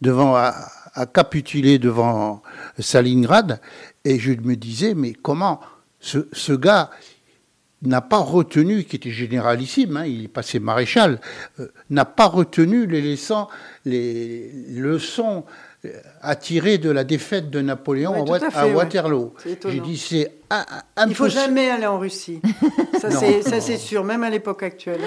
devant 0.01 0.37
à, 0.37 0.55
à 0.95 1.07
capituler 1.07 1.79
devant 1.79 2.43
Stalingrad. 2.79 3.61
Et 4.05 4.19
je 4.19 4.33
me 4.33 4.55
disais, 4.55 4.95
mais 4.95 5.13
comment 5.15 5.61
ce, 6.01 6.29
ce 6.33 6.53
gars 6.53 6.91
n'a 7.83 8.01
pas 8.01 8.19
retenu, 8.19 8.85
qui 8.85 8.97
était 8.97 9.11
généralissime, 9.11 9.97
hein, 9.99 10.05
il 10.07 10.25
est 10.25 10.29
passé 10.29 10.59
maréchal, 10.59 11.21
euh, 11.61 11.69
n'a 11.91 12.05
pas 12.05 12.27
retenu 12.27 12.87
les 12.87 13.01
leçons, 13.01 13.47
les 13.85 14.51
leçons 14.75 15.45
euh, 15.85 15.91
à 16.23 16.35
tirer 16.35 16.79
de 16.79 16.91
la 16.91 17.05
défaite 17.05 17.51
de 17.51 17.61
Napoléon 17.61 18.11
Ouais, 18.13 18.19
à, 18.21 18.25
tout 18.25 18.31
Wat- 18.33 18.45
à 18.45 18.51
fait, 18.51 18.59
à 18.59 18.67
ouais. 18.67 18.75
Waterloo. 18.75 19.33
Étonnant. 19.47 19.75
J'ai 19.75 19.81
dit, 19.81 19.97
c'est 19.97 20.33
un- 20.51 20.65
Il 21.07 21.15
faut 21.15 21.25
impossible. 21.27 21.41
jamais 21.45 21.71
aller 21.71 21.87
en 21.87 21.99
Russie. 22.01 22.41
Ça, 23.01 23.11
c'est, 23.13 23.77
sûr, 23.77 24.03
même 24.03 24.25
à 24.25 24.31
l'époque 24.31 24.65
actuelle. 24.65 24.99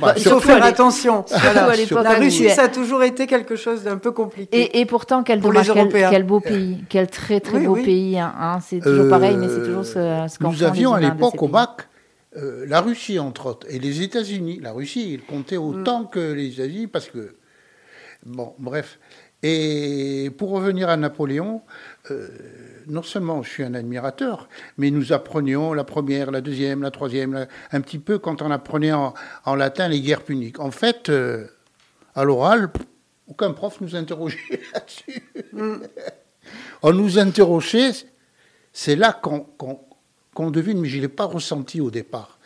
Bah, 0.00 0.14
Il 0.16 0.22
faut 0.22 0.40
faire 0.40 0.64
attention. 0.64 1.24
Surtout 1.26 1.42
Voilà. 1.44 1.66
à 1.66 1.76
l'époque 1.76 2.02
La 2.04 2.14
Russie, 2.14 2.48
ça 2.48 2.62
a 2.62 2.68
toujours 2.68 3.02
été 3.02 3.26
quelque 3.26 3.54
chose 3.54 3.82
d'un 3.82 3.98
peu 3.98 4.12
compliqué. 4.12 4.58
Et, 4.58 4.80
et 4.80 4.86
pourtant, 4.86 5.22
quel 5.22 5.40
Pour 5.40 5.52
les 5.52 5.56
dommage, 5.60 5.74
quel, 5.74 5.82
Européens. 5.82 6.08
quel 6.10 6.22
beau 6.22 6.40
pays, 6.40 6.78
quel 6.88 7.08
très 7.08 7.40
très 7.40 7.58
Oui, 7.58 7.66
beau 7.66 7.74
oui. 7.74 7.84
pays. 7.84 8.18
hein, 8.18 8.32
hein. 8.40 8.58
c'est 8.66 8.80
toujours 8.80 9.04
Euh, 9.04 9.10
pareil, 9.10 9.36
mais 9.36 9.48
c'est 9.48 9.62
toujours 9.62 9.84
ce, 9.84 9.92
ce 10.26 10.38
qu'en 10.38 10.50
Nous 10.52 10.62
avions 10.62 10.94
à 10.94 11.00
l'époque 11.00 11.42
au 11.42 11.48
bac 11.48 11.87
euh, 12.38 12.64
la 12.66 12.80
Russie, 12.80 13.18
entre 13.18 13.46
autres, 13.46 13.66
et 13.70 13.78
les 13.78 14.02
États-Unis. 14.02 14.60
La 14.62 14.72
Russie, 14.72 15.12
il 15.14 15.22
comptait 15.24 15.56
autant 15.56 16.02
Mm. 16.04 16.10
que 16.10 16.32
les 16.32 16.52
États-Unis 16.54 16.86
parce 16.86 17.08
que. 17.08 17.36
Bon, 18.24 18.54
bref. 18.58 18.98
Et 19.44 20.30
pour 20.36 20.50
revenir 20.50 20.88
à 20.88 20.96
Napoléon, 20.96 21.62
euh, 22.10 22.26
non 22.88 23.02
seulement 23.04 23.40
je 23.44 23.48
suis 23.50 23.62
un 23.62 23.74
admirateur, 23.74 24.48
mais 24.78 24.90
nous 24.90 25.12
apprenions 25.12 25.72
la 25.74 25.84
première, 25.84 26.32
la 26.32 26.40
deuxième, 26.40 26.82
la 26.82 26.90
troisième, 26.90 27.32
la- 27.34 27.46
un 27.70 27.80
petit 27.80 28.00
peu 28.00 28.18
quand 28.18 28.42
on 28.42 28.50
apprenait 28.50 28.90
en, 28.92 29.14
en 29.44 29.54
latin 29.54 29.86
les 29.86 30.00
guerres 30.00 30.22
puniques. 30.24 30.58
En 30.58 30.72
fait, 30.72 31.08
euh, 31.08 31.46
à 32.16 32.24
l'oral, 32.24 32.70
aucun 33.28 33.52
prof 33.52 33.80
nous 33.80 33.94
interrogeait 33.94 34.38
là-dessus. 34.74 35.22
On 36.82 36.92
nous 36.92 37.18
interrogeait, 37.20 37.92
c'est 38.72 38.96
là 38.96 39.12
qu'on 39.12 39.40
qu'on- 39.40 39.80
qu'on 40.38 40.52
devine, 40.52 40.80
mais 40.80 40.88
je 40.88 40.98
ne 40.98 41.02
l'ai 41.02 41.08
pas 41.08 41.24
ressenti 41.24 41.80
au 41.80 41.90
départ, 41.90 42.38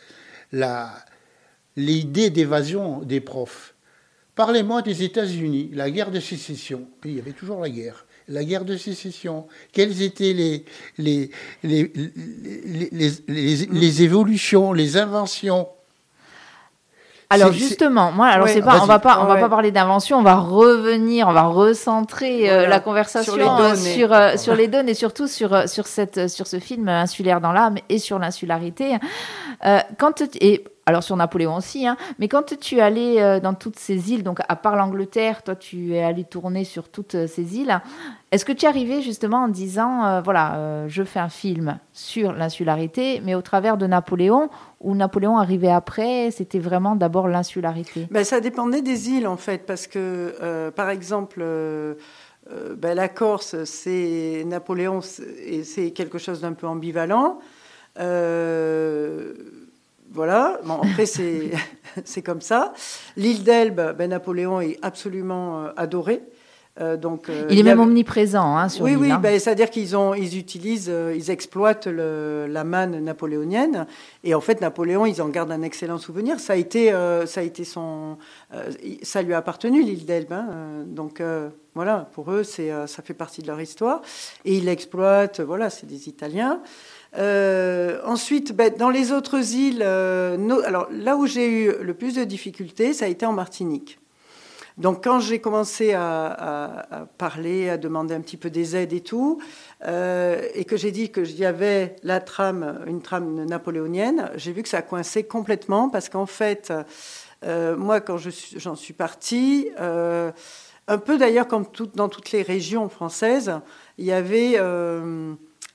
l'idée 1.76 2.30
d'évasion 2.30 3.01
des 3.03 3.20
profs. 3.20 3.74
Parlez-moi 4.34 4.80
des 4.80 5.03
États-Unis, 5.03 5.68
la 5.74 5.90
guerre 5.90 6.11
de 6.11 6.18
sécession. 6.18 6.88
Il 7.05 7.16
y 7.16 7.18
avait 7.18 7.32
toujours 7.32 7.61
la 7.61 7.68
guerre. 7.68 8.07
La 8.28 8.45
guerre 8.45 8.64
de 8.64 8.78
sécession. 8.78 9.47
Quelles 9.72 10.01
étaient 10.01 10.32
les, 10.32 10.64
les, 10.97 11.30
les- 11.62 11.93
les- 13.28 13.66
les 13.66 14.03
évolutions, 14.03 14.72
les 14.72 14.97
inventions 14.97 15.68
Alors 17.33 17.53
justement, 17.53 18.12
moi, 18.12 18.26
alors 18.26 18.47
Ouais, 18.47 18.53
c'est 18.53 18.62
pas, 18.62 18.80
on 18.83 18.87
va 18.87 18.99
pas, 18.99 19.20
on 19.20 19.26
va 19.26 19.37
pas 19.37 19.49
parler 19.49 19.70
d'invention, 19.70 20.18
on 20.18 20.22
va 20.22 20.37
revenir, 20.37 21.28
on 21.28 21.33
va 21.33 21.43
recentrer 21.43 22.51
euh, 22.51 22.66
la 22.66 22.80
conversation 22.80 23.35
Sur 23.35 23.43
les 23.43 23.49
euh, 23.49 23.68
données. 23.68 23.95
sur, 23.95 24.12
euh, 24.12 24.37
sur 24.37 24.55
les 24.55 24.68
données 24.68 24.93
et 24.93 24.95
surtout 24.95 25.26
sur 25.26 25.53
euh, 25.55 25.66
sur 25.66 25.87
cette 25.87 26.18
euh, 26.18 26.28
sur 26.28 26.47
ce 26.47 26.59
film 26.59 26.89
euh, 26.89 27.01
insulaire 27.03 27.41
dans 27.41 27.53
l'âme 27.53 27.76
et 27.89 27.99
sur 27.99 28.18
l'insularité. 28.18 28.97
Euh, 29.64 29.78
quand 29.99 30.22
et 30.41 30.64
alors 30.93 31.03
sur 31.03 31.16
Napoléon 31.16 31.57
aussi, 31.57 31.86
hein, 31.86 31.97
mais 32.18 32.28
quand 32.28 32.55
tu 32.61 32.76
es 32.76 32.80
allé 32.82 33.16
euh, 33.18 33.40
dans 33.40 33.55
toutes 33.55 33.78
ces 33.78 34.12
îles, 34.12 34.22
donc 34.22 34.40
à 34.47 34.57
part 34.57 34.76
l'Angleterre, 34.76 35.43
toi 35.43 35.57
tu 35.57 35.95
es 35.95 36.03
allé 36.03 36.24
tourner 36.24 36.64
sur 36.64 36.90
toutes 36.90 37.14
euh, 37.14 37.26
ces 37.26 37.57
îles. 37.57 37.80
Est-ce 38.30 38.45
que 38.45 38.53
tu 38.53 38.66
es 38.66 38.68
arrivé 38.68 39.01
justement 39.01 39.38
en 39.45 39.49
disant, 39.49 40.05
euh, 40.05 40.20
voilà, 40.20 40.86
je 40.88 41.03
fais 41.03 41.18
un 41.18 41.28
film 41.28 41.78
sur 41.93 42.32
l'insularité, 42.32 43.20
mais 43.24 43.34
au 43.34 43.43
travers 43.43 43.76
de 43.76 43.86
Napoléon, 43.86 44.49
ou 44.80 44.95
Napoléon 44.95 45.36
arrivait 45.38 45.70
après, 45.70 46.30
c'était 46.30 46.59
vraiment 46.59 46.95
d'abord 46.97 47.28
l'insularité? 47.28 48.07
Ben, 48.11 48.24
ça 48.24 48.40
dépendait 48.40 48.80
des 48.82 49.11
îles, 49.11 49.26
en 49.26 49.36
fait, 49.36 49.66
parce 49.66 49.86
que, 49.86 50.70
par 50.70 50.88
exemple, 50.88 51.45
ben, 52.78 52.95
la 52.95 53.09
Corse, 53.09 53.64
c'est 53.64 54.45
Napoléon, 54.47 55.01
c'est- 55.03 55.90
quelque 55.90 56.16
chose 56.16 56.40
d'un 56.40 56.55
peu 56.55 56.66
ambivalent. 56.66 57.38
Voilà, 60.13 60.61
bon, 60.65 60.81
après, 60.83 61.07
c'est 61.07 61.51
c'est 62.05 62.23
comme 62.23 62.41
ça. 62.41 62.73
L'île 63.17 63.43
d'Elbe, 63.45 63.95
ben, 63.97 64.11
Napoléon 64.11 64.61
est 64.61 64.79
absolument 64.83 65.65
euh, 65.65 65.69
adoré. 65.77 66.23
Euh, 66.81 66.97
donc, 66.97 67.29
euh, 67.29 67.47
Il 67.51 67.59
est 67.59 67.63
même 67.65 67.81
a- 67.81 67.83
omniprésent 67.83 68.57
hein, 68.57 68.71
sur 68.71 68.85
oui, 68.85 68.93
l'île, 68.93 68.99
oui, 69.01 69.11
hein. 69.11 69.19
ben, 69.23 69.39
c'est-à-dire 69.39 69.69
qu'ils 69.69 69.95
ont, 69.95 70.15
ils 70.15 70.39
utilisent, 70.39 70.89
euh, 70.91 71.15
ils 71.15 71.31
exploitent 71.31 71.87
le- 71.87 72.47
la 72.49 72.65
manne 72.65 72.99
napoléonienne, 73.05 73.87
et 74.25 74.35
en 74.35 74.41
fait 74.41 74.63
Napoléon, 74.63 75.05
ils 75.05 75.21
en 75.21 75.29
gardent 75.29 75.53
un 75.53 75.61
excellent 75.61 75.99
souvenir. 75.99 76.41
Ça 76.41 76.55
a 76.55 76.57
été, 76.57 76.91
ça 77.27 77.41
a 77.41 77.43
été 77.43 77.65
son, 77.65 78.17
ça 79.03 79.21
lui 79.21 79.35
a 79.35 79.39
appartenu 79.39 79.83
l'île 79.83 80.07
d'Elbe, 80.07 80.33
hein, 80.33 80.47
donc 80.87 81.21
voilà, 81.75 82.09
pour 82.15 82.33
eux, 82.33 82.43
c'est, 82.43 82.71
ça 82.87 83.03
fait 83.03 83.13
partie 83.13 83.43
de 83.43 83.49
leur 83.49 83.61
histoire, 83.61 84.01
et 84.47 84.55
ils 84.57 84.65
l'exploitent. 84.65 85.41
Voilà, 85.41 85.69
c'est 85.69 85.87
des 85.87 86.09
Italiens. 86.09 86.63
Euh, 87.19 88.01
ensuite, 88.05 88.53
ben, 88.53 88.73
dans 88.75 88.91
les 88.91 89.13
autres 89.13 89.55
îles, 89.55 89.83
euh, 89.85 90.63
alors 90.65 90.89
là 90.91 91.17
où 91.17 91.27
j'ai 91.27 91.47
eu 91.47 91.73
le 91.83 91.95
plus 91.95 92.15
de 92.15 92.25
difficultés, 92.25 92.95
ça 92.95 93.05
a 93.05 93.09
été 93.09 93.27
en 93.27 93.33
Martinique. 93.33 93.99
Donc 94.79 95.05
quand 95.05 95.21
j'ai 95.21 95.39
commencé 95.39 95.93
à, 95.93 97.07
parler, 97.19 97.69
à 97.69 97.77
demander 97.77 98.15
un 98.15 98.23
petit 98.23 98.39
peu 98.39 98.49
des 98.49 98.75
aides 98.75 98.95
et 98.95 99.03
tout, 99.03 99.39
euh, 99.85 100.41
et 100.55 100.65
que 100.65 100.79
j'ai 100.79 100.91
dit 100.91 101.11
que 101.11 101.25
j'y 101.25 101.45
avais 101.45 101.97
la 102.03 102.21
trame, 102.21 102.83
une 102.87 103.03
trame 103.03 103.45
napoléonienne, 103.45 104.31
j'ai 104.37 104.53
vu 104.53 104.63
que 104.63 104.71
ça 104.71 104.81
coinçait 104.81 105.25
complètement 105.25 105.91
parce 105.91 106.09
qu'en 106.09 106.25
fait, 106.25 106.73
moi 107.45 108.01
quand 108.01 108.17
j'en 108.17 108.75
suis 108.75 108.95
partie, 108.95 109.69
un 109.79 110.99
peu 110.99 111.19
d'ailleurs 111.19 111.49
comme 111.49 111.67
dans 111.95 112.09
toutes 112.09 112.33
les 112.33 112.43
régions 112.43 112.89
françaises, 112.89 113.53
il 113.99 114.07
y 114.07 114.13
avait 114.13 114.59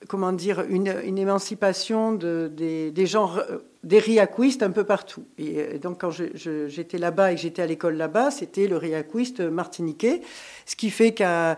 comment 0.07 0.31
dire 0.31 0.63
une, 0.69 1.17
émancipation 1.17 2.13
de- 2.13 2.51
des, 2.53 3.05
gens 3.05 3.35
euh, 3.37 3.57
des 3.83 3.99
riaquistes 3.99 4.61
un 4.61 4.71
peu 4.71 4.83
partout. 4.83 5.23
Et, 5.37 5.59
euh, 5.59 5.77
donc, 5.79 6.01
quand 6.01 6.11
j'étais 6.11 6.97
là-bas 6.97 7.31
et 7.31 7.35
que 7.35 7.41
j'étais 7.41 7.61
à 7.61 7.65
l'école 7.65 7.95
là-bas, 7.95 8.31
c'était 8.31 8.67
le 8.67 8.77
riaquiste 8.77 9.39
martiniquais. 9.39 10.21
Ce 10.65 10.75
qui 10.75 10.89
fait 10.89 11.13
qu'à 11.13 11.57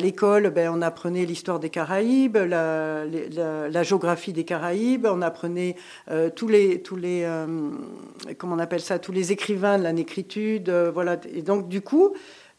l'école, 0.00 0.50
ben, 0.50 0.70
on 0.74 0.82
apprenait 0.82 1.24
l'histoire 1.26 1.60
des 1.60 1.70
Caraïbes, 1.70 2.36
la, 2.36 3.82
géographie 3.82 4.32
des 4.32 4.44
Caraïbes, 4.44 5.06
on 5.08 5.22
apprenait 5.22 5.76
euh, 6.10 6.30
tous 6.30 6.48
les, 6.48 6.82
tous 6.82 6.96
les 6.96 7.26
comment 8.38 8.56
on 8.56 8.58
appelle 8.58 8.80
ça, 8.80 8.98
tous 8.98 9.12
les 9.12 9.32
écrivains 9.32 9.78
de 9.78 9.84
la 9.84 9.92
négritude. 9.92 10.68
euh, 10.68 10.90
voilà. 10.92 11.18
Et 11.32 11.42
donc, 11.42 11.68
du 11.68 11.80
coup, 11.80 12.14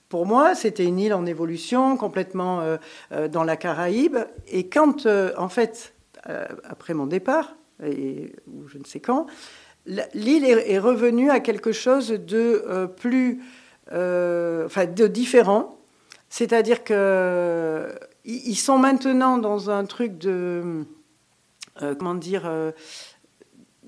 pour 0.09 0.25
moi, 0.25 0.55
c'était 0.55 0.85
une 0.85 0.99
île 0.99 1.13
en 1.13 1.25
évolution, 1.25 1.97
complètement 1.97 2.61
euh, 2.61 2.77
euh, 3.11 3.27
dans 3.27 3.43
la 3.43 3.57
Caraïbe. 3.57 4.17
Et 4.47 4.67
quand, 4.67 5.05
euh, 5.05 5.31
en 5.37 5.49
fait, 5.49 5.93
après 6.65 6.93
mon 6.93 7.05
départ, 7.05 7.55
ou 7.81 8.67
je 8.67 8.77
ne 8.77 8.83
sais 8.83 8.99
quand, 8.99 9.27
l'île 10.13 10.43
est, 10.43 10.79
revenue 10.79 11.29
à 11.29 11.39
quelque 11.39 11.71
chose 11.71 12.09
de 12.09 12.89
plus, 12.97 13.41
enfin, 13.89 14.85
de 14.87 15.07
différent. 15.07 15.79
C'est-à-dire 16.27 16.83
que 16.83 17.87
ils 18.25 18.49
ils 18.49 18.55
sont 18.55 18.77
maintenant 18.77 19.37
dans 19.37 19.69
un 19.69 19.85
truc 19.85 20.17
de, 20.17 20.83
comment 21.97 22.15
dire, 22.15 22.51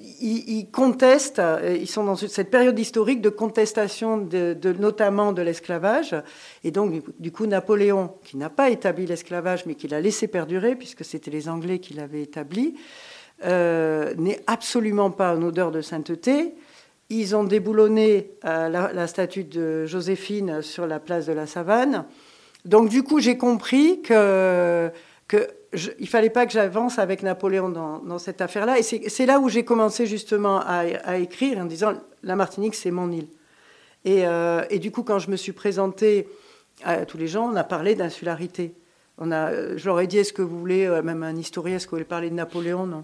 ils, 0.02 0.68
contestent, 0.72 1.39
euh, 1.39 1.78
ils 1.80 1.88
sont 1.88 2.04
dans 2.04 2.16
cette 2.16 2.50
période 2.50 2.78
historique 2.78 3.22
de 3.22 3.30
contestation, 3.30 4.28
notamment 4.80 5.34
de 5.34 5.41
l'esclavage. 5.41 6.16
Et 6.64 6.72
donc, 6.72 7.04
du 7.20 7.32
coup, 7.32 7.45
Napoléon, 7.45 8.14
qui 8.24 8.38
n'a 8.38 8.50
pas 8.50 8.70
établi 8.70 9.06
l'esclavage, 9.06 9.66
mais 9.66 9.76
qui 9.76 9.88
l'a 9.88 10.02
laissé 10.02 10.28
perdurer, 10.28 10.76
puisque 10.76 11.04
c'était 11.04 11.32
les 11.32 11.50
Anglais 11.50 11.80
qui 11.80 11.93
l'avaient 11.93 12.22
établi, 12.22 12.76
euh, 13.45 14.14
n'est 14.18 14.41
absolument 14.47 15.12
pas 15.12 15.36
en 15.36 15.41
odeur 15.41 15.72
de 15.72 15.82
sainteté. 15.82 16.54
Ils 17.10 17.36
ont 17.36 17.43
déboulonné 17.43 18.32
euh, 18.45 18.70
la, 18.70 19.08
statue 19.08 19.43
de 19.43 19.86
Joséphine 19.86 20.62
sur 20.62 20.86
la 20.88 21.00
place 21.00 21.26
de 21.26 21.34
la 21.34 21.47
Savane. 21.47 22.06
Donc, 22.66 22.89
du 22.89 23.04
coup, 23.04 23.20
j'ai 23.20 23.38
compris 23.38 24.02
que 24.02 24.91
je- 25.74 25.91
il 25.99 26.07
fallait 26.07 26.30
pas 26.30 26.45
que 26.45 26.51
j'avance 26.51 26.99
avec 26.99 27.24
Napoléon 27.24 27.70
dans, 27.70 28.20
cette 28.20 28.41
affaire-là. 28.41 28.80
Et 28.80 28.84
c'est 28.84 29.26
là 29.26 29.39
où 29.39 29.49
j'ai 29.49 29.63
commencé 29.63 30.05
justement 30.05 30.59
à, 30.59 31.17
écrire 31.17 31.59
en 31.59 31.65
disant 31.65 31.93
la 32.24 32.36
Martinique, 32.36 32.76
c'est 32.76 32.91
mon 32.91 33.11
île. 33.11 33.28
Et, 34.05 34.26
euh, 34.26 34.63
et 34.70 34.80
du 34.80 34.91
coup, 34.91 35.03
quand 35.03 35.20
je 35.20 35.30
me 35.30 35.36
suis 35.36 35.51
présentée 35.51 36.28
à 36.84 37.05
tous 37.05 37.17
les 37.17 37.28
gens, 37.28 37.51
on 37.51 37.55
a 37.55 37.63
parlé 37.63 37.95
d'insularité. 37.95 38.74
On 39.17 39.32
a, 39.32 39.76
je 39.76 39.86
leur 39.86 39.99
ai 39.99 40.07
dit, 40.07 40.17
est-ce 40.17 40.32
que 40.32 40.41
vous 40.41 40.57
voulez, 40.57 40.86
euh, 40.86 41.01
même 41.01 41.24
un 41.24 41.36
historien, 41.36 41.76
est-ce 41.76 41.86
que 41.86 41.91
vous 41.91 41.97
voulez 41.97 42.05
parler 42.05 42.30
de 42.30 42.36
Napoléon? 42.36 42.86
Non. 42.88 43.03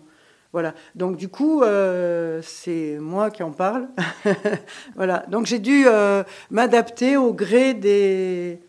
Voilà. 0.54 0.74
Donc 0.96 1.18
du 1.18 1.28
coup, 1.28 1.64
euh, 1.64 2.40
c'est 2.42 2.98
moi 3.00 3.30
qui 3.30 3.44
en 3.44 3.52
parle. 3.52 3.90
voilà. 4.96 5.26
Donc 5.28 5.46
j'ai 5.46 5.60
dû 5.60 5.86
m'adapter 6.50 7.18
au 7.18 7.34
gré 7.34 7.74
des. 7.74 8.60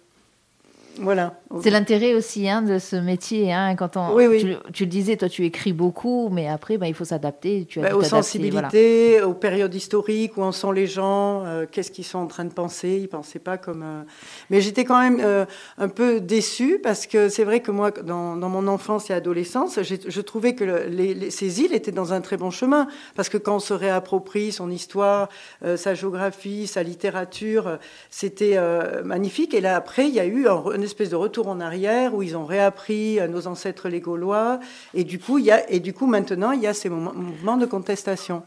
Voilà. 0.99 1.39
C'est 1.63 1.71
l'intérêt 1.71 2.13
aussi 2.15 2.49
hein, 2.49 2.61
de 2.61 2.79
ce 2.81 2.97
métier. 2.97 3.53
Hein, 3.53 3.77
quand 3.77 3.97
on, 3.97 4.15
Oui, 4.15 4.27
oui. 4.27 4.41
Tu, 4.41 4.73
tu 4.73 4.85
le 4.85 4.91
disais, 4.91 5.17
toi, 5.17 5.29
tu 5.29 5.45
écris 5.45 5.73
beaucoup, 5.73 6.29
mais 6.29 6.49
après, 6.49 6.77
ben, 6.77 6.87
il 6.87 6.95
faut 6.95 7.05
s'adapter. 7.05 7.67
Tu 7.69 7.79
as 7.81 7.85
dû 7.91 7.95
aux 7.95 8.01
sensibilités, 8.03 9.23
aux 9.23 9.33
périodes 9.33 9.73
historiques, 9.75 10.37
où 10.37 10.43
en 10.43 10.51
sont 10.51 10.73
les 10.73 10.89
gens, 10.89 11.45
euh, 11.47 11.65
qu'est-ce 11.71 11.93
qu'ils 11.93 12.05
sont 12.05 12.19
en 12.19 12.27
train 12.27 12.45
de 12.45 12.53
penser. 12.53 12.97
Ils 12.99 13.03
ne 13.03 13.07
pensaient 13.07 13.39
pas 13.39 13.59
comme. 13.59 13.83
euh, 13.85 14.03
Mais 14.51 14.61
j'étais 14.61 14.85
quand 14.85 15.01
même 15.01 15.21
euh, 15.23 15.45
un 15.79 15.89
peu 15.89 16.21
déçue 16.21 16.81
parce 16.83 17.07
que 17.07 17.29
c'est 17.29 17.45
vrai 17.45 17.61
que 17.61 17.71
moi, 17.71 17.93
dans, 17.93 18.37
dans 18.37 18.49
mon 18.49 18.67
enfance 18.67 19.09
et 19.11 19.13
adolescence, 19.15 19.79
je 19.83 20.21
trouvais 20.21 20.55
que 20.57 20.65
le- 20.65 20.85
les- 20.89 21.15
les- 21.15 21.31
ces 21.31 21.61
îles 21.63 21.73
étaient 21.75 21.93
dans 21.93 22.13
un 22.13 22.21
très 22.21 22.37
bon 22.37 22.51
chemin. 22.51 22.89
Parce 23.15 23.29
que 23.29 23.39
quand 23.39 23.57
on 23.57 23.61
se 23.61 23.73
réapproprie 23.73 24.51
son 24.51 24.69
histoire, 24.71 25.29
sa 25.77 25.95
géographie, 25.95 26.67
sa 26.67 26.83
littérature, 26.83 27.79
c'était 28.11 28.59
magnifique. 29.05 29.55
Et 29.55 29.61
là, 29.61 29.77
après, 29.77 30.09
il 30.09 30.15
y 30.15 30.21
a 30.21 30.27
eu 30.27 30.49
un, 30.49 30.63
une 30.75 30.83
espèce 30.83 31.11
de 31.11 31.17
retour 31.17 31.36
en 31.45 31.61
arrière 31.61 32.15
où 32.15 32.23
ils 32.23 32.37
ont 32.37 32.47
réappris 32.47 33.21
euh, 33.21 33.29
nos 33.29 33.47
ancêtres 33.47 33.89
les 33.89 34.01
Gaulois. 34.01 34.61
Et 34.95 35.05
du 35.05 35.19
coup, 35.19 35.39
il 35.39 35.45
y 35.45 35.51
a, 35.51 35.71
et 35.71 35.81
du 35.81 35.93
coup 35.93 36.07
maintenant, 36.07 36.53
il 36.53 36.61
y 36.61 36.67
a 36.67 36.75
ces 36.75 36.89
mouvements 36.89 37.57
de 37.57 37.67
contestation. 37.67 38.43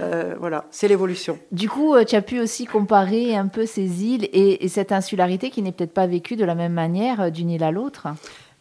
Euh, 0.00 0.34
voilà, 0.38 0.64
c'est 0.70 0.88
l'évolution. 0.88 1.38
Du 1.52 1.68
coup, 1.68 1.94
euh, 1.94 2.04
tu 2.04 2.16
as 2.16 2.22
pu 2.22 2.40
aussi 2.40 2.64
comparer 2.64 3.36
un 3.36 3.48
peu 3.48 3.66
ces 3.66 4.04
îles 4.04 4.24
et, 4.32 4.64
et 4.64 4.68
cette 4.68 4.90
insularité 4.90 5.50
qui 5.50 5.60
n'est 5.60 5.72
peut-être 5.72 5.92
pas 5.92 6.06
vécue 6.06 6.36
de 6.36 6.44
la 6.46 6.54
même 6.54 6.72
manière 6.72 7.30
d'une 7.30 7.50
île 7.50 7.62
à 7.62 7.70
l'autre. 7.70 8.08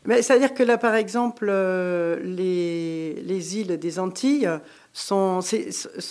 Mais 0.05 0.21
c'est-à-dire 0.21 0.53
que 0.53 0.63
là, 0.63 0.77
par 0.77 0.95
exemple, 0.95 1.45
les, 1.45 3.13
les 3.23 3.57
îles 3.59 3.77
des 3.77 3.99
Antilles 3.99 4.49
sont, 4.93 5.39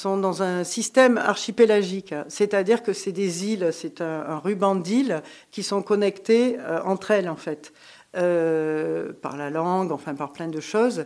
dans 0.05 0.43
un 0.43 0.65
système 0.65 1.19
archipélagique. 1.19 2.15
C'est-à-dire 2.29 2.83
que 2.83 2.93
c'est 2.93 3.13
des 3.13 3.47
îles, 3.47 3.71
c'est 3.73 4.01
un, 4.01 4.39
ruban 4.39 4.75
d'îles 4.75 5.23
qui 5.51 5.63
sont 5.63 5.83
connectées 5.83 6.57
euh, 6.59 6.81
entre 6.85 7.11
elles, 7.11 7.29
en 7.29 7.37
fait, 7.37 7.73
euh, 8.17 9.13
par 9.13 9.37
la 9.37 9.51
langue, 9.51 9.93
enfin 9.93 10.15
par 10.15 10.33
plein 10.33 10.49
de 10.49 10.61
choses, 10.61 11.05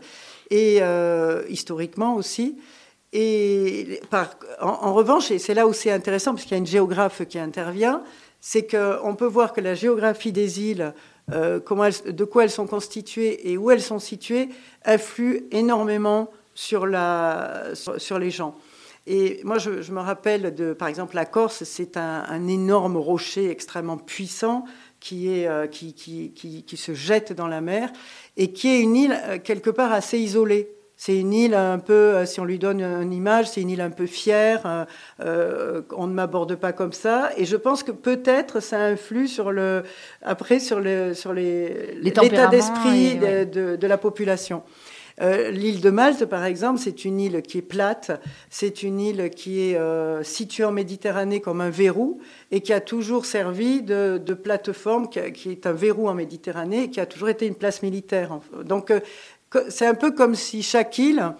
et 0.51 0.79
euh, 0.83 1.43
historiquement 1.49 2.15
aussi. 2.15 2.59
Et 3.13 4.01
en, 4.61 4.93
revanche, 4.93 5.31
et 5.31 5.39
c'est 5.39 5.55
là 5.55 5.69
où 5.69 5.73
c'est 5.73 5.93
intéressant, 5.93 6.33
parce 6.33 6.43
qu'il 6.43 6.53
y 6.53 6.57
a 6.57 6.59
une 6.59 6.67
géographe 6.67 7.25
qui 7.27 7.39
intervient, 7.39 8.03
c'est 8.41 8.67
qu'on 8.67 9.15
peut 9.15 9.27
voir 9.27 9.53
que 9.53 9.61
la 9.61 9.75
géographie 9.77 10.33
des 10.33 10.61
îles, 10.61 10.93
comment 11.65 11.85
elles- 11.85 12.13
de 12.13 12.25
quoi 12.25 12.43
elles 12.43 12.51
sont 12.51 12.67
constituées 12.67 13.53
et 13.53 13.57
où 13.57 13.71
elles 13.71 13.81
sont 13.81 14.01
situées, 14.01 14.49
influe 14.85 15.47
énormément 15.53 16.29
sur, 16.55 16.87
la, 16.87 17.71
sur, 17.75 18.01
sur 18.01 18.19
les 18.19 18.31
gens. 18.31 18.55
Et 19.07 19.41
moi, 19.45 19.59
je, 19.59 19.83
je 19.83 19.93
me 19.93 20.01
rappelle 20.01 20.55
de, 20.55 20.73
par 20.73 20.89
exemple, 20.89 21.15
la 21.15 21.27
Corse, 21.27 21.65
c'est 21.65 21.97
un, 21.99 22.25
un 22.27 22.49
énorme 22.49 22.97
rocher 22.97 23.51
extrêmement 23.51 23.99
puissant 23.99 24.65
qui, 24.99 25.31
est, 25.39 25.47
euh, 25.47 25.67
qui, 25.67 25.93
qui, 25.93 26.33
qui, 26.33 26.63
qui 26.63 26.77
se 26.79 26.95
jette 26.95 27.33
dans 27.35 27.47
la 27.49 27.61
mer 27.61 27.91
et 28.39 28.53
qui 28.53 28.69
est 28.69 28.81
une 28.81 28.97
île 28.97 29.15
euh, 29.29 29.39
quelque 29.39 29.69
part 29.69 29.93
assez 29.93 30.19
isolée. 30.19 30.71
C'est 30.97 31.19
une 31.19 31.35
île 31.35 31.55
un 31.55 31.81
peu, 31.81 31.93
euh, 31.93 32.25
si 32.25 32.41
on 32.41 32.45
lui 32.47 32.59
donne 32.59 32.81
une 32.81 33.13
image, 33.13 33.51
c'est 33.51 33.61
une 33.61 33.69
île 33.69 33.81
un 33.83 33.91
peu 33.91 34.07
fière. 34.07 34.87
euh, 35.21 35.83
on 35.95 36.07
ne 36.07 36.15
m'aborde 36.15 36.55
pas 36.55 36.73
comme 36.73 36.93
ça. 36.95 37.31
Et 37.37 37.45
je 37.45 37.57
pense 37.57 37.83
que 37.83 37.91
peut-être 37.93 38.61
ça 38.61 38.79
influe 38.79 39.29
sur 39.29 39.53
le, 39.53 39.83
après 40.23 40.61
sur 40.61 40.81
le, 40.81 41.13
sur 41.13 41.35
les, 41.35 41.95
l'état 42.01 42.23
tempéraments 42.23 42.51
d'esprit 42.51 43.07
et- 43.07 43.15
de, 43.17 43.25
ouais. 43.27 43.45
de- 43.47 43.77
de 43.77 43.87
la 43.87 43.99
population. 43.99 44.63
Euh, 45.21 45.51
L'île 45.51 45.81
de 45.81 45.91
Malte, 45.91 46.25
par 46.25 46.45
exemple, 46.45 46.81
c'est 46.81 47.05
une 47.05 47.21
île 47.21 47.43
qui 47.43 47.59
est 47.59 47.63
plate, 47.63 48.11
c'est 48.51 48.83
une 48.83 49.01
île 49.01 49.31
qui 49.31 49.61
est 49.61 49.77
euh, 49.77 50.23
située 50.25 50.65
en 50.65 50.73
Méditerranée 50.73 51.41
comme 51.41 51.61
un 51.61 51.71
verrou 51.71 52.21
et 52.51 52.61
qui 52.61 52.73
a 52.73 52.81
toujours 52.81 53.25
servi 53.25 53.83
de, 53.83 54.19
plateforme, 54.35 55.09
qui, 55.09 55.51
est 55.51 55.67
un 55.67 55.73
verrou 55.73 56.09
en 56.09 56.15
Méditerranée 56.15 56.85
et 56.85 56.91
qui 56.91 57.01
a 57.01 57.07
toujours 57.07 57.29
été 57.29 57.47
une 57.47 57.55
place 57.55 57.83
militaire. 57.83 58.41
Donc 58.65 58.91
euh, 58.91 59.01
c'est 59.69 59.87
un 59.87 59.95
peu 59.95 60.11
comme 60.11 60.35
si 60.35 60.63
chaque 60.63 60.99
île 60.99 61.33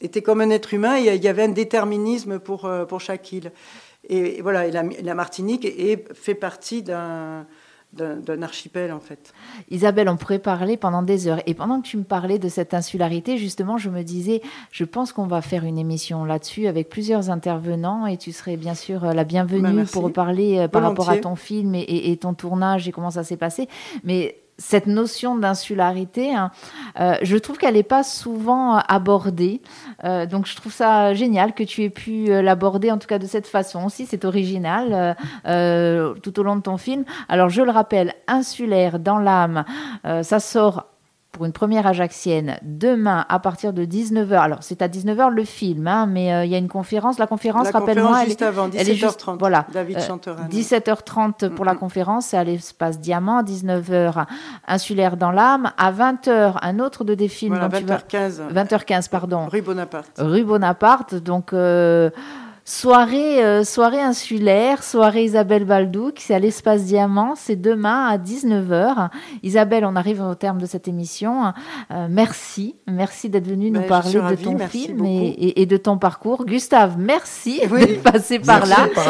était 0.00 0.22
comme 0.22 0.40
un 0.40 0.50
être 0.50 0.72
humain 0.72 0.96
et 0.96 1.14
il 1.14 1.22
y 1.22 1.28
avait 1.28 1.42
un 1.42 1.48
déterminisme 1.48 2.38
pour, 2.38 2.70
pour 2.88 3.00
chaque 3.00 3.30
île. 3.32 3.52
Et, 4.08 4.40
voilà, 4.40 4.68
la 4.68 5.14
Martinique 5.14 5.66
est, 5.66 6.14
fait 6.14 6.34
partie 6.34 6.82
d'un 6.82 7.46
d'un 7.92 8.42
archipel 8.42 8.92
en 8.92 9.00
fait. 9.00 9.32
Isabelle, 9.70 10.08
on 10.08 10.16
pourrait 10.16 10.38
parler 10.38 10.76
pendant 10.76 11.02
des 11.02 11.26
heures. 11.26 11.40
Et 11.46 11.54
pendant 11.54 11.80
que 11.80 11.86
tu 11.86 11.96
me 11.96 12.04
parlais 12.04 12.38
de 12.38 12.48
cette 12.48 12.74
insularité, 12.74 13.38
justement, 13.38 13.78
je 13.78 13.88
me 13.90 14.02
disais, 14.02 14.42
je 14.70 14.84
pense 14.84 15.12
qu'on 15.12 15.26
va 15.26 15.40
faire 15.40 15.64
une 15.64 15.78
émission 15.78 16.24
là-dessus 16.24 16.66
avec 16.66 16.90
plusieurs 16.90 17.30
intervenants 17.30 18.06
et 18.06 18.16
tu 18.16 18.30
serais 18.32 18.56
bien 18.56 18.74
sûr 18.74 19.04
euh, 19.04 19.12
la 19.14 19.24
bienvenue 19.24 19.62
Bah, 19.62 19.90
pour 19.90 20.12
parler 20.12 20.58
euh, 20.58 20.68
par 20.68 20.82
rapport 20.82 21.08
à 21.10 21.14
ton 21.22 21.34
film 21.34 21.74
et, 21.74 21.80
et- 21.80 22.12
et 22.12 22.16
ton 22.18 22.34
tournage 22.34 22.86
et 22.88 22.92
comment 22.92 23.10
ça 23.10 23.24
s'est 23.24 23.36
passé. 23.38 23.68
Mais 24.04 24.36
cette 24.58 24.86
notion 24.86 25.36
d'insularité, 25.36 26.34
hein, 26.34 26.50
euh, 27.00 27.14
je 27.22 27.36
trouve 27.36 27.58
qu'elle 27.58 27.74
n'est 27.74 27.82
pas 27.84 28.02
souvent 28.02 28.76
euh, 28.76 28.80
abordée. 28.88 29.62
Euh, 30.04 30.26
donc 30.26 30.46
je 30.46 30.56
trouve 30.56 30.72
ça 30.72 31.14
génial 31.14 31.54
que 31.54 31.62
tu 31.62 31.84
aies 31.84 31.90
pu 31.90 32.26
l'aborder 32.26 32.90
en 32.90 32.98
tout 32.98 33.06
cas 33.06 33.18
de 33.18 33.26
cette 33.26 33.46
façon 33.46 33.84
aussi. 33.84 34.06
C'est 34.06 34.24
original 34.24 35.16
tout 36.22 36.40
au 36.40 36.42
long 36.42 36.56
de 36.56 36.62
ton 36.62 36.76
film. 36.76 37.04
Alors 37.28 37.48
je 37.48 37.62
le 37.62 37.70
rappelle, 37.70 38.14
Insulaire 38.26 38.98
dans 38.98 39.18
l'âme, 39.18 39.64
ça 40.04 40.40
sort 40.40 40.86
pour 41.38 41.46
une 41.46 41.52
première 41.52 41.86
ajaxienne 41.86 42.56
demain 42.62 43.24
à 43.28 43.38
partir 43.38 43.72
de 43.72 43.84
19h. 43.84 44.34
Alors 44.40 44.58
c'est 44.62 44.82
à 44.82 44.88
19h 44.88 45.30
le 45.30 45.44
film, 45.44 45.86
hein, 45.86 46.06
mais 46.06 46.34
euh, 46.34 46.44
il 46.44 46.50
y 46.50 46.54
a 46.56 46.58
une 46.58 46.66
conférence. 46.66 47.16
La 47.20 47.28
conférence, 47.28 47.70
rappelle-moi, 47.70 48.18
elle, 48.22 48.26
juste 48.26 48.42
avant, 48.42 48.68
elle 48.74 48.90
est 48.90 48.94
juste- 48.96 49.20
17h30. 49.20 49.38
voilà. 49.38 49.64
David 49.72 49.98
Euh, 49.98 50.00
Chanteran. 50.00 50.48
17h30 50.50 51.48
pour 51.50 51.64
la 51.64 51.76
conférence, 51.76 52.26
c'est 52.26 52.36
à 52.36 52.42
l'espace 52.42 52.98
Diamant, 52.98 53.42
19h 53.44 54.26
Insulaire 54.66 55.16
dans 55.16 55.30
l'âme, 55.30 55.70
à 55.78 55.92
20h 55.92 56.58
un 56.60 56.80
autre 56.80 57.04
de 57.04 57.14
des 57.14 57.28
films 57.28 57.52
Voilà, 57.54 57.68
dont 57.68 57.78
tu 57.78 57.84
vas- 57.84 57.98
20h15. 57.98 58.40
20h15 58.52 59.08
pardon, 59.08 59.46
Rue 59.46 59.62
Bonaparte. 59.62 60.10
rue 60.18 60.42
Bonaparte. 60.42 61.14
Donc, 61.14 61.52
euh, 61.52 62.10
soirée, 62.72 63.42
euh, 63.42 63.64
soirée 63.64 64.00
insulaire, 64.02 64.82
soirée 64.82 65.24
Isabelle 65.24 65.64
Baldouk, 65.64 66.16
c'est 66.18 66.34
à 66.34 66.38
l'espace 66.38 66.84
Diamant, 66.84 67.32
c'est 67.34 67.56
demain 67.56 68.06
à 68.06 68.18
19h. 68.18 69.08
Isabelle, 69.42 69.86
on 69.86 69.96
arrive 69.96 70.20
au 70.20 70.34
terme 70.34 70.60
de 70.60 70.66
cette 70.66 70.86
émission. 70.86 71.54
Euh, 71.90 72.08
merci, 72.10 72.76
merci 72.86 73.30
d'être 73.30 73.46
venue 73.48 73.70
nous 73.70 73.80
Ben, 73.80 73.84
je 73.84 73.88
parler 73.88 74.36
de 74.36 74.44
ton 74.44 74.52
merci 74.54 74.80
film 74.86 75.04
et, 75.06 75.28
et- 75.28 75.62
et 75.62 75.66
de 75.66 75.76
ton 75.78 75.96
parcours. 75.96 76.44
Gustave, 76.44 76.96
merci 76.98 77.62
Oui. 77.70 77.80
d'être 77.86 78.02
passé 78.02 78.38
par 78.38 78.66
Merci, 78.66 78.70
là. 78.82 78.88
par 78.94 79.08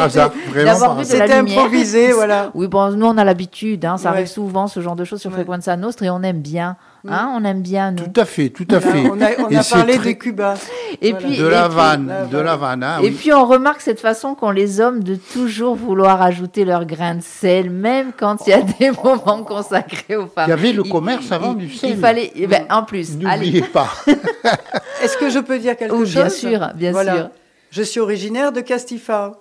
C'était 1.03 1.33
improvisé, 1.33 2.13
voilà. 2.13 2.51
Oui, 2.53 2.67
bon, 2.69 2.91
nous 2.95 3.07
on 3.07 3.17
a 3.17 3.25
l'habitude, 3.25 3.83
hein, 3.83 3.97
ça 3.97 4.11
Ouais. 4.11 4.15
arrive 4.15 4.27
souvent 4.27 4.67
ce 4.67 4.79
genre 4.79 4.95
de 4.95 5.03
choses 5.03 5.19
sur 5.19 5.31
Ouais. 5.31 5.35
Frequenza 5.35 5.75
Nostra 5.75 6.05
et 6.05 6.09
on 6.09 6.23
aime 6.23 6.39
bien, 6.41 6.77
hein, 7.07 7.31
on 7.35 7.43
aime 7.45 7.61
bien 7.61 7.91
nous. 7.91 8.03
Tout 8.07 8.19
à 8.19 8.25
fait, 8.25 8.49
tout 8.49 8.67
à 8.71 8.79
fait. 8.79 9.07
On 9.09 9.21
a, 9.21 9.29
on 9.39 9.63
parlé 9.69 9.97
très- 9.97 10.13
de 10.13 10.17
Cuba. 10.19 10.55
Et 11.01 11.11
Voilà. 11.11 11.27
puis, 11.27 11.37
De 11.37 11.47
la 11.47 11.67
vanne, 11.67 12.13
de 12.31 12.37
la 12.37 12.55
vanne, 12.55 12.83
Et 13.01 13.05
oui. 13.05 13.11
puis 13.11 13.31
on 13.33 13.45
remarque 13.45 13.79
cette 13.81 13.99
façon 14.01 14.35
qu'ont 14.35 14.51
les 14.51 14.81
hommes 14.81 15.03
de 15.03 15.15
toujours 15.15 15.75
vouloir 15.75 16.21
ajouter 16.21 16.65
leur 16.65 16.85
grain 16.85 17.15
de 17.15 17.21
sel, 17.21 17.69
même 17.69 18.11
quand 18.17 18.45
il 18.45 18.49
y 18.49 18.53
a 18.53 18.61
des 18.61 18.91
moments 18.91 19.43
consacrés 19.43 20.15
aux 20.17 20.27
femmes. 20.27 20.47
Il 20.47 20.49
y 20.49 20.53
avait 20.53 20.73
le 20.73 20.83
Il- 20.85 20.91
commerce 20.91 21.31
avant 21.31 21.51
il- 21.53 21.57
du 21.67 21.73
sel. 21.73 21.91
Il 21.91 21.97
fallait, 21.97 22.31
eh 22.35 22.47
ben, 22.47 22.65
en 22.69 22.83
plus. 22.83 23.17
N'oubliez 23.17 23.61
pas. 23.61 23.89
Est-ce 25.01 25.15
que 25.17 25.29
je 25.29 25.39
peux 25.39 25.57
dire 25.59 25.77
quelque 25.77 25.93
Oh, 25.93 25.99
chose? 25.99 26.13
bien 26.13 26.29
sûr, 26.29 26.69
bien 26.75 26.91
Voilà. 26.91 27.15
sûr. 27.15 27.29
Je 27.71 27.83
suis 27.83 27.99
originaire 27.99 28.51
de 28.51 28.61
Castifa. 28.61 29.37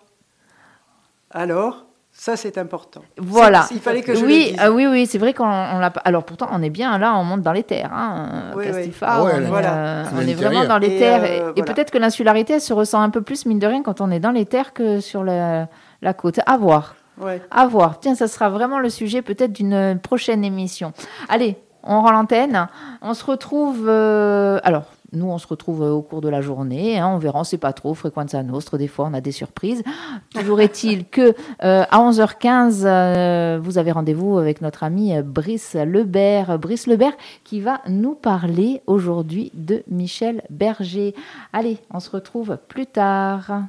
Alors, 1.31 1.87
ça 2.21 2.37
c'est 2.37 2.59
important. 2.59 3.03
Voilà. 3.17 3.67
Il 3.71 3.79
fallait 3.81 4.03
que 4.03 4.13
je 4.15 4.25
oui, 4.25 4.39
le 4.47 4.51
dise. 4.51 4.57
ah 4.59 4.71
oui, 4.73 4.87
oui, 4.89 5.07
c'est 5.07 5.19
vrai 5.19 5.33
qu'on 5.35 5.45
on 5.47 5.79
l'a 5.79 5.91
pas. 5.91 6.01
Alors 6.05 6.25
pourtant, 6.25 6.49
on 6.51 6.61
est 6.63 6.69
bien 6.71 6.99
là, 6.99 7.15
on 7.17 7.23
monte 7.23 7.43
dans 7.43 7.53
les 7.53 7.63
terres. 7.63 7.93
Hein, 7.93 8.53
Oui, 8.57 8.65
oui. 8.67 8.73
Castifa, 8.73 9.07
Ah 9.09 9.23
ouais, 9.25 9.33
on, 9.37 9.39
est, 9.39 9.45
voilà. 9.45 9.75
euh, 9.75 10.05
on 10.17 10.21
est 10.27 10.35
vraiment 10.35 10.65
dans 10.65 10.79
les 10.79 10.97
Et, 10.97 10.99
terres. 10.99 11.23
euh, 11.25 11.53
et 11.55 11.63
peut-être 11.63 11.93
que 11.93 11.99
l'insularité, 11.99 12.55
elle 12.55 12.61
se 12.61 12.73
ressent 12.73 13.01
un 13.01 13.11
peu 13.11 13.23
plus, 13.23 13.47
mine 13.47 13.61
de 13.61 13.67
rien, 13.69 13.83
quand 13.85 14.01
on 14.01 14.11
est 14.11 14.19
dans 14.21 14.33
les 14.33 14.47
terres 14.47 14.73
que 14.73 14.99
sur 15.01 15.23
la, 15.23 15.69
la 16.03 16.13
côte. 16.13 16.41
À 16.47 16.57
voir. 16.57 16.97
Ouais. 17.21 17.41
À 17.53 17.67
voir. 17.69 18.01
Tiens, 18.01 18.15
ça 18.17 18.27
sera 18.29 18.49
vraiment 18.49 18.81
le 18.81 18.91
sujet 18.91 19.23
peut-être 19.23 19.53
d'une 19.53 19.99
prochaine 20.03 20.45
émission. 20.45 20.93
Allez, 21.29 21.57
on 21.85 22.01
rend 22.03 22.11
l'antenne. 22.11 22.69
On 23.01 23.15
se 23.15 23.25
retrouve. 23.25 23.87
euh, 23.89 24.59
alors. 24.65 24.85
Nous, 25.13 25.27
on 25.27 25.39
se 25.39 25.47
retrouve 25.47 25.83
euh, 25.83 25.91
au 25.91 26.03
cours 26.03 26.21
de 26.21 26.29
la 26.29 26.43
journée. 26.43 26.99
hein, 26.99 27.09
on 27.09 27.19
verra, 27.19 27.41
on 27.41 27.45
sait 27.45 27.59
pas 27.59 27.73
trop. 27.73 27.95
Frequenza 27.95 28.43
Nostre, 28.43 28.77
des 28.77 28.89
fois, 28.89 29.07
on 29.11 29.15
a 29.15 29.21
des 29.21 29.33
surprises. 29.33 29.83
Toujours 30.35 30.61
est-il 30.61 31.07
que 31.07 31.35
euh, 31.65 31.85
à 31.91 31.99
11h15, 31.99 32.83
euh, 32.85 33.59
vous 33.63 33.79
avez 33.79 33.93
rendez-vous 33.93 34.39
avec 34.39 34.61
notre 34.61 34.85
ami 34.85 35.13
Brice 35.23 35.75
Lebert. 35.75 36.59
Brice 36.59 36.87
Lebert 36.87 37.17
qui 37.45 37.61
va 37.61 37.81
nous 37.89 38.15
parler 38.15 38.83
aujourd'hui 38.87 39.51
de 39.55 39.83
Michel 39.89 40.43
Berger. 40.51 41.15
Allez, 41.53 41.79
on 41.91 42.01
se 42.01 42.11
retrouve 42.11 42.59
plus 42.69 42.87
tard. 42.87 43.63